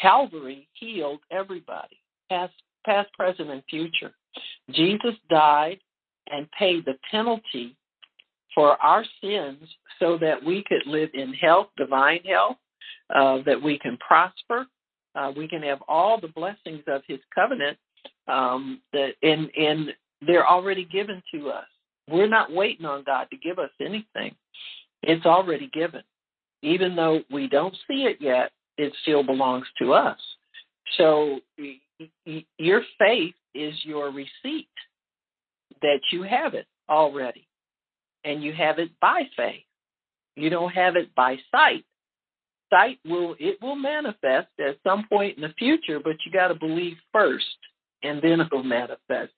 Calvary 0.00 0.68
healed 0.74 1.20
everybody, 1.30 1.98
past, 2.28 2.54
past, 2.84 3.12
present, 3.14 3.50
and 3.50 3.62
future. 3.68 4.12
Jesus 4.70 5.14
died 5.30 5.78
and 6.30 6.50
paid 6.52 6.84
the 6.84 6.94
penalty 7.10 7.76
for 8.54 8.80
our 8.82 9.04
sins 9.22 9.68
so 9.98 10.18
that 10.18 10.42
we 10.44 10.64
could 10.66 10.86
live 10.86 11.10
in 11.14 11.32
health, 11.34 11.68
divine 11.76 12.20
health, 12.24 12.56
uh, 13.14 13.38
that 13.46 13.60
we 13.60 13.78
can 13.78 13.96
prosper, 13.98 14.66
uh, 15.14 15.32
we 15.36 15.48
can 15.48 15.62
have 15.62 15.82
all 15.88 16.20
the 16.20 16.28
blessings 16.28 16.82
of 16.86 17.02
His 17.06 17.20
covenant 17.34 17.78
um, 18.28 18.80
that 18.92 19.12
and 19.22 19.50
and 19.56 19.94
they're 20.26 20.46
already 20.46 20.84
given 20.84 21.22
to 21.34 21.50
us. 21.50 21.66
We're 22.08 22.28
not 22.28 22.52
waiting 22.52 22.86
on 22.86 23.04
God 23.04 23.28
to 23.30 23.36
give 23.36 23.58
us 23.58 23.70
anything; 23.80 24.34
it's 25.02 25.26
already 25.26 25.70
given. 25.72 26.02
Even 26.62 26.94
though 26.94 27.22
we 27.30 27.48
don't 27.48 27.74
see 27.88 28.04
it 28.04 28.18
yet, 28.20 28.52
it 28.78 28.92
still 29.02 29.22
belongs 29.24 29.66
to 29.80 29.92
us. 29.92 30.18
So 30.96 31.40
your 32.56 32.82
faith 32.98 33.34
is 33.54 33.74
your 33.84 34.10
receipt 34.10 34.68
that 35.82 36.00
you 36.10 36.22
have 36.22 36.54
it 36.54 36.66
already. 36.88 37.46
And 38.24 38.42
you 38.42 38.52
have 38.52 38.78
it 38.78 38.90
by 39.00 39.22
faith. 39.36 39.64
You 40.36 40.48
don't 40.48 40.70
have 40.70 40.96
it 40.96 41.14
by 41.14 41.38
sight. 41.50 41.84
Sight 42.72 42.98
will 43.04 43.36
it 43.38 43.58
will 43.60 43.76
manifest 43.76 44.48
at 44.58 44.78
some 44.84 45.06
point 45.08 45.36
in 45.36 45.42
the 45.42 45.54
future, 45.58 46.00
but 46.02 46.16
you 46.24 46.32
got 46.32 46.48
to 46.48 46.54
believe 46.54 46.96
first 47.12 47.44
and 48.02 48.20
then 48.22 48.40
it'll 48.40 48.62
manifest. 48.62 49.32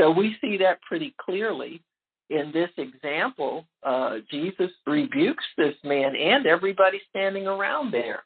So 0.00 0.10
we 0.10 0.36
see 0.40 0.56
that 0.58 0.82
pretty 0.82 1.14
clearly 1.20 1.82
in 2.30 2.50
this 2.52 2.70
example. 2.76 3.66
Uh, 3.82 4.18
Jesus 4.30 4.70
rebukes 4.86 5.44
this 5.56 5.74
man 5.84 6.14
and 6.16 6.46
everybody 6.46 7.00
standing 7.10 7.46
around 7.46 7.92
there. 7.92 8.24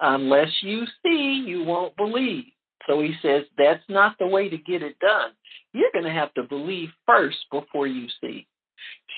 Unless 0.00 0.50
you 0.62 0.84
see, 1.04 1.42
you 1.46 1.64
won't 1.64 1.96
believe. 1.96 2.44
So 2.86 3.00
he 3.00 3.14
says 3.20 3.42
that's 3.56 3.82
not 3.88 4.16
the 4.18 4.26
way 4.26 4.48
to 4.48 4.56
get 4.56 4.82
it 4.82 4.98
done. 5.00 5.32
You're 5.72 5.92
going 5.92 6.04
to 6.04 6.10
have 6.10 6.32
to 6.34 6.42
believe 6.44 6.88
first 7.06 7.38
before 7.50 7.86
you 7.86 8.06
see. 8.20 8.46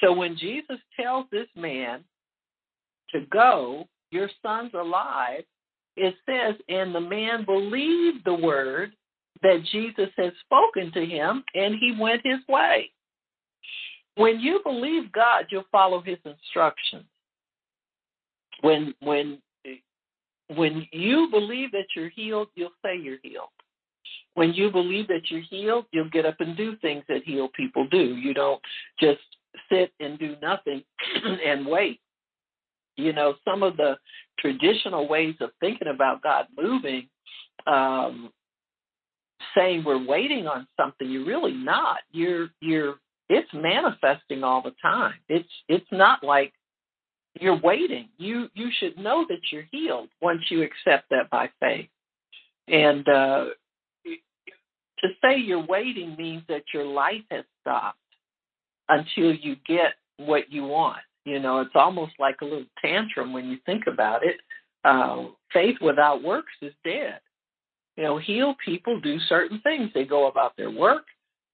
So 0.00 0.12
when 0.12 0.36
Jesus 0.36 0.78
tells 0.98 1.26
this 1.30 1.48
man 1.54 2.02
to 3.10 3.20
go, 3.30 3.86
your 4.10 4.28
son's 4.42 4.72
alive, 4.74 5.44
it 5.96 6.14
says, 6.26 6.54
and 6.68 6.94
the 6.94 7.00
man 7.00 7.44
believed 7.44 8.24
the 8.24 8.34
word 8.34 8.92
that 9.42 9.64
Jesus 9.70 10.08
had 10.16 10.32
spoken 10.44 10.92
to 10.92 11.04
him, 11.04 11.44
and 11.54 11.74
he 11.80 11.96
went 11.98 12.22
his 12.24 12.40
way. 12.48 12.90
When 14.16 14.40
you 14.40 14.60
believe 14.64 15.12
God, 15.12 15.46
you'll 15.50 15.64
follow 15.72 16.02
his 16.02 16.18
instructions. 16.24 17.04
When 18.60 18.94
when 19.00 19.38
when 20.54 20.86
you 20.92 21.28
believe 21.30 21.70
that 21.72 21.86
you're 21.94 22.10
healed, 22.10 22.48
you'll 22.54 22.70
say 22.84 22.96
you're 22.96 23.18
healed. 23.22 23.48
When 24.34 24.52
you 24.52 24.70
believe 24.70 25.08
that 25.08 25.30
you're 25.30 25.40
healed, 25.48 25.86
you'll 25.92 26.10
get 26.10 26.26
up 26.26 26.36
and 26.40 26.56
do 26.56 26.76
things 26.76 27.04
that 27.08 27.22
healed 27.24 27.52
people 27.52 27.86
do. 27.88 28.16
You 28.16 28.34
don't 28.34 28.60
just 28.98 29.20
sit 29.70 29.92
and 30.00 30.18
do 30.18 30.36
nothing 30.42 30.82
and 31.24 31.66
wait. 31.66 32.00
You 32.96 33.12
know, 33.12 33.34
some 33.44 33.62
of 33.62 33.76
the 33.76 33.96
traditional 34.38 35.08
ways 35.08 35.34
of 35.40 35.50
thinking 35.60 35.88
about 35.88 36.22
God 36.22 36.46
moving, 36.56 37.08
um, 37.66 38.30
saying 39.54 39.84
we're 39.84 40.04
waiting 40.04 40.46
on 40.46 40.66
something, 40.78 41.08
you're 41.08 41.26
really 41.26 41.52
not. 41.52 41.98
You're 42.12 42.50
you're 42.60 42.96
it's 43.28 43.48
manifesting 43.54 44.42
all 44.42 44.62
the 44.62 44.74
time. 44.82 45.14
It's 45.28 45.48
it's 45.68 45.86
not 45.92 46.24
like 46.24 46.52
you're 47.40 47.60
waiting. 47.60 48.08
You 48.18 48.48
you 48.54 48.70
should 48.78 48.98
know 48.98 49.24
that 49.28 49.40
you're 49.52 49.66
healed 49.70 50.08
once 50.20 50.42
you 50.50 50.62
accept 50.62 51.10
that 51.10 51.30
by 51.30 51.50
faith. 51.60 51.88
And 52.68 53.08
uh, 53.08 53.46
to 54.04 55.08
say 55.22 55.38
you're 55.38 55.64
waiting 55.64 56.16
means 56.16 56.42
that 56.48 56.62
your 56.74 56.84
life 56.84 57.22
has 57.30 57.44
stopped 57.60 57.98
until 58.88 59.32
you 59.32 59.56
get 59.66 59.94
what 60.16 60.52
you 60.52 60.64
want. 60.64 60.98
You 61.24 61.38
know, 61.38 61.60
it's 61.60 61.74
almost 61.74 62.12
like 62.18 62.36
a 62.40 62.44
little 62.44 62.66
tantrum 62.80 63.32
when 63.32 63.48
you 63.48 63.58
think 63.66 63.84
about 63.86 64.24
it. 64.24 64.36
Uh, 64.84 65.26
faith 65.52 65.76
without 65.80 66.22
works 66.22 66.52
is 66.62 66.72
dead. 66.84 67.20
You 67.96 68.04
know, 68.04 68.18
heal 68.18 68.54
people 68.64 69.00
do 69.00 69.18
certain 69.28 69.60
things. 69.60 69.90
They 69.92 70.04
go 70.04 70.26
about 70.28 70.56
their 70.56 70.70
work. 70.70 71.04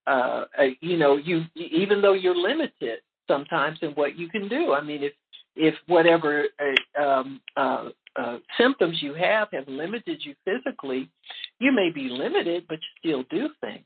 Uh, 0.06 0.44
uh 0.58 0.66
you 0.80 0.96
know, 0.96 1.16
you 1.16 1.44
even 1.56 2.00
though 2.00 2.12
you're 2.12 2.36
limited 2.36 3.00
sometimes 3.28 3.78
in 3.82 3.90
what 3.92 4.16
you 4.16 4.28
can 4.28 4.48
do. 4.48 4.72
I 4.72 4.80
mean, 4.80 5.02
if 5.02 5.12
if 5.56 5.74
whatever 5.86 6.44
uh, 6.60 7.02
um, 7.02 7.40
uh, 7.56 7.88
uh, 8.14 8.38
symptoms 8.58 9.02
you 9.02 9.14
have 9.14 9.48
have 9.52 9.66
limited 9.66 10.20
you 10.22 10.34
physically, 10.44 11.10
you 11.58 11.72
may 11.72 11.90
be 11.90 12.08
limited, 12.08 12.64
but 12.68 12.78
you 13.02 13.10
still 13.10 13.24
do 13.30 13.48
things. 13.60 13.84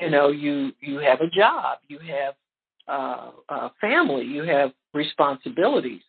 You 0.00 0.10
know, 0.10 0.28
you 0.28 0.72
you 0.80 0.98
have 0.98 1.20
a 1.20 1.28
job, 1.28 1.78
you 1.88 1.98
have 1.98 2.34
uh, 2.88 3.30
a 3.48 3.70
family, 3.80 4.24
you 4.24 4.42
have 4.44 4.72
responsibilities, 4.92 6.02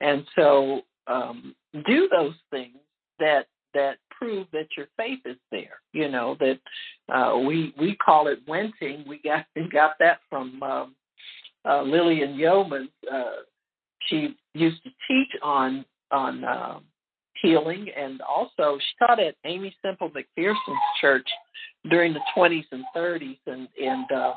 and 0.00 0.24
so 0.36 0.82
um, 1.06 1.54
do 1.86 2.08
those 2.10 2.34
things 2.50 2.76
that 3.18 3.46
that 3.74 3.98
prove 4.10 4.46
that 4.52 4.66
your 4.76 4.86
faith 4.96 5.20
is 5.24 5.36
there. 5.50 5.80
You 5.92 6.08
know 6.08 6.36
that 6.40 6.58
uh, 7.12 7.38
we 7.38 7.74
we 7.78 7.96
call 7.96 8.28
it 8.28 8.40
wenting. 8.46 9.04
We 9.06 9.20
got 9.22 9.46
we 9.56 9.68
got 9.68 9.92
that 10.00 10.20
from 10.28 10.62
um, 10.62 10.94
uh, 11.68 11.82
Lillian 11.82 12.36
Yeomans. 12.36 12.90
Uh, 13.10 13.42
she 14.06 14.36
used 14.54 14.82
to 14.84 14.90
teach 15.08 15.40
on 15.42 15.84
on 16.10 16.44
um, 16.44 16.84
healing, 17.40 17.88
and 17.96 18.20
also 18.20 18.78
she 18.78 19.06
taught 19.06 19.20
at 19.20 19.36
Aimee 19.44 19.74
Semple 19.82 20.10
McPherson's 20.10 20.78
church 21.00 21.28
during 21.88 22.12
the 22.12 22.20
20s 22.36 22.64
and 22.72 22.84
30s, 22.96 23.38
and 23.46 23.68
and 23.82 24.10
um, 24.12 24.34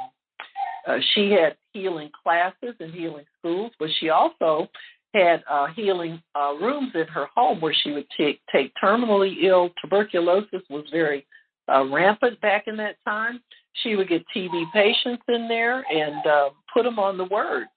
uh, 0.87 0.97
she 1.13 1.31
had 1.31 1.55
healing 1.71 2.09
classes 2.23 2.75
and 2.79 2.93
healing 2.93 3.25
schools, 3.39 3.71
but 3.79 3.89
she 3.99 4.09
also 4.09 4.67
had 5.13 5.43
uh, 5.49 5.67
healing 5.75 6.21
uh, 6.35 6.53
rooms 6.59 6.91
in 6.95 7.07
her 7.07 7.27
home 7.35 7.61
where 7.61 7.73
she 7.83 7.91
would 7.91 8.07
take 8.17 8.39
take 8.51 8.71
terminally 8.83 9.43
ill. 9.43 9.69
Tuberculosis 9.81 10.61
was 10.69 10.85
very 10.91 11.25
uh, 11.71 11.85
rampant 11.85 12.39
back 12.41 12.65
in 12.67 12.77
that 12.77 12.95
time. 13.05 13.41
She 13.83 13.95
would 13.95 14.09
get 14.09 14.23
TB 14.35 14.71
patients 14.73 15.23
in 15.27 15.47
there 15.47 15.83
and 15.89 16.25
uh, 16.25 16.49
put 16.73 16.83
them 16.83 16.99
on 16.99 17.17
the 17.17 17.25
word 17.25 17.67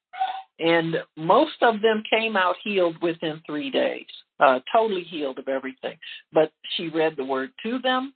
and 0.58 0.96
most 1.16 1.62
of 1.62 1.82
them 1.82 2.02
came 2.08 2.36
out 2.36 2.56
healed 2.62 2.96
within 3.02 3.42
three 3.46 3.70
days, 3.70 4.06
uh, 4.40 4.60
totally 4.72 5.02
healed 5.02 5.38
of 5.38 5.48
everything. 5.48 5.96
But 6.32 6.52
she 6.76 6.88
read 6.88 7.14
the 7.16 7.24
word 7.24 7.50
to 7.64 7.78
them. 7.78 8.14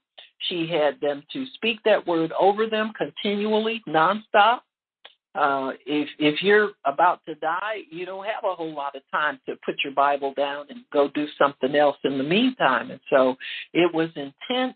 She 0.49 0.67
had 0.67 0.99
them 1.01 1.23
to 1.33 1.45
speak 1.53 1.79
that 1.85 2.07
word 2.07 2.31
over 2.39 2.65
them 2.65 2.93
continually, 2.97 3.81
nonstop. 3.87 4.61
Uh, 5.33 5.71
if 5.85 6.09
if 6.19 6.41
you're 6.41 6.71
about 6.85 7.21
to 7.25 7.35
die, 7.35 7.83
you 7.89 8.05
don't 8.05 8.25
have 8.25 8.43
a 8.43 8.53
whole 8.53 8.73
lot 8.73 8.95
of 8.95 9.01
time 9.11 9.39
to 9.47 9.55
put 9.65 9.75
your 9.83 9.93
Bible 9.93 10.33
down 10.35 10.65
and 10.69 10.79
go 10.91 11.09
do 11.13 11.25
something 11.37 11.73
else 11.75 11.97
in 12.03 12.17
the 12.17 12.23
meantime. 12.23 12.91
And 12.91 12.99
so 13.09 13.35
it 13.73 13.93
was 13.93 14.09
intense 14.15 14.75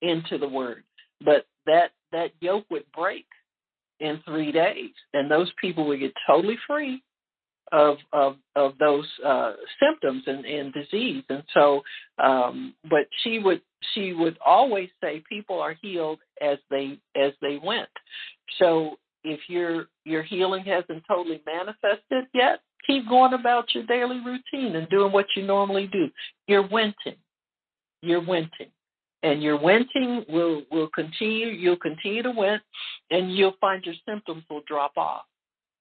into 0.00 0.38
the 0.38 0.48
word. 0.48 0.84
But 1.24 1.46
that 1.66 1.90
that 2.12 2.30
yoke 2.40 2.66
would 2.70 2.84
break 2.94 3.26
in 4.00 4.20
three 4.24 4.52
days, 4.52 4.92
and 5.12 5.28
those 5.28 5.50
people 5.60 5.86
would 5.88 6.00
get 6.00 6.12
totally 6.26 6.58
free 6.66 7.02
of 7.72 7.98
of 8.12 8.36
of 8.56 8.78
those 8.78 9.06
uh, 9.26 9.54
symptoms 9.80 10.22
and, 10.26 10.44
and 10.44 10.72
disease. 10.72 11.24
And 11.28 11.42
so, 11.52 11.82
um, 12.22 12.74
but 12.88 13.06
she 13.22 13.38
would 13.38 13.62
she 13.94 14.12
would 14.12 14.38
always 14.44 14.88
say 15.02 15.22
people 15.28 15.60
are 15.60 15.76
healed 15.80 16.20
as 16.40 16.58
they 16.70 16.98
as 17.16 17.32
they 17.42 17.58
went. 17.62 17.88
So 18.58 18.96
if 19.24 19.40
your 19.48 19.86
your 20.04 20.22
healing 20.22 20.64
hasn't 20.64 21.04
totally 21.08 21.42
manifested 21.46 22.26
yet, 22.32 22.60
keep 22.86 23.08
going 23.08 23.34
about 23.34 23.74
your 23.74 23.84
daily 23.84 24.20
routine 24.20 24.76
and 24.76 24.88
doing 24.88 25.12
what 25.12 25.26
you 25.36 25.46
normally 25.46 25.86
do. 25.86 26.08
You're 26.46 26.68
winting. 26.68 27.16
You're 28.02 28.22
winting. 28.22 28.70
And 29.22 29.42
your 29.42 29.58
winting 29.58 30.28
will 30.28 30.62
will 30.70 30.88
continue. 30.94 31.48
You'll 31.48 31.76
continue 31.76 32.22
to 32.22 32.30
wint, 32.30 32.62
and 33.10 33.34
you'll 33.34 33.56
find 33.60 33.84
your 33.84 33.96
symptoms 34.08 34.44
will 34.48 34.62
drop 34.66 34.92
off. 34.96 35.22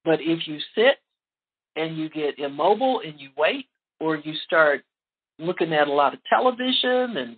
But 0.04 0.22
if 0.22 0.48
you 0.48 0.60
sit 0.74 0.98
and 1.76 1.98
you 1.98 2.10
get 2.10 2.40
immobile 2.40 3.02
and 3.06 3.20
you 3.20 3.30
wait, 3.38 3.68
or 4.00 4.16
you 4.16 4.34
start 4.46 4.84
looking 5.40 5.74
at 5.74 5.88
a 5.88 5.94
lot 5.94 6.14
of 6.14 6.20
television 6.28 7.18
and 7.18 7.38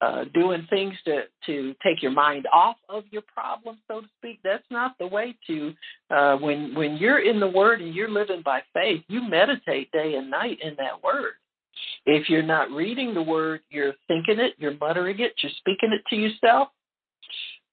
uh, 0.00 0.24
doing 0.32 0.66
things 0.70 0.94
to 1.04 1.24
to 1.46 1.74
take 1.82 2.02
your 2.02 2.10
mind 2.12 2.46
off 2.52 2.76
of 2.88 3.04
your 3.10 3.22
problem, 3.22 3.78
so 3.86 4.00
to 4.00 4.06
speak. 4.18 4.40
That's 4.42 4.64
not 4.70 4.96
the 4.98 5.06
way 5.06 5.36
to. 5.46 5.74
Uh, 6.10 6.36
when 6.36 6.74
when 6.74 6.96
you're 6.96 7.20
in 7.20 7.40
the 7.40 7.48
Word 7.48 7.80
and 7.80 7.94
you're 7.94 8.10
living 8.10 8.42
by 8.42 8.62
faith, 8.72 9.02
you 9.08 9.22
meditate 9.22 9.92
day 9.92 10.14
and 10.14 10.30
night 10.30 10.58
in 10.62 10.74
that 10.78 11.02
Word. 11.02 11.32
If 12.06 12.28
you're 12.28 12.42
not 12.42 12.70
reading 12.70 13.14
the 13.14 13.22
Word, 13.22 13.60
you're 13.70 13.94
thinking 14.08 14.38
it, 14.38 14.54
you're 14.58 14.76
muttering 14.78 15.20
it, 15.20 15.34
you're 15.42 15.52
speaking 15.58 15.92
it 15.92 16.02
to 16.10 16.16
yourself. 16.16 16.68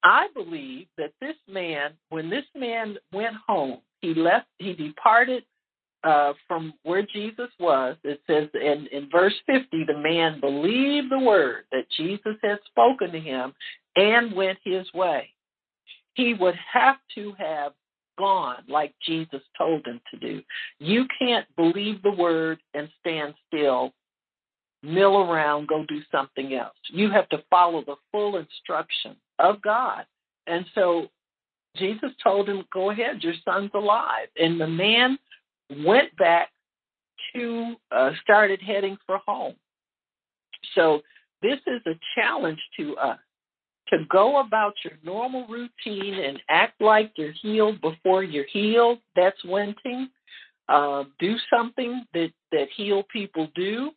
I 0.04 0.28
believe 0.34 0.88
that 0.98 1.14
this 1.20 1.36
man, 1.50 1.92
when 2.10 2.30
this 2.30 2.46
man 2.56 2.98
went 3.12 3.36
home, 3.48 3.80
he 4.02 4.14
left, 4.14 4.48
he 4.58 4.74
departed 4.74 5.44
uh, 6.04 6.34
from 6.48 6.74
where 6.84 7.02
Jesus 7.02 7.50
was, 7.60 7.98
it 8.04 8.22
says 8.28 8.50
in, 8.54 8.88
in 8.92 9.10
verse 9.12 9.34
50, 9.46 9.86
the 9.86 9.98
man 9.98 10.40
believed 10.40 11.12
the 11.12 11.20
word 11.20 11.64
that 11.72 11.90
Jesus 11.96 12.36
had 12.44 12.60
spoken 12.68 13.12
to 13.12 13.20
him 13.20 13.54
and 13.96 14.36
went 14.36 14.60
his 14.64 14.92
way. 14.94 15.30
He 16.14 16.34
would 16.34 16.56
have 16.74 16.98
to 17.16 17.34
have 17.38 17.74
gone 18.18 18.64
like 18.68 18.94
Jesus 19.06 19.42
told 19.58 19.86
him 19.86 20.02
to 20.12 20.20
do. 20.20 20.42
You 20.80 21.06
can't 21.20 21.46
believe 21.56 22.02
the 22.02 22.12
word 22.12 22.60
and 22.74 22.90
stand 23.00 23.36
still, 23.48 23.94
mill 24.84 25.18
around, 25.18 25.68
go 25.68 25.86
do 25.88 26.02
something 26.12 26.54
else. 26.54 26.76
You 26.92 27.12
have 27.12 27.30
to 27.30 27.44
follow 27.50 27.84
the 27.84 27.96
full 28.12 28.38
instruction 28.38 29.16
of 29.40 29.62
God. 29.62 30.06
And 30.48 30.66
so 30.74 31.08
Jesus 31.76 32.12
told 32.24 32.50
him, 32.50 32.64
Go 32.74 32.92
ahead, 32.92 33.22
your 33.22 33.36
son's 33.46 33.72
alive. 33.74 34.28
And 34.38 34.60
the 34.60 34.68
man 34.68 35.18
went 35.86 36.16
back 36.18 36.50
to 37.34 37.76
uh, 37.92 38.12
started 38.22 38.62
heading 38.62 38.98
for 39.06 39.20
home. 39.26 39.56
So 40.76 41.02
this 41.42 41.60
is 41.68 41.82
a 41.86 42.00
challenge 42.16 42.60
to 42.78 42.96
us 42.98 43.20
to 43.90 44.00
go 44.10 44.40
about 44.40 44.74
your 44.84 44.94
normal 45.04 45.48
routine 45.48 46.16
and 46.16 46.42
act 46.50 46.82
like 46.82 47.12
you're 47.16 47.34
healed 47.42 47.80
before 47.82 48.24
you're 48.24 48.46
healed. 48.52 49.00
That's 49.16 49.42
winting. 49.46 50.08
Uh, 50.68 51.06
do 51.20 51.36
something 51.50 52.04
that 52.14 52.32
that 52.52 52.68
healed 52.76 53.08
people 53.10 53.48
do. 53.56 53.92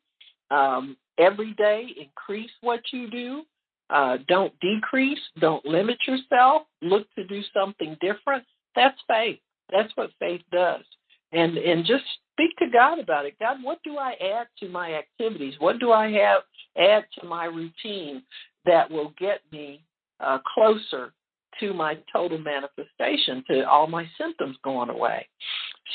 Um, 0.50 0.96
every 1.18 1.54
day, 1.54 1.88
increase 2.00 2.50
what 2.60 2.80
you 2.92 3.10
do. 3.10 3.42
Uh, 3.88 4.18
don't 4.28 4.52
decrease. 4.60 5.18
Don't 5.40 5.64
limit 5.66 5.98
yourself. 6.06 6.62
Look 6.80 7.12
to 7.14 7.24
do 7.24 7.42
something 7.52 7.96
different. 8.00 8.44
That's 8.76 8.98
faith. 9.08 9.40
That's 9.72 9.90
what 9.96 10.10
faith 10.20 10.42
does 10.52 10.84
and 11.32 11.56
and 11.56 11.84
just 11.84 12.04
speak 12.32 12.56
to 12.58 12.66
God 12.72 12.98
about 12.98 13.26
it. 13.26 13.34
God, 13.38 13.58
what 13.62 13.78
do 13.84 13.96
I 13.98 14.12
add 14.12 14.46
to 14.60 14.68
my 14.68 14.94
activities? 14.94 15.54
What 15.58 15.78
do 15.78 15.92
I 15.92 16.10
have 16.12 16.42
add 16.78 17.04
to 17.20 17.26
my 17.26 17.44
routine 17.46 18.22
that 18.64 18.90
will 18.90 19.12
get 19.18 19.40
me 19.52 19.82
uh, 20.20 20.38
closer 20.54 21.12
to 21.58 21.74
my 21.74 21.98
total 22.12 22.38
manifestation, 22.38 23.44
to 23.50 23.68
all 23.68 23.86
my 23.86 24.06
symptoms 24.18 24.56
going 24.64 24.90
away? 24.90 25.26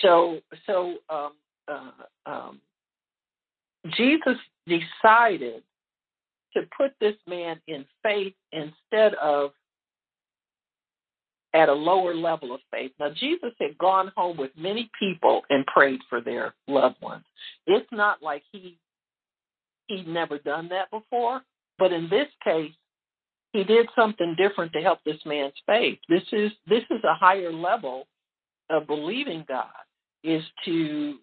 So 0.01 0.39
so 0.67 0.95
um, 1.09 1.31
uh, 1.67 1.91
um, 2.25 2.61
Jesus 3.95 4.38
decided 4.67 5.63
to 6.53 6.61
put 6.77 6.91
this 6.99 7.15
man 7.27 7.59
in 7.67 7.86
faith 8.01 8.33
instead 8.51 9.13
of 9.15 9.51
at 11.56 11.70
a 11.70 11.74
lower 11.74 12.14
level 12.14 12.53
of 12.53 12.60
faith. 12.70 12.91
Now, 12.99 13.10
Jesus 13.18 13.53
had 13.60 13.78
gone 13.78 14.12
home 14.16 14.36
with 14.36 14.51
many 14.58 14.91
people 14.99 15.41
and 15.49 15.66
prayed 15.66 16.01
for 16.10 16.20
their 16.20 16.53
loved 16.68 17.01
ones. 17.01 17.24
It's 17.66 17.88
not 17.91 18.22
like 18.22 18.43
he 18.51 18.78
he'd 19.88 20.08
never 20.08 20.38
done 20.39 20.70
that 20.70 20.91
before, 20.91 21.41
but 21.80 21.93
in 21.93 22.10
this 22.10 22.28
case, 22.43 22.74
he 23.53 23.64
did 23.64 23.88
something 23.95 24.36
different 24.38 24.74
to 24.74 24.82
help 24.82 24.99
this 25.06 25.20
man's 25.26 25.53
faith. 25.66 25.97
This 26.10 26.24
is 26.34 26.51
this 26.68 26.84
is 26.91 27.03
a 27.03 27.16
higher 27.16 27.53
level 27.53 28.06
of 28.70 28.86
believing 28.86 29.45
God 29.47 29.70
is 30.24 30.43
to 30.66 31.16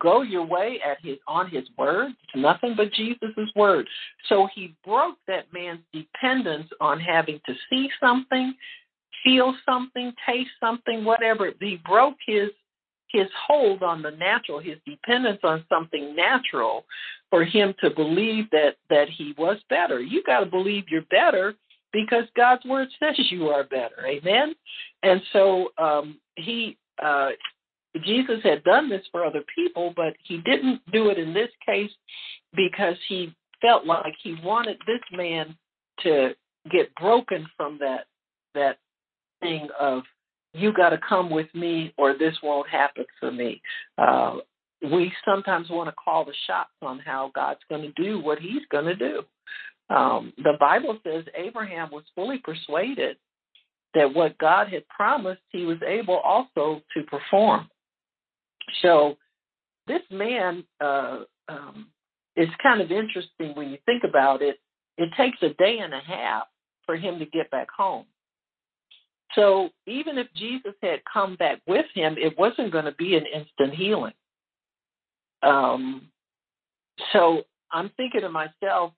go 0.00 0.22
your 0.22 0.44
way 0.44 0.80
at 0.84 0.98
his 1.02 1.18
on 1.28 1.50
his 1.50 1.64
word. 1.76 2.12
It's 2.22 2.42
nothing 2.42 2.74
but 2.76 2.92
Jesus' 2.92 3.50
word. 3.54 3.86
So 4.28 4.48
he 4.54 4.74
broke 4.86 5.16
that 5.28 5.52
man's 5.52 5.80
dependence 5.92 6.68
on 6.80 6.98
having 6.98 7.40
to 7.44 7.54
see 7.68 7.90
something 8.00 8.54
feel 9.24 9.54
something, 9.64 10.12
taste 10.26 10.50
something, 10.60 11.04
whatever. 11.04 11.50
He 11.60 11.80
broke 11.84 12.16
his 12.26 12.50
his 13.08 13.28
hold 13.46 13.82
on 13.82 14.02
the 14.02 14.10
natural, 14.10 14.58
his 14.58 14.78
dependence 14.84 15.38
on 15.44 15.64
something 15.68 16.14
natural 16.16 16.84
for 17.30 17.44
him 17.44 17.74
to 17.80 17.90
believe 17.90 18.50
that 18.50 18.76
that 18.90 19.08
he 19.08 19.34
was 19.38 19.58
better. 19.68 20.00
You 20.00 20.22
got 20.24 20.40
to 20.40 20.46
believe 20.46 20.84
you're 20.88 21.02
better 21.02 21.54
because 21.92 22.24
God's 22.36 22.64
word 22.64 22.88
says 23.00 23.14
you 23.30 23.48
are 23.48 23.64
better. 23.64 24.06
Amen. 24.06 24.54
And 25.02 25.22
so 25.32 25.68
um, 25.78 26.18
he 26.36 26.76
uh, 27.02 27.30
Jesus 28.04 28.40
had 28.42 28.64
done 28.64 28.90
this 28.90 29.06
for 29.10 29.24
other 29.24 29.42
people, 29.54 29.92
but 29.96 30.14
he 30.22 30.38
didn't 30.38 30.80
do 30.92 31.08
it 31.08 31.18
in 31.18 31.32
this 31.32 31.50
case 31.64 31.90
because 32.54 32.96
he 33.08 33.34
felt 33.60 33.86
like 33.86 34.14
he 34.22 34.36
wanted 34.42 34.78
this 34.86 35.00
man 35.12 35.56
to 36.02 36.30
get 36.70 36.94
broken 36.96 37.46
from 37.56 37.78
that 37.78 38.06
that 38.54 38.78
thing 39.46 39.68
of 39.78 40.02
you 40.52 40.72
got 40.72 40.90
to 40.90 40.98
come 41.06 41.30
with 41.30 41.48
me 41.54 41.92
or 41.98 42.16
this 42.16 42.34
won't 42.42 42.68
happen 42.68 43.04
for 43.20 43.30
me. 43.30 43.60
Uh, 43.98 44.36
we 44.82 45.12
sometimes 45.24 45.68
want 45.70 45.88
to 45.88 45.94
call 46.02 46.24
the 46.24 46.34
shots 46.46 46.70
on 46.82 46.98
how 46.98 47.30
God's 47.34 47.60
going 47.68 47.82
to 47.82 48.02
do 48.02 48.20
what 48.20 48.38
He's 48.38 48.62
going 48.70 48.86
to 48.86 48.96
do. 48.96 49.22
Um, 49.88 50.32
the 50.38 50.54
Bible 50.58 50.98
says 51.04 51.24
Abraham 51.36 51.90
was 51.92 52.04
fully 52.14 52.38
persuaded 52.38 53.16
that 53.94 54.12
what 54.14 54.36
God 54.38 54.68
had 54.68 54.86
promised, 54.88 55.42
he 55.50 55.64
was 55.64 55.78
able 55.86 56.16
also 56.16 56.82
to 56.94 57.02
perform. 57.04 57.68
So 58.82 59.16
this 59.86 60.02
man 60.10 60.64
uh, 60.80 61.20
um, 61.48 61.88
is 62.36 62.48
kind 62.62 62.80
of 62.80 62.90
interesting 62.90 63.54
when 63.54 63.70
you 63.70 63.78
think 63.86 64.02
about 64.08 64.42
it. 64.42 64.58
It 64.98 65.10
takes 65.16 65.38
a 65.42 65.50
day 65.54 65.78
and 65.80 65.94
a 65.94 66.00
half 66.00 66.44
for 66.84 66.96
him 66.96 67.18
to 67.20 67.26
get 67.26 67.50
back 67.50 67.68
home. 67.74 68.06
So 69.34 69.70
even 69.86 70.18
if 70.18 70.28
Jesus 70.34 70.74
had 70.82 71.00
come 71.12 71.36
back 71.36 71.60
with 71.66 71.86
him, 71.94 72.16
it 72.18 72.38
wasn't 72.38 72.72
going 72.72 72.84
to 72.84 72.92
be 72.92 73.16
an 73.16 73.24
instant 73.26 73.74
healing. 73.74 74.14
Um, 75.42 76.08
so 77.12 77.42
I'm 77.72 77.90
thinking 77.96 78.22
to 78.22 78.28
myself, 78.28 78.92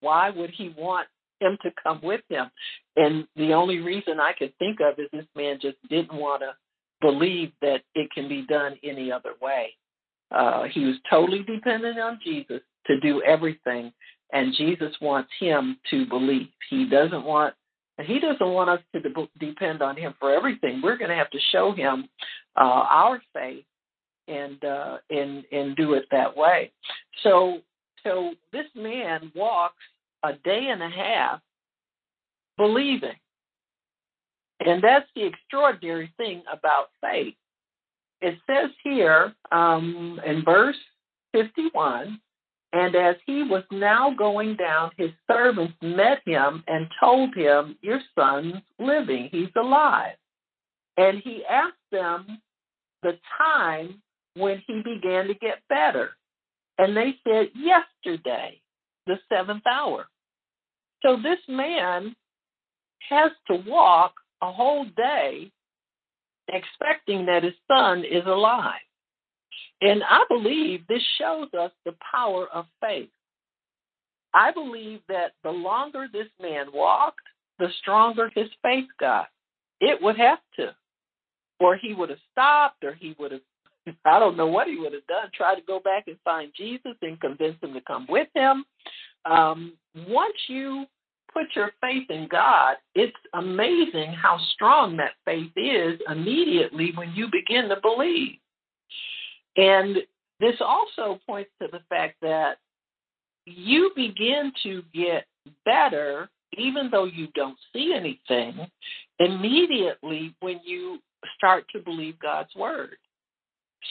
why 0.00 0.30
would 0.30 0.50
he 0.50 0.74
want 0.76 1.08
him 1.40 1.56
to 1.62 1.70
come 1.82 2.00
with 2.02 2.20
him? 2.28 2.50
And 2.96 3.26
the 3.36 3.52
only 3.54 3.78
reason 3.78 4.20
I 4.20 4.32
could 4.32 4.52
think 4.58 4.78
of 4.80 4.98
is 4.98 5.08
this 5.12 5.26
man 5.36 5.58
just 5.60 5.76
didn't 5.88 6.12
want 6.12 6.42
to 6.42 6.54
believe 7.00 7.52
that 7.62 7.82
it 7.94 8.10
can 8.12 8.28
be 8.28 8.44
done 8.46 8.76
any 8.82 9.10
other 9.10 9.32
way. 9.40 9.74
Uh, 10.30 10.64
he 10.64 10.84
was 10.84 10.96
totally 11.08 11.42
dependent 11.42 11.98
on 11.98 12.20
Jesus 12.22 12.60
to 12.86 13.00
do 13.00 13.22
everything, 13.22 13.92
and 14.32 14.54
Jesus 14.56 14.94
wants 15.00 15.30
him 15.38 15.78
to 15.90 16.06
believe. 16.06 16.48
He 16.68 16.86
doesn't 16.86 17.24
want 17.24 17.54
he 18.04 18.18
doesn't 18.20 18.52
want 18.52 18.70
us 18.70 18.80
to 18.94 19.00
de- 19.00 19.28
depend 19.38 19.82
on 19.82 19.96
him 19.96 20.14
for 20.18 20.32
everything. 20.32 20.80
We're 20.82 20.96
going 20.96 21.10
to 21.10 21.16
have 21.16 21.30
to 21.30 21.38
show 21.52 21.72
him 21.72 22.08
uh, 22.56 22.62
our 22.62 23.22
faith 23.32 23.64
and 24.28 24.62
uh, 24.64 24.98
and 25.10 25.44
and 25.50 25.76
do 25.76 25.94
it 25.94 26.04
that 26.10 26.36
way. 26.36 26.72
So 27.22 27.58
so 28.04 28.32
this 28.52 28.66
man 28.74 29.32
walks 29.34 29.82
a 30.22 30.34
day 30.34 30.68
and 30.70 30.82
a 30.82 30.88
half 30.88 31.40
believing, 32.56 33.16
and 34.60 34.82
that's 34.82 35.08
the 35.16 35.26
extraordinary 35.26 36.12
thing 36.16 36.42
about 36.52 36.90
faith. 37.00 37.34
It 38.20 38.38
says 38.46 38.70
here 38.84 39.34
um, 39.50 40.20
in 40.24 40.44
verse 40.44 40.76
fifty-one 41.32 42.20
And 42.72 42.94
as 42.94 43.16
he 43.26 43.42
was 43.42 43.64
now 43.72 44.14
going 44.16 44.56
down, 44.56 44.92
his 44.96 45.10
servants 45.30 45.74
met 45.82 46.20
him 46.24 46.62
and 46.68 46.86
told 47.00 47.34
him, 47.34 47.76
Your 47.82 48.00
son's 48.16 48.62
living, 48.78 49.28
he's 49.32 49.48
alive. 49.56 50.16
And 50.96 51.20
he 51.22 51.44
asked 51.48 51.74
them 51.90 52.40
the 53.02 53.18
time 53.38 54.00
when 54.34 54.62
he 54.66 54.82
began 54.84 55.26
to 55.26 55.34
get 55.34 55.58
better. 55.68 56.10
And 56.78 56.96
they 56.96 57.16
said, 57.26 57.48
Yesterday, 57.54 58.60
the 59.06 59.18
seventh 59.28 59.64
hour. 59.66 60.06
So 61.02 61.16
this 61.16 61.40
man 61.48 62.14
has 63.08 63.32
to 63.48 63.56
walk 63.66 64.14
a 64.42 64.52
whole 64.52 64.84
day 64.96 65.50
expecting 66.48 67.26
that 67.26 67.42
his 67.42 67.54
son 67.68 68.04
is 68.04 68.24
alive. 68.26 68.80
And 69.80 70.02
I 70.02 70.24
believe 70.28 70.86
this 70.86 71.02
shows 71.18 71.48
us 71.58 71.72
the 71.84 71.94
power 72.12 72.46
of 72.52 72.66
faith. 72.80 73.10
I 74.32 74.52
believe 74.52 75.00
that 75.08 75.32
the 75.42 75.50
longer 75.50 76.06
this 76.12 76.28
man 76.40 76.66
walked, 76.72 77.20
the 77.58 77.68
stronger 77.80 78.30
his 78.34 78.48
faith 78.62 78.88
got. 78.98 79.28
It 79.80 80.00
would 80.02 80.16
have 80.18 80.38
to. 80.56 80.74
Or 81.58 81.76
he 81.76 81.94
would 81.94 82.10
have 82.10 82.18
stopped, 82.32 82.84
or 82.84 82.94
he 82.94 83.14
would 83.18 83.32
have, 83.32 83.40
I 84.04 84.18
don't 84.18 84.36
know 84.36 84.46
what 84.46 84.66
he 84.66 84.76
would 84.76 84.92
have 84.92 85.06
done, 85.06 85.30
try 85.34 85.54
to 85.54 85.62
go 85.62 85.80
back 85.80 86.04
and 86.06 86.16
find 86.24 86.52
Jesus 86.56 86.94
and 87.02 87.20
convince 87.20 87.56
him 87.62 87.74
to 87.74 87.80
come 87.80 88.06
with 88.08 88.28
him. 88.34 88.64
Um, 89.24 89.74
once 90.08 90.36
you 90.48 90.86
put 91.32 91.46
your 91.54 91.70
faith 91.80 92.08
in 92.10 92.28
God, 92.30 92.76
it's 92.94 93.16
amazing 93.34 94.12
how 94.12 94.38
strong 94.54 94.96
that 94.96 95.12
faith 95.24 95.52
is 95.56 96.00
immediately 96.10 96.92
when 96.94 97.12
you 97.14 97.28
begin 97.30 97.68
to 97.68 97.76
believe. 97.80 98.36
And 99.60 99.98
this 100.40 100.56
also 100.60 101.20
points 101.26 101.50
to 101.60 101.68
the 101.70 101.80
fact 101.90 102.16
that 102.22 102.56
you 103.44 103.90
begin 103.94 104.52
to 104.62 104.82
get 104.94 105.26
better, 105.66 106.30
even 106.56 106.88
though 106.90 107.04
you 107.04 107.28
don't 107.34 107.58
see 107.72 107.92
anything, 107.94 108.66
immediately 109.18 110.34
when 110.40 110.60
you 110.64 110.98
start 111.36 111.64
to 111.72 111.80
believe 111.80 112.18
God's 112.18 112.54
word. 112.56 112.96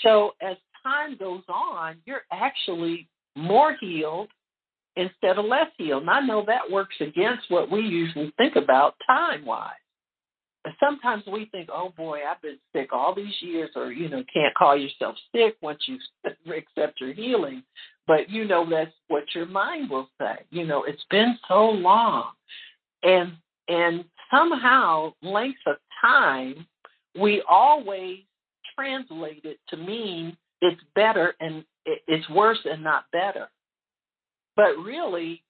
So 0.02 0.32
as 0.42 0.58
time 0.82 1.18
goes 1.18 1.44
on, 1.48 1.98
you're 2.06 2.24
actually 2.32 3.08
more 3.36 3.76
healed 3.80 4.30
instead 4.96 5.38
of 5.38 5.46
less 5.46 5.68
healed. 5.78 6.02
And 6.02 6.10
I 6.10 6.22
know 6.22 6.44
that 6.48 6.72
works 6.72 6.96
against 7.00 7.44
what 7.50 7.70
we 7.70 7.82
usually 7.82 8.34
think 8.38 8.56
about 8.56 8.96
time 9.06 9.46
wise. 9.46 9.74
Sometimes 10.80 11.24
we 11.26 11.46
think, 11.46 11.70
oh 11.72 11.94
boy, 11.96 12.20
I've 12.30 12.42
been 12.42 12.58
sick 12.74 12.90
all 12.92 13.16
these 13.16 13.34
years, 13.42 13.70
or 13.76 13.92
you 13.92 14.10
know, 14.10 14.24
can't 14.32 14.54
call 14.56 14.78
yourself 14.78 15.16
sick 15.34 15.56
once 15.62 15.80
you 15.88 15.98
accept 16.54 17.00
your 17.00 17.14
healing. 17.14 17.64
But 18.08 18.30
you 18.30 18.46
know, 18.46 18.68
that's 18.70 18.92
what 19.08 19.24
your 19.34 19.46
mind 19.46 19.90
will 19.90 20.10
say. 20.20 20.40
You 20.50 20.66
know, 20.66 20.84
it's 20.84 21.06
been 21.10 21.38
so 21.48 21.70
long, 21.70 22.32
and 23.04 23.34
and 23.68 24.04
somehow 24.32 25.14
length 25.22 25.60
of 25.66 25.78
time, 26.02 26.66
we 27.20 27.42
always 27.48 28.20
translate 28.76 29.42
it 29.44 29.60
to 29.70 29.78
mean 29.78 30.36
it's 30.62 30.82
better 30.96 31.36
and 31.40 31.64
it's 31.86 32.30
worse 32.30 32.60
and 32.66 32.84
not 32.84 33.06
better. 33.12 33.50
But 34.56 34.78
really, 34.78 35.44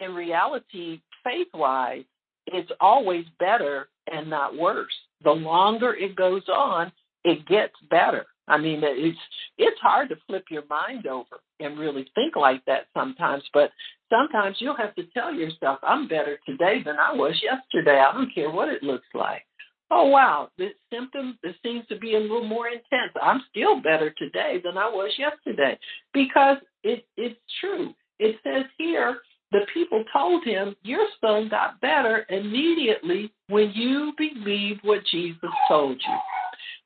in 0.00 0.14
reality, 0.14 1.00
faith 1.24 1.48
wise, 1.54 2.04
it's 2.46 2.70
always 2.80 3.24
better 3.38 3.88
and 4.12 4.28
not 4.28 4.56
worse. 4.56 4.92
The 5.22 5.30
longer 5.32 5.94
it 5.94 6.16
goes 6.16 6.48
on, 6.48 6.92
it 7.24 7.46
gets 7.46 7.74
better. 7.90 8.26
I 8.48 8.58
mean, 8.58 8.80
it's 8.82 9.18
it's 9.56 9.80
hard 9.80 10.08
to 10.08 10.16
flip 10.26 10.44
your 10.50 10.64
mind 10.68 11.06
over 11.06 11.40
and 11.60 11.78
really 11.78 12.10
think 12.14 12.34
like 12.34 12.64
that 12.66 12.86
sometimes. 12.92 13.44
But 13.54 13.70
sometimes 14.10 14.56
you'll 14.58 14.76
have 14.76 14.94
to 14.96 15.04
tell 15.14 15.32
yourself, 15.32 15.78
"I'm 15.82 16.08
better 16.08 16.38
today 16.44 16.82
than 16.82 16.98
I 16.98 17.12
was 17.12 17.40
yesterday. 17.42 18.00
I 18.00 18.12
don't 18.12 18.34
care 18.34 18.50
what 18.50 18.68
it 18.68 18.82
looks 18.82 19.06
like." 19.14 19.46
Oh 19.90 20.08
wow, 20.08 20.50
this 20.58 20.72
symptom 20.92 21.38
this 21.42 21.54
seems 21.62 21.86
to 21.86 21.98
be 21.98 22.16
a 22.16 22.20
little 22.20 22.44
more 22.44 22.66
intense. 22.66 23.12
I'm 23.20 23.42
still 23.50 23.80
better 23.80 24.10
today 24.10 24.60
than 24.64 24.76
I 24.76 24.88
was 24.88 25.12
yesterday 25.18 25.78
because 26.12 26.56
it 26.82 27.06
it's 27.16 27.38
true. 27.60 27.94
It 28.18 28.40
says 28.42 28.64
here 28.76 29.18
the 29.52 29.66
people 29.72 30.02
told 30.12 30.44
him, 30.44 30.74
Your 30.82 31.06
son 31.20 31.48
got 31.48 31.80
better 31.80 32.24
immediately 32.28 33.32
when 33.48 33.70
you 33.74 34.12
believed 34.16 34.80
what 34.82 35.04
Jesus 35.10 35.50
told 35.68 36.00
you. 36.00 36.18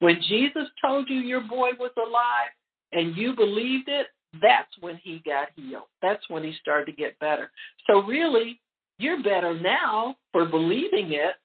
When 0.01 0.21
Jesus 0.29 0.65
told 0.85 1.09
you 1.09 1.17
your 1.21 1.41
boy 1.43 1.71
was 1.79 1.93
alive 1.97 2.51
and 2.93 3.17
you 3.17 3.35
believed 3.35 3.89
it, 3.89 4.09
that's 4.43 4.71
when 4.81 5.01
he 5.03 5.23
got 5.25 5.49
healed. 5.57 5.85
That's 6.03 6.29
when 6.29 6.45
he 6.45 6.55
started 6.61 6.87
to 6.87 6.93
get 6.93 7.19
better. 7.21 7.51
So, 7.87 8.03
really, 8.03 8.61
you're 8.99 9.23
better 9.23 9.59
now 9.59 10.17
for 10.33 10.45
believing 10.45 11.13
it 11.13 11.37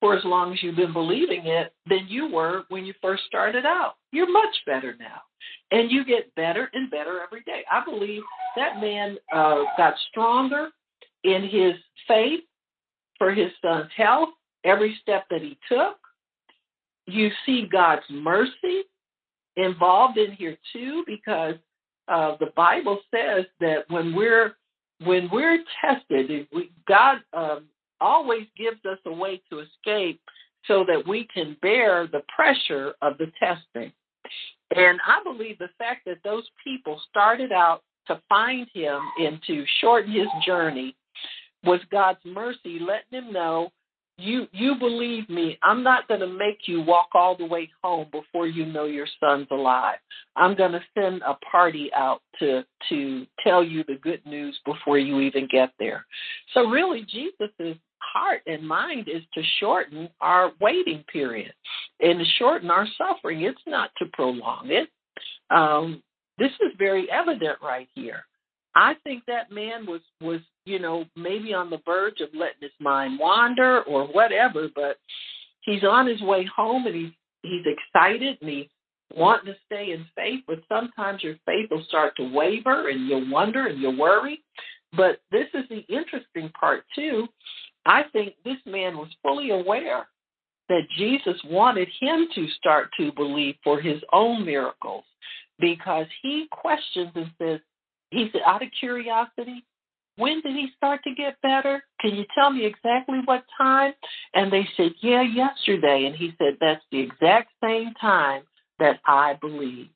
for 0.00 0.16
as 0.16 0.24
long 0.24 0.52
as 0.52 0.62
you've 0.62 0.76
been 0.76 0.92
believing 0.92 1.46
it 1.46 1.74
than 1.88 2.06
you 2.08 2.30
were 2.32 2.64
when 2.68 2.84
you 2.86 2.94
first 3.02 3.24
started 3.26 3.66
out. 3.66 3.94
You're 4.12 4.30
much 4.30 4.56
better 4.66 4.96
now. 4.98 5.20
And 5.70 5.90
you 5.90 6.04
get 6.04 6.34
better 6.34 6.70
and 6.72 6.90
better 6.90 7.20
every 7.20 7.42
day. 7.42 7.62
I 7.70 7.84
believe 7.84 8.22
that 8.56 8.80
man 8.80 9.18
uh, 9.32 9.64
got 9.76 9.94
stronger 10.10 10.68
in 11.22 11.42
his 11.48 11.74
faith 12.08 12.40
for 13.18 13.32
his 13.32 13.52
son's 13.62 13.90
health 13.96 14.30
every 14.64 14.98
step 15.02 15.26
that 15.30 15.42
he 15.42 15.58
took. 15.68 15.96
You 17.06 17.30
see 17.44 17.68
God's 17.70 18.02
mercy 18.10 18.82
involved 19.56 20.18
in 20.18 20.32
here 20.32 20.56
too, 20.72 21.04
because 21.06 21.56
uh, 22.08 22.36
the 22.40 22.52
Bible 22.56 23.00
says 23.14 23.44
that 23.60 23.84
when 23.88 24.14
we're 24.14 24.56
when 25.04 25.30
we're 25.32 25.58
tested, 25.80 26.46
we, 26.52 26.70
God 26.86 27.18
um, 27.32 27.64
always 28.00 28.46
gives 28.56 28.84
us 28.84 28.98
a 29.06 29.12
way 29.12 29.40
to 29.50 29.60
escape 29.60 30.20
so 30.66 30.84
that 30.86 31.06
we 31.06 31.26
can 31.32 31.56
bear 31.62 32.06
the 32.06 32.22
pressure 32.34 32.94
of 33.02 33.18
the 33.18 33.30
testing. 33.38 33.92
And 34.76 35.00
I 35.06 35.22
believe 35.24 35.58
the 35.58 35.70
fact 35.78 36.04
that 36.06 36.18
those 36.22 36.48
people 36.62 37.00
started 37.08 37.52
out 37.52 37.82
to 38.06 38.20
find 38.28 38.68
him 38.72 39.00
and 39.18 39.40
to 39.46 39.64
shorten 39.80 40.12
his 40.12 40.28
journey 40.46 40.96
was 41.64 41.80
God's 41.90 42.20
mercy, 42.24 42.78
letting 42.78 43.26
him 43.26 43.32
know, 43.32 43.70
you 44.20 44.46
you 44.52 44.74
believe 44.74 45.28
me, 45.30 45.58
I'm 45.62 45.82
not 45.82 46.06
going 46.06 46.20
to 46.20 46.26
make 46.26 46.60
you 46.66 46.82
walk 46.82 47.08
all 47.14 47.36
the 47.36 47.46
way 47.46 47.70
home 47.82 48.06
before 48.12 48.46
you 48.46 48.66
know 48.66 48.84
your 48.84 49.06
son's 49.18 49.46
alive. 49.50 49.96
I'm 50.36 50.54
going 50.54 50.72
to 50.72 50.82
send 50.94 51.22
a 51.22 51.34
party 51.50 51.90
out 51.94 52.20
to 52.38 52.62
to 52.90 53.26
tell 53.42 53.64
you 53.64 53.82
the 53.84 53.96
good 53.96 54.24
news 54.26 54.58
before 54.66 54.98
you 54.98 55.20
even 55.20 55.48
get 55.50 55.72
there. 55.78 56.04
So 56.52 56.66
really, 56.66 57.06
Jesus' 57.10 57.78
heart 58.00 58.42
and 58.46 58.66
mind 58.66 59.08
is 59.08 59.22
to 59.34 59.42
shorten 59.58 60.08
our 60.20 60.52
waiting 60.60 61.04
period 61.12 61.52
and 62.00 62.18
to 62.18 62.24
shorten 62.38 62.70
our 62.70 62.86
suffering. 62.98 63.42
It's 63.42 63.60
not 63.66 63.90
to 63.98 64.06
prolong 64.12 64.70
it. 64.70 64.88
Um, 65.50 66.02
this 66.38 66.52
is 66.60 66.72
very 66.78 67.10
evident 67.10 67.58
right 67.62 67.88
here. 67.94 68.24
I 68.74 68.94
think 69.04 69.24
that 69.26 69.50
man 69.50 69.84
was 69.86 70.00
was 70.20 70.40
you 70.64 70.78
know 70.78 71.04
maybe 71.16 71.52
on 71.52 71.70
the 71.70 71.80
verge 71.84 72.20
of 72.20 72.28
letting 72.32 72.62
his 72.62 72.70
mind 72.80 73.18
wander 73.18 73.82
or 73.82 74.06
whatever, 74.06 74.68
but 74.74 74.96
he's 75.62 75.84
on 75.84 76.06
his 76.06 76.20
way 76.22 76.44
home 76.44 76.86
and 76.86 76.94
he's 76.94 77.12
he's 77.42 77.64
excited 77.66 78.38
and 78.40 78.50
he's 78.50 78.68
wanting 79.14 79.52
to 79.52 79.58
stay 79.66 79.92
in 79.92 80.06
faith. 80.14 80.44
But 80.46 80.62
sometimes 80.68 81.22
your 81.22 81.36
faith 81.46 81.68
will 81.70 81.84
start 81.88 82.14
to 82.16 82.32
waver 82.32 82.88
and 82.88 83.08
you'll 83.08 83.30
wonder 83.30 83.66
and 83.66 83.80
you'll 83.80 83.98
worry. 83.98 84.42
But 84.96 85.20
this 85.30 85.46
is 85.54 85.64
the 85.68 85.84
interesting 85.92 86.50
part 86.58 86.84
too. 86.94 87.28
I 87.86 88.04
think 88.12 88.34
this 88.44 88.58
man 88.66 88.96
was 88.96 89.08
fully 89.22 89.50
aware 89.50 90.06
that 90.68 90.82
Jesus 90.96 91.36
wanted 91.44 91.88
him 92.00 92.28
to 92.34 92.48
start 92.50 92.90
to 92.98 93.12
believe 93.12 93.56
for 93.64 93.80
his 93.80 94.00
own 94.12 94.44
miracles 94.44 95.04
because 95.58 96.06
he 96.22 96.46
questions 96.50 97.10
and 97.14 97.30
says, 97.38 97.60
he 98.10 98.28
said, 98.32 98.42
out 98.46 98.62
of 98.62 98.68
curiosity, 98.78 99.64
when 100.16 100.40
did 100.42 100.54
he 100.54 100.68
start 100.76 101.00
to 101.04 101.14
get 101.14 101.40
better? 101.42 101.82
Can 102.00 102.14
you 102.14 102.24
tell 102.34 102.50
me 102.50 102.66
exactly 102.66 103.20
what 103.24 103.44
time? 103.56 103.94
And 104.34 104.52
they 104.52 104.68
said, 104.76 104.92
yeah, 105.00 105.22
yesterday. 105.22 106.06
And 106.06 106.14
he 106.14 106.34
said, 106.38 106.58
that's 106.60 106.84
the 106.92 107.00
exact 107.00 107.50
same 107.62 107.94
time 108.00 108.42
that 108.78 109.00
I 109.06 109.34
believed. 109.40 109.90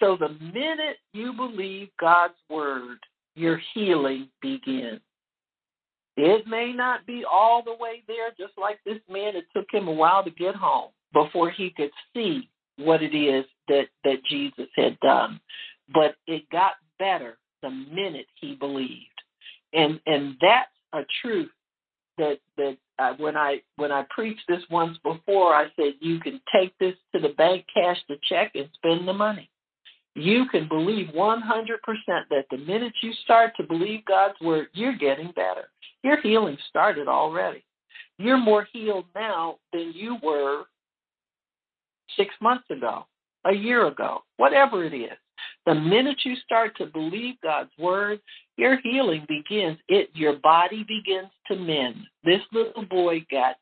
So 0.00 0.16
the 0.16 0.28
minute 0.28 0.98
you 1.12 1.32
believe 1.32 1.88
God's 2.00 2.34
word, 2.50 2.98
your 3.34 3.60
healing 3.74 4.28
begins. 4.42 5.00
It 6.16 6.46
may 6.46 6.72
not 6.72 7.06
be 7.06 7.24
all 7.30 7.62
the 7.62 7.74
way 7.74 8.02
there, 8.08 8.30
just 8.38 8.56
like 8.58 8.78
this 8.84 9.00
man. 9.10 9.36
It 9.36 9.44
took 9.54 9.66
him 9.72 9.88
a 9.88 9.92
while 9.92 10.24
to 10.24 10.30
get 10.30 10.54
home 10.54 10.90
before 11.12 11.50
he 11.50 11.70
could 11.70 11.90
see 12.14 12.48
what 12.78 13.02
it 13.02 13.16
is 13.16 13.44
that, 13.68 13.88
that 14.04 14.24
Jesus 14.28 14.68
had 14.76 14.98
done. 15.00 15.40
But 15.92 16.16
it 16.26 16.48
got 16.50 16.72
better 16.98 17.38
the 17.62 17.70
minute 17.70 18.26
he 18.40 18.54
believed. 18.54 19.06
And 19.72 20.00
and 20.06 20.36
that's 20.40 20.70
a 20.94 21.02
truth 21.22 21.50
that 22.18 22.38
that 22.56 22.76
uh, 22.98 23.14
when 23.18 23.36
I 23.36 23.62
when 23.76 23.92
I 23.92 24.06
preached 24.10 24.44
this 24.48 24.62
once 24.70 24.96
before, 25.02 25.54
I 25.54 25.66
said 25.76 25.94
you 26.00 26.20
can 26.20 26.40
take 26.54 26.76
this 26.78 26.94
to 27.14 27.20
the 27.20 27.34
bank, 27.34 27.66
cash 27.72 27.98
the 28.08 28.16
check, 28.28 28.52
and 28.54 28.68
spend 28.74 29.06
the 29.06 29.12
money. 29.12 29.50
You 30.16 30.46
can 30.50 30.66
believe 30.66 31.08
100% 31.08 31.42
that 32.30 32.44
the 32.50 32.56
minute 32.56 32.94
you 33.02 33.12
start 33.22 33.52
to 33.56 33.62
believe 33.62 34.04
God's 34.06 34.40
word, 34.40 34.68
you're 34.72 34.96
getting 34.96 35.30
better. 35.32 35.68
Your 36.02 36.20
healing 36.20 36.56
started 36.68 37.06
already. 37.06 37.64
You're 38.18 38.38
more 38.38 38.66
healed 38.72 39.04
now 39.14 39.56
than 39.72 39.92
you 39.94 40.16
were 40.22 40.64
six 42.16 42.34
months 42.40 42.64
ago, 42.70 43.06
a 43.44 43.52
year 43.52 43.86
ago, 43.86 44.22
whatever 44.38 44.84
it 44.84 44.94
is. 44.94 45.18
The 45.66 45.74
minute 45.74 46.18
you 46.24 46.34
start 46.36 46.76
to 46.78 46.86
believe 46.86 47.34
God's 47.42 47.70
word, 47.78 48.20
your 48.56 48.78
healing 48.80 49.26
begins. 49.28 49.78
It 49.88 50.08
your 50.14 50.34
body 50.38 50.84
begins 50.88 51.30
to 51.48 51.56
mend. 51.56 51.96
This 52.24 52.40
little 52.52 52.86
boy 52.86 53.26
got 53.30 53.56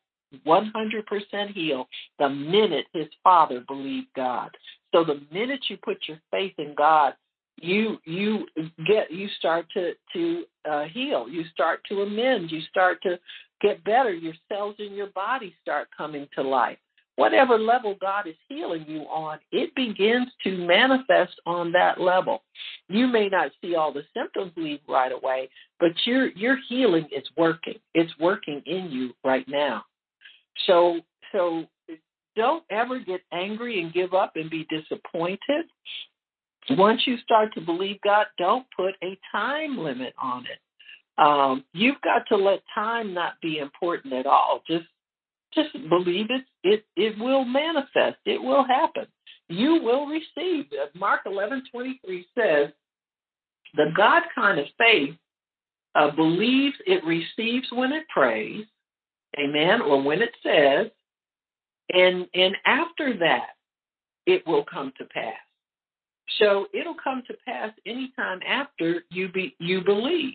100% 0.47 1.53
healed 1.53 1.87
the 2.19 2.29
minute 2.29 2.87
his 2.93 3.09
father 3.23 3.65
believed 3.67 4.09
God. 4.15 4.51
So 4.95 5.03
the 5.03 5.21
minute 5.33 5.65
you 5.69 5.77
put 5.77 5.99
your 6.07 6.21
faith 6.31 6.55
in 6.57 6.73
God, 6.77 7.15
you 7.61 7.99
you 8.05 8.47
get 8.87 9.11
you 9.11 9.29
start 9.39 9.67
to 9.75 9.93
to 10.13 10.45
uh, 10.71 10.85
heal. 10.85 11.29
You 11.29 11.45
start 11.53 11.81
to 11.89 12.03
amend. 12.03 12.53
You 12.53 12.61
start 12.71 12.99
to 13.03 13.19
get 13.61 13.83
better. 13.83 14.15
Your 14.15 14.35
cells 14.49 14.77
in 14.79 14.95
your 14.95 15.09
body 15.09 15.53
start 15.61 15.89
coming 15.97 16.29
to 16.37 16.43
life. 16.43 16.79
Whatever 17.17 17.59
level 17.59 17.97
God 18.01 18.29
is 18.29 18.35
healing 18.49 18.85
you 18.89 19.03
on, 19.03 19.39
it 19.53 19.73
begins 19.75 20.29
to 20.45 20.57
manifest 20.67 21.35
on 21.45 21.73
that 21.73 22.01
level. 22.01 22.43
You 22.89 23.09
may 23.09 23.29
not 23.29 23.51
see 23.61 23.75
all 23.75 23.93
the 23.93 24.05
symptoms 24.17 24.53
leave 24.57 24.81
right 24.89 25.13
away, 25.13 25.49
but 25.81 25.91
your 26.05 26.29
your 26.31 26.57
healing 26.69 27.09
is 27.11 27.25
working. 27.37 27.79
It's 27.95 28.13
working 28.21 28.63
in 28.67 28.91
you 28.93 29.13
right 29.25 29.49
now. 29.49 29.85
So 30.67 31.01
so 31.33 31.67
don't 32.37 32.65
ever 32.71 32.99
get 32.99 33.21
angry 33.33 33.81
and 33.81 33.93
give 33.93 34.15
up 34.15 34.33
and 34.37 34.51
be 34.51 34.67
disappointed. 34.71 35.67
Once 36.71 37.03
you 37.07 37.19
start 37.19 37.53
to 37.55 37.61
believe 37.61 38.01
God, 38.03 38.27
don't 38.39 38.67
put 38.77 38.95
a 39.03 39.19
time 39.31 39.79
limit 39.79 40.15
on 40.21 40.47
it. 40.47 40.59
Um, 41.17 41.65
you've 41.73 42.01
got 42.03 42.27
to 42.29 42.37
let 42.37 42.63
time 42.75 43.15
not 43.15 43.35
be 43.43 43.59
important 43.59 44.13
at 44.15 44.27
all. 44.27 44.63
Just 44.67 44.87
just 45.55 45.73
believe 45.89 46.27
it. 46.31 46.45
It 46.65 46.85
it 46.97 47.19
will 47.19 47.45
manifest. 47.45 48.17
It 48.25 48.43
will 48.43 48.65
happen. 48.65 49.07
You 49.49 49.81
will 49.83 50.07
receive. 50.07 50.67
Mark 50.95 51.21
eleven 51.27 51.63
twenty 51.71 52.01
three 52.05 52.27
says, 52.37 52.71
the 53.75 53.93
God 53.97 54.23
kind 54.35 54.59
of 54.59 54.67
faith 54.79 55.15
uh, 55.95 56.11
believes 56.11 56.77
it 56.87 57.05
receives 57.05 57.69
when 57.71 57.93
it 57.93 58.05
prays, 58.09 58.65
amen, 59.39 59.83
or 59.83 60.03
when 60.03 60.23
it 60.23 60.35
says, 60.43 60.91
and 61.91 62.27
and 62.35 62.57
after 62.65 63.17
that, 63.19 63.51
it 64.27 64.47
will 64.47 64.65
come 64.65 64.93
to 64.99 65.05
pass. 65.05 65.35
So 66.39 66.67
it'll 66.73 66.97
come 67.03 67.23
to 67.29 67.35
pass 67.47 67.71
anytime 67.87 68.41
after 68.47 69.05
you 69.11 69.29
be 69.29 69.55
you 69.59 69.83
believe. 69.83 70.35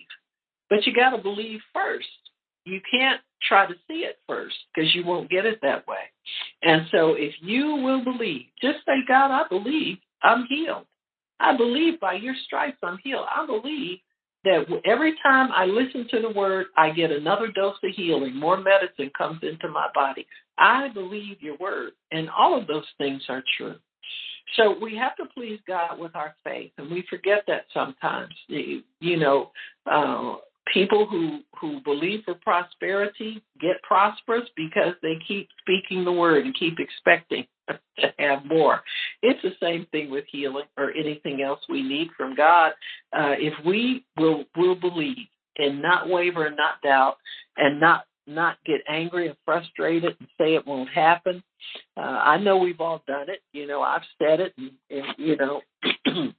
But 0.69 0.85
you 0.85 0.93
got 0.93 1.15
to 1.15 1.21
believe 1.21 1.61
first. 1.73 2.07
You 2.65 2.79
can't 2.91 3.21
try 3.47 3.65
to 3.65 3.73
see 3.87 4.05
it 4.05 4.19
first 4.27 4.55
because 4.73 4.93
you 4.93 5.03
won't 5.03 5.29
get 5.29 5.45
it 5.45 5.59
that 5.61 5.87
way. 5.87 5.97
And 6.61 6.83
so 6.91 7.13
if 7.13 7.33
you 7.41 7.75
will 7.77 8.03
believe, 8.03 8.45
just 8.61 8.79
say, 8.85 8.97
God, 9.07 9.31
I 9.31 9.47
believe 9.47 9.97
I'm 10.21 10.45
healed. 10.47 10.85
I 11.39 11.55
believe 11.57 11.99
by 11.99 12.13
your 12.13 12.35
stripes 12.45 12.77
I'm 12.83 12.99
healed. 13.03 13.25
I 13.33 13.45
believe 13.45 13.99
that 14.43 14.65
every 14.85 15.15
time 15.23 15.49
I 15.53 15.65
listen 15.65 16.07
to 16.11 16.21
the 16.21 16.29
word, 16.29 16.67
I 16.77 16.91
get 16.91 17.11
another 17.11 17.47
dose 17.47 17.75
of 17.83 17.91
healing. 17.95 18.35
More 18.35 18.57
medicine 18.57 19.11
comes 19.17 19.39
into 19.41 19.67
my 19.69 19.87
body. 19.93 20.27
I 20.59 20.89
believe 20.89 21.41
your 21.41 21.57
word. 21.57 21.91
And 22.11 22.29
all 22.29 22.59
of 22.59 22.67
those 22.67 22.85
things 22.97 23.23
are 23.29 23.43
true. 23.57 23.75
So 24.55 24.75
we 24.81 24.95
have 24.97 25.15
to 25.17 25.25
please 25.33 25.59
God 25.67 25.99
with 25.99 26.15
our 26.15 26.35
faith, 26.43 26.71
and 26.77 26.89
we 26.89 27.05
forget 27.09 27.43
that 27.47 27.65
sometimes. 27.73 28.33
You 28.47 28.83
know, 29.17 29.51
uh, 29.89 30.37
people 30.73 31.05
who 31.05 31.41
who 31.59 31.81
believe 31.81 32.21
for 32.25 32.35
prosperity 32.35 33.43
get 33.59 33.81
prosperous 33.83 34.49
because 34.55 34.93
they 35.01 35.17
keep 35.27 35.49
speaking 35.61 36.03
the 36.03 36.11
word 36.11 36.45
and 36.45 36.55
keep 36.57 36.79
expecting 36.79 37.45
to 37.69 38.13
have 38.17 38.45
more. 38.45 38.81
It's 39.21 39.41
the 39.41 39.53
same 39.61 39.85
thing 39.91 40.09
with 40.09 40.25
healing 40.31 40.65
or 40.77 40.91
anything 40.91 41.41
else 41.41 41.59
we 41.69 41.83
need 41.83 42.09
from 42.17 42.35
God. 42.35 42.71
Uh, 43.15 43.35
if 43.37 43.53
we 43.65 44.05
will 44.17 44.45
will 44.55 44.75
believe 44.75 45.27
and 45.57 45.81
not 45.81 46.09
waver 46.09 46.45
and 46.47 46.55
not 46.55 46.81
doubt 46.81 47.17
and 47.57 47.79
not 47.79 48.05
not 48.29 48.57
get 48.65 48.81
angry 48.87 49.27
and 49.27 49.37
frustrated 49.45 50.15
and 50.19 50.29
say 50.39 50.55
it 50.55 50.67
won't 50.67 50.89
happen. 50.89 51.43
Uh, 51.97 52.01
I 52.01 52.37
know 52.37 52.57
we've 52.57 52.81
all 52.81 53.03
done 53.07 53.29
it. 53.29 53.41
You 53.53 53.67
know, 53.67 53.81
I've 53.81 54.03
said 54.21 54.39
it, 54.39 54.53
and, 54.57 54.71
and 54.89 55.05
you 55.17 55.35
know, 55.35 55.61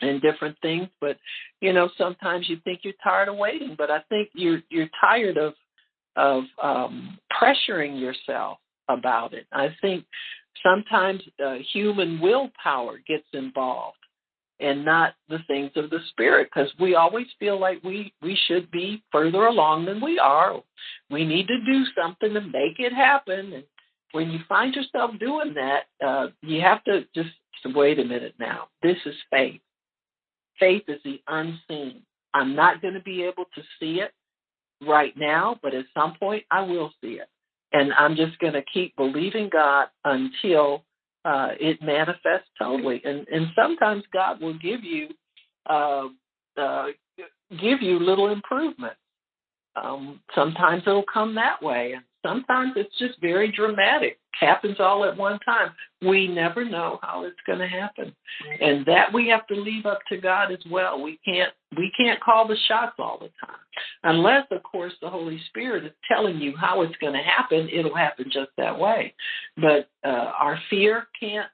and 0.00 0.22
different 0.22 0.56
things. 0.62 0.88
But 1.00 1.16
you 1.60 1.72
know, 1.72 1.88
sometimes 1.98 2.48
you 2.48 2.58
think 2.64 2.80
you're 2.82 2.94
tired 3.02 3.28
of 3.28 3.36
waiting, 3.36 3.74
but 3.76 3.90
I 3.90 4.00
think 4.08 4.30
you're 4.34 4.62
you're 4.70 4.90
tired 5.00 5.36
of 5.36 5.54
of 6.16 6.44
um, 6.62 7.18
pressuring 7.40 8.00
yourself 8.00 8.58
about 8.88 9.34
it. 9.34 9.46
I 9.52 9.68
think 9.80 10.04
sometimes 10.62 11.22
uh, 11.44 11.56
human 11.72 12.20
willpower 12.20 13.00
gets 13.06 13.26
involved 13.32 13.97
and 14.60 14.84
not 14.84 15.14
the 15.28 15.38
things 15.46 15.70
of 15.76 15.90
the 15.90 16.00
spirit 16.10 16.48
because 16.52 16.70
we 16.80 16.94
always 16.94 17.26
feel 17.38 17.60
like 17.60 17.82
we 17.84 18.12
we 18.22 18.38
should 18.46 18.70
be 18.70 19.02
further 19.12 19.46
along 19.46 19.84
than 19.84 20.00
we 20.00 20.18
are. 20.18 20.60
We 21.10 21.24
need 21.24 21.46
to 21.48 21.58
do 21.64 21.84
something 22.00 22.34
to 22.34 22.40
make 22.40 22.78
it 22.78 22.92
happen. 22.92 23.52
And 23.52 23.64
when 24.12 24.30
you 24.30 24.40
find 24.48 24.74
yourself 24.74 25.12
doing 25.20 25.54
that 25.54 25.84
uh 26.04 26.28
you 26.42 26.60
have 26.60 26.82
to 26.84 27.04
just 27.14 27.30
wait 27.66 27.98
a 27.98 28.04
minute 28.04 28.34
now. 28.38 28.68
This 28.82 28.96
is 29.06 29.14
faith. 29.30 29.60
Faith 30.58 30.84
is 30.88 31.00
the 31.04 31.20
unseen. 31.28 32.02
I'm 32.34 32.54
not 32.54 32.82
going 32.82 32.94
to 32.94 33.00
be 33.00 33.22
able 33.22 33.44
to 33.54 33.62
see 33.78 34.00
it 34.00 34.12
right 34.86 35.16
now 35.16 35.58
but 35.62 35.74
at 35.74 35.84
some 35.92 36.14
point 36.20 36.44
i 36.50 36.62
will 36.62 36.92
see 37.00 37.14
it. 37.14 37.28
And 37.72 37.92
i'm 37.94 38.16
just 38.16 38.38
going 38.38 38.54
to 38.54 38.62
keep 38.72 38.96
believing 38.96 39.48
god 39.52 39.88
until 40.04 40.84
uh, 41.24 41.50
it 41.60 41.82
manifests 41.82 42.48
totally. 42.58 43.02
And 43.04 43.26
and 43.28 43.48
sometimes 43.54 44.04
God 44.12 44.40
will 44.40 44.58
give 44.58 44.84
you 44.84 45.08
uh, 45.68 46.08
uh, 46.56 46.86
give 47.60 47.82
you 47.82 47.98
little 47.98 48.28
improvement. 48.28 48.94
Um, 49.76 50.20
sometimes 50.34 50.82
it'll 50.86 51.04
come 51.12 51.34
that 51.36 51.62
way, 51.62 51.92
and 51.92 52.04
sometimes 52.28 52.72
it's 52.76 52.96
just 52.98 53.20
very 53.20 53.50
dramatic. 53.50 54.18
Happens 54.38 54.76
all 54.78 55.04
at 55.04 55.16
one 55.16 55.38
time. 55.40 55.70
We 56.06 56.28
never 56.28 56.64
know 56.64 57.00
how 57.02 57.24
it's 57.24 57.36
going 57.46 57.58
to 57.58 57.66
happen, 57.66 58.14
and 58.60 58.86
that 58.86 59.12
we 59.12 59.28
have 59.28 59.46
to 59.48 59.54
leave 59.54 59.84
up 59.84 59.98
to 60.10 60.16
God 60.16 60.52
as 60.52 60.60
well. 60.70 61.02
We 61.02 61.18
can't 61.24 61.52
we 61.76 61.90
can't 61.98 62.20
call 62.20 62.46
the 62.46 62.56
shots 62.68 62.96
all 62.98 63.18
the 63.18 63.30
time, 63.44 63.58
unless 64.04 64.44
of 64.52 64.62
course 64.62 64.92
the 65.02 65.10
Holy 65.10 65.40
Spirit 65.48 65.86
is 65.86 65.92
telling 66.06 66.38
you 66.38 66.54
how 66.56 66.82
it's 66.82 66.96
going 67.00 67.14
to 67.14 67.22
happen. 67.22 67.68
It'll 67.72 67.96
happen 67.96 68.26
just 68.26 68.50
that 68.58 68.78
way. 68.78 69.14
But 69.56 69.88
uh, 70.04 70.30
our 70.38 70.58
fear 70.70 71.08
can't 71.18 71.48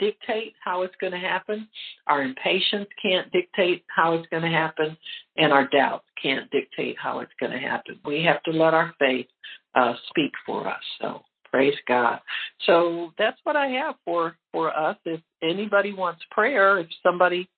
dictate 0.00 0.54
how 0.64 0.82
it's 0.82 0.94
going 1.00 1.12
to 1.12 1.18
happen. 1.18 1.68
Our 2.06 2.22
impatience 2.22 2.88
can't 3.00 3.30
dictate 3.30 3.84
how 3.94 4.14
it's 4.14 4.26
going 4.30 4.42
to 4.42 4.48
happen, 4.48 4.96
and 5.36 5.52
our 5.52 5.68
doubts 5.68 6.06
can't 6.20 6.50
dictate 6.50 6.96
how 6.98 7.20
it's 7.20 7.32
going 7.38 7.52
to 7.52 7.58
happen. 7.58 8.00
We 8.04 8.24
have 8.24 8.42
to 8.44 8.50
let 8.50 8.74
our 8.74 8.92
faith 8.98 9.26
uh, 9.74 9.94
speak 10.08 10.32
for 10.44 10.66
us. 10.66 10.82
So 11.00 11.22
praise 11.50 11.76
God. 11.86 12.20
So 12.66 13.12
that's 13.18 13.38
what 13.44 13.56
I 13.56 13.66
have 13.68 13.94
for 14.04 14.36
for 14.52 14.76
us. 14.76 14.96
If 15.04 15.20
anybody 15.42 15.92
wants 15.92 16.22
prayer, 16.30 16.78
if 16.78 16.88
somebody 17.02 17.48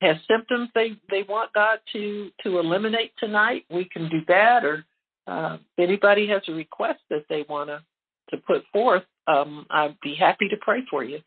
has 0.00 0.16
symptoms 0.28 0.68
they 0.74 0.92
they 1.10 1.22
want 1.28 1.52
God 1.52 1.78
to 1.92 2.30
to 2.44 2.58
eliminate 2.58 3.12
tonight, 3.18 3.64
we 3.70 3.84
can 3.84 4.08
do 4.08 4.20
that. 4.28 4.64
Or 4.64 4.84
uh, 5.26 5.58
if 5.76 5.88
anybody 5.88 6.28
has 6.28 6.42
a 6.48 6.52
request 6.52 7.00
that 7.10 7.24
they 7.28 7.44
want 7.48 7.70
to 7.70 7.82
to 8.30 8.36
put 8.46 8.62
forth, 8.72 9.02
um, 9.26 9.66
I'd 9.70 9.96
be 10.02 10.14
happy 10.14 10.48
to 10.48 10.56
pray 10.60 10.82
for 10.90 11.04
you. 11.04 11.18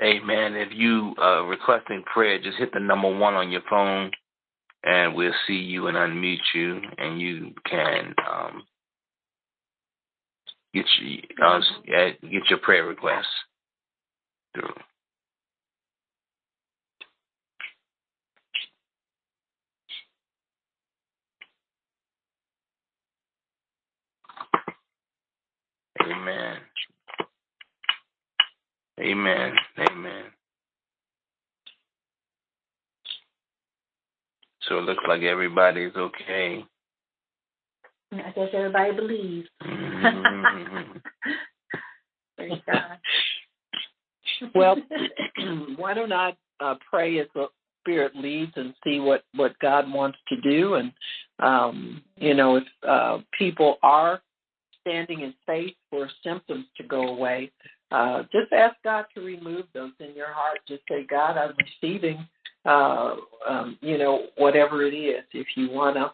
Amen. 0.00 0.54
If 0.54 0.68
you 0.72 1.14
uh 1.20 1.42
requesting 1.44 2.02
prayer, 2.12 2.38
just 2.40 2.58
hit 2.58 2.72
the 2.72 2.80
number 2.80 3.08
one 3.16 3.34
on 3.34 3.50
your 3.50 3.62
phone 3.68 4.10
and 4.84 5.14
we'll 5.14 5.32
see 5.46 5.54
you 5.54 5.88
and 5.88 5.96
unmute 5.96 6.38
you 6.54 6.80
and 6.98 7.20
you 7.20 7.52
can 7.68 8.14
um 8.30 8.64
get 10.74 10.86
your 11.00 11.56
uh, 11.56 11.60
get 12.22 12.50
your 12.50 12.58
prayer 12.60 12.86
requests 12.86 13.26
through. 14.54 14.74
Amen. 26.02 26.58
Amen. 29.00 29.54
Amen. 29.78 30.24
So 34.68 34.78
it 34.78 34.82
looks 34.82 35.02
like 35.08 35.22
everybody's 35.22 35.94
okay. 35.96 36.64
I 38.12 38.30
guess 38.34 38.48
everybody 38.52 38.92
believes. 38.92 39.48
Mm-hmm. 39.62 40.98
Praise 42.36 42.60
God. 42.66 42.98
Well, 44.56 44.76
why 45.76 45.94
don't 45.94 46.12
I 46.12 46.34
uh, 46.58 46.74
pray 46.90 47.20
as 47.20 47.28
the 47.32 47.46
Spirit 47.80 48.16
leads 48.16 48.52
and 48.56 48.74
see 48.82 48.98
what 48.98 49.22
what 49.36 49.56
God 49.60 49.92
wants 49.92 50.18
to 50.28 50.40
do, 50.40 50.74
and 50.74 50.92
um, 51.38 52.02
you 52.16 52.34
know 52.34 52.56
if 52.56 52.64
uh, 52.88 53.18
people 53.38 53.76
are 53.84 54.20
standing 54.80 55.20
in 55.20 55.34
faith 55.46 55.74
for 55.90 56.08
symptoms 56.24 56.66
to 56.76 56.82
go 56.82 57.08
away, 57.08 57.52
uh, 57.92 58.22
just 58.32 58.52
ask 58.52 58.76
God 58.82 59.04
to 59.14 59.20
remove 59.20 59.66
those 59.74 59.92
in 60.00 60.14
your 60.14 60.32
heart. 60.32 60.58
Just 60.66 60.82
say, 60.88 61.06
God, 61.08 61.36
I'm 61.36 61.54
receiving, 61.58 62.26
uh, 62.64 63.16
um, 63.48 63.78
you 63.80 63.98
know, 63.98 64.26
whatever 64.36 64.84
it 64.84 64.94
is. 64.94 65.24
If 65.32 65.46
you 65.56 65.70
want 65.70 65.96
to 65.96 66.12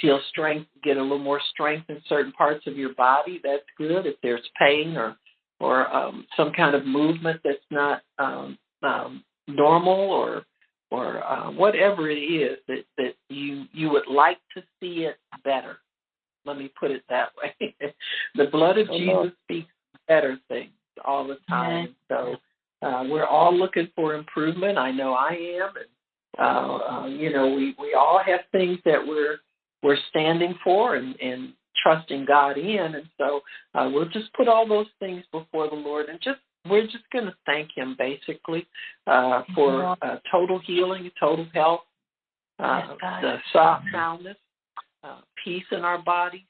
feel 0.00 0.20
strength, 0.30 0.68
get 0.82 0.96
a 0.96 1.02
little 1.02 1.18
more 1.18 1.40
strength 1.52 1.90
in 1.90 2.00
certain 2.08 2.32
parts 2.32 2.66
of 2.66 2.76
your 2.76 2.94
body, 2.94 3.40
that's 3.42 3.62
good. 3.76 4.06
If 4.06 4.16
there's 4.22 4.48
pain 4.58 4.96
or 4.96 5.16
or 5.60 5.94
um, 5.94 6.26
some 6.36 6.52
kind 6.52 6.74
of 6.74 6.84
movement 6.84 7.40
that's 7.44 7.58
not 7.70 8.02
um, 8.18 8.58
um, 8.82 9.22
normal 9.46 9.92
or 9.92 10.42
or 10.90 11.24
uh, 11.24 11.50
whatever 11.52 12.10
it 12.10 12.16
is 12.18 12.58
that 12.66 12.84
that 12.96 13.14
you 13.28 13.64
you 13.72 13.90
would 13.90 14.08
like 14.08 14.38
to 14.56 14.62
see 14.80 15.04
it 15.04 15.16
better. 15.44 15.78
Let 16.44 16.58
me 16.58 16.72
put 16.78 16.90
it 16.90 17.04
that 17.08 17.28
way. 17.40 17.76
the 18.34 18.46
blood 18.46 18.78
of 18.78 18.88
Jesus 18.88 19.32
speaks 19.44 19.70
better 20.08 20.38
things 20.48 20.72
all 21.04 21.26
the 21.26 21.38
time. 21.48 21.94
So 22.08 22.36
uh, 22.82 23.04
we're 23.08 23.26
all 23.26 23.56
looking 23.56 23.88
for 23.94 24.14
improvement. 24.14 24.78
I 24.78 24.90
know 24.90 25.14
I 25.14 25.60
am, 25.62 25.70
and 25.76 25.86
uh, 26.38 26.78
uh, 26.78 27.06
you 27.06 27.32
know 27.32 27.54
we 27.54 27.74
we 27.78 27.94
all 27.94 28.20
have 28.24 28.40
things 28.50 28.78
that 28.84 29.06
we're 29.06 29.38
we're 29.82 29.98
standing 30.10 30.54
for 30.64 30.96
and 30.96 31.14
and 31.20 31.52
trusting 31.82 32.24
God 32.26 32.58
in, 32.58 32.94
and 32.94 33.08
so 33.18 33.40
uh, 33.74 33.90
we'll 33.92 34.08
just 34.08 34.32
put 34.34 34.48
all 34.48 34.68
those 34.68 34.86
things 34.98 35.24
before 35.32 35.68
the 35.68 35.76
Lord 35.76 36.08
and 36.08 36.20
just 36.22 36.38
we're 36.68 36.84
just 36.86 37.08
going 37.12 37.24
to 37.24 37.34
thank 37.44 37.70
Him 37.76 37.96
basically 37.98 38.66
uh, 39.06 39.42
for 39.54 39.96
uh, 40.02 40.18
total 40.30 40.60
healing, 40.64 41.10
total 41.18 41.46
health, 41.52 41.80
uh, 42.58 42.82
the 43.20 43.36
soft 43.52 43.86
soundness, 43.92 44.36
uh, 45.02 45.20
peace 45.44 45.64
in 45.72 45.80
our 45.80 46.00
body, 46.00 46.46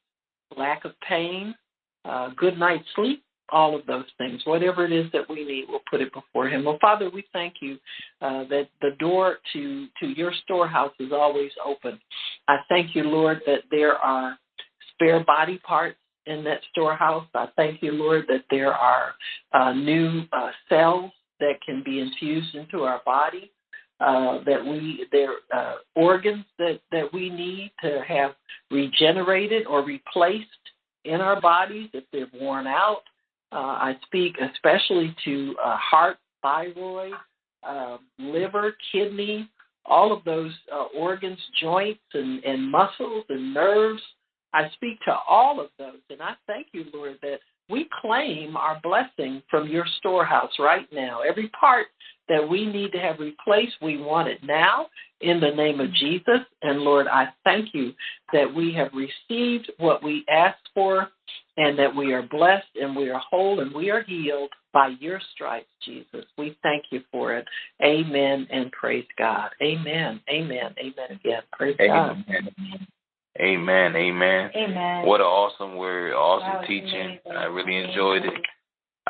lack 0.56 0.84
of 0.84 0.92
pain, 1.08 1.54
uh, 2.04 2.30
good 2.36 2.58
night's 2.58 2.84
sleep, 2.94 3.24
all 3.52 3.76
of 3.76 3.86
those 3.86 4.06
things. 4.18 4.40
Whatever 4.44 4.84
it 4.84 4.92
is 4.92 5.06
that 5.12 5.28
we 5.28 5.44
need, 5.44 5.66
we'll 5.68 5.82
put 5.90 6.00
it 6.00 6.12
before 6.12 6.48
Him. 6.48 6.64
Well, 6.64 6.78
Father, 6.80 7.10
we 7.10 7.24
thank 7.32 7.54
you 7.60 7.78
uh, 8.20 8.44
that 8.44 8.68
the 8.80 8.92
door 8.98 9.36
to 9.52 9.86
to 10.00 10.06
your 10.06 10.32
storehouse 10.42 10.92
is 10.98 11.12
always 11.12 11.52
open. 11.64 12.00
I 12.48 12.56
thank 12.68 12.96
you, 12.96 13.04
Lord, 13.04 13.42
that 13.46 13.62
there 13.70 13.94
are 13.96 14.38
spare 14.92 15.22
body 15.24 15.58
parts 15.58 15.98
in 16.26 16.44
that 16.44 16.60
storehouse. 16.70 17.26
I 17.34 17.48
thank 17.56 17.82
you, 17.82 17.92
Lord, 17.92 18.26
that 18.28 18.44
there 18.50 18.72
are 18.72 19.14
uh, 19.52 19.72
new 19.72 20.22
uh, 20.32 20.50
cells 20.68 21.10
that 21.40 21.54
can 21.64 21.82
be 21.84 22.00
infused 22.00 22.54
into 22.54 22.84
our 22.84 23.00
body. 23.04 23.50
Uh, 24.00 24.42
that 24.44 24.64
we 24.64 25.06
there 25.12 25.34
uh, 25.54 25.74
organs 25.94 26.44
that 26.58 26.80
that 26.90 27.12
we 27.12 27.30
need 27.30 27.70
to 27.80 28.02
have 28.08 28.32
regenerated 28.68 29.64
or 29.66 29.84
replaced 29.84 30.46
in 31.04 31.20
our 31.20 31.40
bodies 31.40 31.88
if 31.92 32.02
they're 32.12 32.26
worn 32.40 32.66
out. 32.66 33.02
Uh, 33.52 33.56
I 33.56 33.96
speak 34.06 34.36
especially 34.38 35.14
to 35.24 35.54
uh, 35.62 35.76
heart, 35.76 36.16
thyroid, 36.40 37.12
uh, 37.62 37.98
liver, 38.18 38.74
kidney, 38.90 39.48
all 39.84 40.12
of 40.12 40.24
those 40.24 40.52
uh, 40.72 40.84
organs, 40.96 41.38
joints, 41.60 42.00
and, 42.14 42.42
and 42.44 42.70
muscles 42.70 43.24
and 43.28 43.52
nerves. 43.52 44.02
I 44.54 44.70
speak 44.74 45.00
to 45.06 45.14
all 45.28 45.60
of 45.60 45.68
those, 45.78 46.00
and 46.10 46.22
I 46.22 46.34
thank 46.46 46.68
you, 46.72 46.84
Lord, 46.92 47.18
that 47.22 47.40
we 47.72 47.88
claim 48.00 48.56
our 48.56 48.78
blessing 48.82 49.42
from 49.50 49.66
your 49.66 49.86
storehouse 49.98 50.52
right 50.58 50.86
now. 50.92 51.22
Every 51.22 51.48
part 51.48 51.86
that 52.28 52.46
we 52.46 52.66
need 52.66 52.92
to 52.92 52.98
have 52.98 53.18
replaced, 53.18 53.76
we 53.80 53.96
want 53.96 54.28
it 54.28 54.44
now 54.44 54.88
in 55.22 55.40
the 55.40 55.50
name 55.50 55.80
of 55.80 55.92
Jesus. 55.94 56.40
And 56.60 56.80
Lord, 56.80 57.08
I 57.08 57.28
thank 57.44 57.74
you 57.74 57.94
that 58.32 58.54
we 58.54 58.72
have 58.74 58.90
received 58.92 59.72
what 59.78 60.02
we 60.04 60.24
asked 60.30 60.68
for 60.74 61.08
and 61.56 61.78
that 61.78 61.94
we 61.94 62.12
are 62.12 62.22
blessed 62.22 62.68
and 62.80 62.94
we 62.94 63.10
are 63.10 63.20
whole 63.28 63.60
and 63.60 63.74
we 63.74 63.90
are 63.90 64.02
healed 64.02 64.50
by 64.72 64.94
your 65.00 65.20
stripes, 65.34 65.68
Jesus. 65.84 66.24
We 66.38 66.56
thank 66.62 66.84
you 66.90 67.02
for 67.10 67.34
it. 67.34 67.46
Amen 67.82 68.46
and 68.50 68.70
praise 68.72 69.06
God. 69.18 69.50
Amen. 69.62 70.20
Amen. 70.30 70.74
Amen 70.78 71.10
again. 71.10 71.42
Praise 71.52 71.76
Amen. 71.80 71.88
God. 71.88 72.24
Amen. 72.28 72.86
Amen. 73.40 73.96
Amen. 73.96 74.50
Amen. 74.54 75.06
What 75.06 75.20
an 75.20 75.26
awesome 75.26 75.76
word, 75.76 76.12
awesome 76.12 76.66
teaching. 76.66 77.18
amazing. 77.24 77.32
I 77.36 77.44
really 77.44 77.76
enjoyed 77.76 78.24
it. 78.24 78.34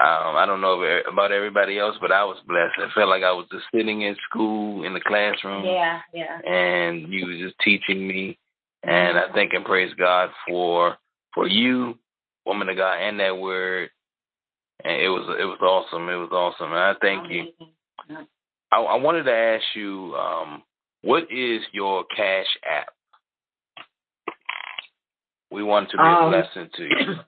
Um, 0.01 0.37
I 0.37 0.47
don't 0.47 0.61
know 0.63 0.83
about 1.11 1.33
everybody 1.33 1.79
else, 1.79 1.97
but 2.01 2.13
I 2.13 2.25
was 2.25 2.39
blessed. 2.47 2.79
I 2.79 2.95
felt 2.95 3.11
like 3.11 3.23
I 3.23 3.33
was 3.33 3.47
just 3.53 3.65
sitting 3.75 4.03
in 4.03 4.17
school 4.29 4.85
in 4.85 4.95
the 4.95 5.01
classroom, 5.01 5.67
Yeah, 5.67 6.01
yeah. 6.15 6.39
and 6.51 7.13
you 7.13 7.27
was 7.27 7.37
just 7.39 7.57
teaching 7.63 8.07
me. 8.07 8.39
And 8.85 9.19
I 9.19 9.25
thank 9.35 9.53
and 9.53 9.65
praise 9.65 9.93
God 9.99 10.31
for 10.49 10.97
for 11.35 11.47
you, 11.47 11.99
woman 12.47 12.69
of 12.69 12.77
God, 12.77 12.95
and 13.01 13.21
that 13.21 13.37
word. 13.37 13.91
And 14.83 15.01
it 15.01 15.09
was 15.09 15.37
it 15.39 15.45
was 15.45 15.59
awesome. 15.61 16.09
It 16.09 16.17
was 16.17 16.31
awesome. 16.33 16.73
And 16.73 16.81
I 16.81 16.95
thank 17.01 17.31
you. 17.31 17.49
I, 18.73 18.81
I 18.81 18.97
wanted 18.97 19.25
to 19.25 19.33
ask 19.33 19.65
you, 19.75 20.15
um, 20.17 20.63
what 21.03 21.25
is 21.31 21.61
your 21.73 22.05
cash 22.17 22.47
app? 22.65 22.89
We 25.53 25.63
want 25.63 25.91
to 25.91 25.97
be 25.99 26.03
a 26.03 26.07
Um, 26.07 26.31
blessing 26.31 26.71
to 26.75 26.85
you. 26.85 27.17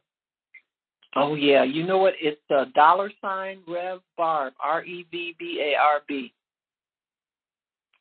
Oh 1.16 1.36
yeah, 1.36 1.62
you 1.62 1.84
know 1.84 1.98
what? 1.98 2.14
It's 2.20 2.40
a 2.50 2.66
dollar 2.74 3.08
sign 3.20 3.62
Rev 3.68 4.00
Barb, 4.16 4.52
R 4.58 4.82
E 4.84 5.06
V 5.12 5.36
B 5.38 5.60
A 5.62 5.76
R 5.76 6.02
B, 6.08 6.34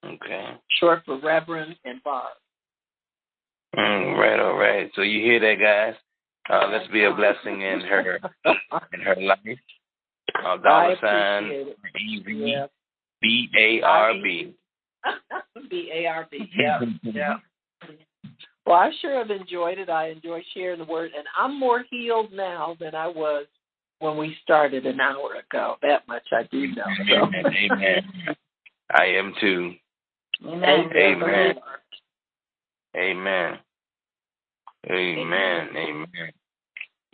Okay. 0.04 0.58
short 0.80 1.06
for 1.06 1.18
Reverend 1.20 1.78
and 1.86 2.02
Barb. 2.04 2.34
Mm, 3.76 4.18
right, 4.18 4.40
all 4.40 4.58
right. 4.58 4.92
So 4.96 5.04
you 5.04 5.22
hear 5.22 5.40
that, 5.42 5.60
guys? 5.62 5.96
Uh, 6.50 6.70
let's 6.72 6.88
be 6.92 7.04
a 7.04 7.14
blessing 7.14 7.62
in 7.62 7.82
her 7.82 8.20
in 8.94 9.02
her 9.02 9.16
life. 9.22 9.60
Uh, 10.44 10.58
dollar 10.58 10.96
sign. 11.00 11.52
E 12.00 12.20
V. 12.26 12.66
B 13.22 13.50
A 13.56 13.82
R 13.84 14.14
B. 14.14 14.56
B 15.70 15.92
A 15.94 16.08
R 16.08 16.28
B. 16.32 16.50
Yeah, 16.58 16.82
yeah. 17.04 17.36
Well, 18.66 18.78
I 18.78 18.92
sure 19.02 19.18
have 19.18 19.30
enjoyed 19.30 19.78
it. 19.78 19.90
I 19.90 20.10
enjoy 20.10 20.42
sharing 20.54 20.80
the 20.80 20.86
word, 20.86 21.12
and 21.16 21.26
I'm 21.38 21.60
more 21.60 21.84
healed 21.90 22.32
now 22.32 22.78
than 22.80 22.96
I 22.96 23.08
was 23.08 23.46
when 24.00 24.18
we 24.18 24.36
started 24.42 24.86
an 24.86 25.00
hour 25.00 25.36
ago. 25.36 25.76
That 25.82 26.08
much 26.08 26.24
I 26.32 26.44
do 26.44 26.68
know. 26.68 26.86
So. 27.10 27.16
Amen. 27.16 27.46
Amen. 27.46 28.36
I 28.94 29.06
am 29.06 29.34
too. 29.40 29.74
Amen. 30.46 30.90
Amen. 30.96 31.56
Amen. 32.96 33.58
Amen. 34.90 35.70
Amen. 35.76 36.08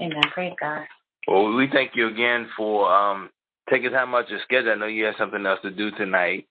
Amen. 0.02 0.22
Praise 0.34 0.54
God. 0.60 0.86
Well, 1.28 1.54
we 1.54 1.68
thank 1.72 1.92
you 1.96 2.08
again 2.08 2.48
for 2.58 2.92
um, 2.92 3.30
taking 3.70 3.92
time 3.92 4.16
out 4.16 4.26
of 4.26 4.30
your 4.30 4.40
schedule. 4.44 4.72
I 4.72 4.76
know 4.76 4.88
you 4.88 5.06
have 5.06 5.16
something 5.18 5.46
else 5.46 5.60
to 5.62 5.72
do 5.72 5.92
tonight, 5.92 6.48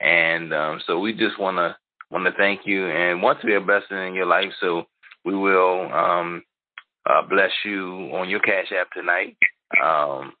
and 0.00 0.54
um, 0.54 0.80
so 0.86 1.00
we 1.00 1.12
just 1.12 1.38
want 1.38 1.56
to 1.56 1.76
want 2.12 2.26
to 2.26 2.32
thank 2.32 2.60
you 2.66 2.86
and 2.88 3.22
want 3.22 3.40
to 3.40 3.46
be 3.46 3.54
a 3.54 3.60
blessing 3.60 3.96
in 3.96 4.14
your 4.14 4.26
life. 4.26 4.52
So 4.60 4.84
we 5.24 5.34
will 5.34 5.90
um, 5.92 6.42
uh, 7.08 7.22
bless 7.28 7.50
you 7.64 8.10
on 8.12 8.28
your 8.28 8.40
Cash 8.40 8.70
App 8.78 8.90
tonight. 8.92 9.36
Um, 9.82 10.34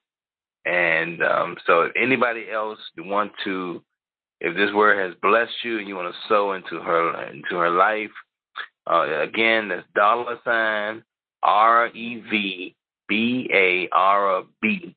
and 0.66 1.22
um, 1.22 1.56
so 1.66 1.82
if 1.82 1.92
anybody 1.96 2.44
else 2.52 2.78
want 2.98 3.32
to, 3.44 3.82
if 4.40 4.54
this 4.54 4.72
word 4.74 4.98
has 5.04 5.16
blessed 5.22 5.64
you 5.64 5.78
and 5.78 5.88
you 5.88 5.96
want 5.96 6.12
to 6.12 6.28
sow 6.28 6.52
into 6.52 6.78
her 6.78 7.26
into 7.28 7.56
her 7.56 7.70
life, 7.70 8.10
uh, 8.88 9.22
again, 9.22 9.68
that's 9.68 9.86
dollar 9.94 10.38
sign 10.44 11.02
R 11.42 11.88
E 11.88 12.22
V 12.30 12.74
B 13.08 13.50
A 13.52 13.88
R 13.92 14.42
B, 14.60 14.94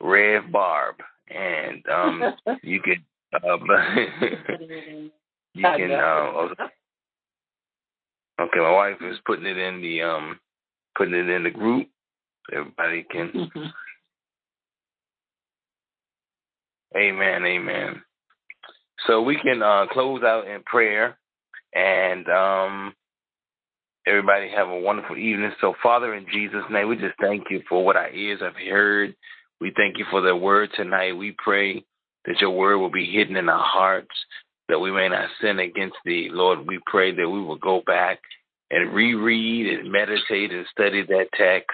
Rev 0.00 0.52
Barb, 0.52 0.96
and 1.28 1.82
um, 1.88 2.22
you 2.62 2.80
can 2.80 3.04
uh, 3.32 3.56
you 5.54 5.62
can 5.62 5.92
uh, 5.92 6.48
okay. 8.40 8.58
My 8.58 8.72
wife 8.72 8.96
is 9.00 9.18
putting 9.26 9.46
it 9.46 9.56
in 9.56 9.80
the 9.80 10.02
um 10.02 10.38
putting 10.96 11.14
it 11.14 11.28
in 11.28 11.44
the 11.44 11.50
group. 11.50 11.88
So 12.50 12.58
everybody 12.58 13.04
can. 13.10 13.50
Amen. 16.96 17.44
Amen. 17.44 18.02
So 19.06 19.20
we 19.22 19.36
can 19.36 19.62
uh, 19.62 19.86
close 19.90 20.22
out 20.22 20.46
in 20.46 20.62
prayer, 20.62 21.18
and 21.74 22.28
um, 22.28 22.94
everybody 24.06 24.48
have 24.50 24.68
a 24.68 24.78
wonderful 24.78 25.16
evening. 25.16 25.52
So, 25.60 25.74
Father, 25.82 26.14
in 26.14 26.26
Jesus' 26.32 26.64
name, 26.70 26.88
we 26.88 26.96
just 26.96 27.18
thank 27.20 27.44
you 27.50 27.62
for 27.68 27.84
what 27.84 27.96
our 27.96 28.10
ears 28.10 28.40
have 28.40 28.56
heard. 28.56 29.14
We 29.60 29.72
thank 29.76 29.98
you 29.98 30.06
for 30.10 30.20
the 30.20 30.34
word 30.34 30.70
tonight. 30.74 31.16
We 31.16 31.34
pray 31.42 31.84
that 32.26 32.40
your 32.40 32.50
word 32.50 32.78
will 32.78 32.90
be 32.90 33.10
hidden 33.10 33.36
in 33.36 33.48
our 33.48 33.64
hearts, 33.64 34.14
that 34.68 34.78
we 34.78 34.90
may 34.90 35.08
not 35.08 35.28
sin 35.40 35.58
against 35.58 35.96
thee. 36.04 36.28
Lord, 36.30 36.66
we 36.66 36.80
pray 36.86 37.14
that 37.14 37.28
we 37.28 37.42
will 37.42 37.58
go 37.58 37.82
back 37.86 38.20
and 38.70 38.94
reread 38.94 39.78
and 39.78 39.92
meditate 39.92 40.52
and 40.52 40.66
study 40.72 41.02
that 41.06 41.26
text 41.36 41.70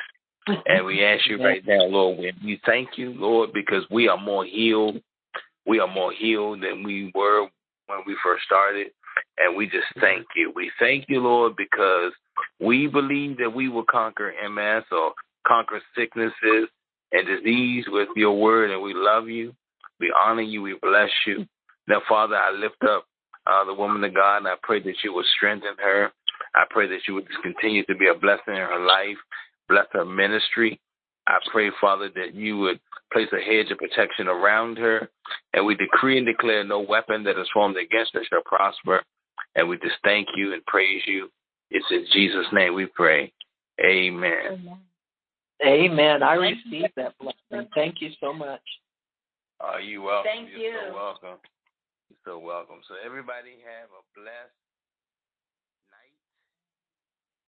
And 0.66 0.84
we 0.84 1.04
ask 1.04 1.26
you 1.26 1.42
right 1.42 1.62
now, 1.66 1.84
Lord, 1.84 2.18
we 2.18 2.60
thank 2.66 2.90
you, 2.96 3.14
Lord, 3.16 3.52
because 3.52 3.84
we 3.90 4.08
are 4.08 4.18
more 4.18 4.44
healed. 4.44 5.00
We 5.66 5.78
are 5.78 5.92
more 5.92 6.12
healed 6.12 6.62
than 6.62 6.82
we 6.82 7.12
were 7.14 7.42
when 7.86 7.98
we 8.06 8.16
first 8.22 8.44
started. 8.44 8.88
And 9.38 9.56
we 9.56 9.66
just 9.66 9.86
thank 10.00 10.26
you. 10.34 10.52
We 10.54 10.70
thank 10.78 11.06
you, 11.08 11.20
Lord, 11.20 11.54
because 11.56 12.12
we 12.58 12.86
believe 12.86 13.38
that 13.38 13.52
we 13.54 13.68
will 13.68 13.84
conquer 13.90 14.32
MS 14.48 14.84
or 14.90 15.12
conquer 15.46 15.80
sicknesses 15.96 16.68
and 17.12 17.26
disease 17.26 17.84
with 17.88 18.08
your 18.16 18.38
word. 18.38 18.70
And 18.70 18.82
we 18.82 18.94
love 18.94 19.28
you. 19.28 19.52
We 19.98 20.12
honor 20.24 20.42
you. 20.42 20.62
We 20.62 20.78
bless 20.80 21.10
you. 21.26 21.46
Now, 21.90 22.00
Father, 22.08 22.36
I 22.36 22.52
lift 22.52 22.80
up 22.84 23.04
uh, 23.48 23.64
the 23.64 23.74
woman 23.74 24.04
of 24.04 24.14
God, 24.14 24.36
and 24.36 24.46
I 24.46 24.54
pray 24.62 24.80
that 24.80 24.94
you 25.02 25.12
will 25.12 25.24
strengthen 25.36 25.74
her. 25.78 26.12
I 26.54 26.62
pray 26.70 26.86
that 26.86 27.00
you 27.08 27.14
would 27.14 27.26
continue 27.42 27.84
to 27.86 27.96
be 27.96 28.06
a 28.06 28.14
blessing 28.14 28.54
in 28.54 28.60
her 28.60 28.78
life, 28.78 29.16
bless 29.68 29.86
her 29.92 30.04
ministry. 30.04 30.80
I 31.26 31.38
pray, 31.50 31.72
Father, 31.80 32.08
that 32.14 32.32
you 32.32 32.58
would 32.58 32.78
place 33.12 33.26
a 33.32 33.44
hedge 33.44 33.72
of 33.72 33.78
protection 33.78 34.28
around 34.28 34.78
her. 34.78 35.08
And 35.52 35.66
we 35.66 35.74
decree 35.74 36.16
and 36.16 36.24
declare 36.24 36.62
no 36.62 36.78
weapon 36.78 37.24
that 37.24 37.40
is 37.40 37.48
formed 37.52 37.76
against 37.76 38.14
her 38.14 38.22
shall 38.30 38.42
prosper. 38.44 39.02
And 39.56 39.68
we 39.68 39.76
just 39.78 39.96
thank 40.04 40.28
you 40.36 40.52
and 40.52 40.64
praise 40.66 41.02
you. 41.06 41.28
It's 41.72 41.86
in 41.90 42.06
Jesus' 42.12 42.46
name 42.52 42.74
we 42.74 42.86
pray. 42.86 43.32
Amen. 43.84 44.78
Amen. 45.66 46.22
I 46.22 46.34
receive 46.34 46.90
that 46.94 47.14
blessing. 47.18 47.68
Thank 47.74 48.00
you 48.00 48.10
so 48.20 48.32
much. 48.32 48.62
Are 49.58 49.80
you 49.80 50.02
welcome? 50.02 50.30
Thank 50.32 50.50
You're 50.50 50.60
you. 50.60 50.78
so 50.88 50.94
welcome. 50.94 51.38
You're 52.10 52.22
so 52.26 52.38
welcome. 52.40 52.82
So 52.88 52.96
everybody 53.00 53.62
have 53.64 53.90
a 53.94 54.02
blessed 54.18 54.69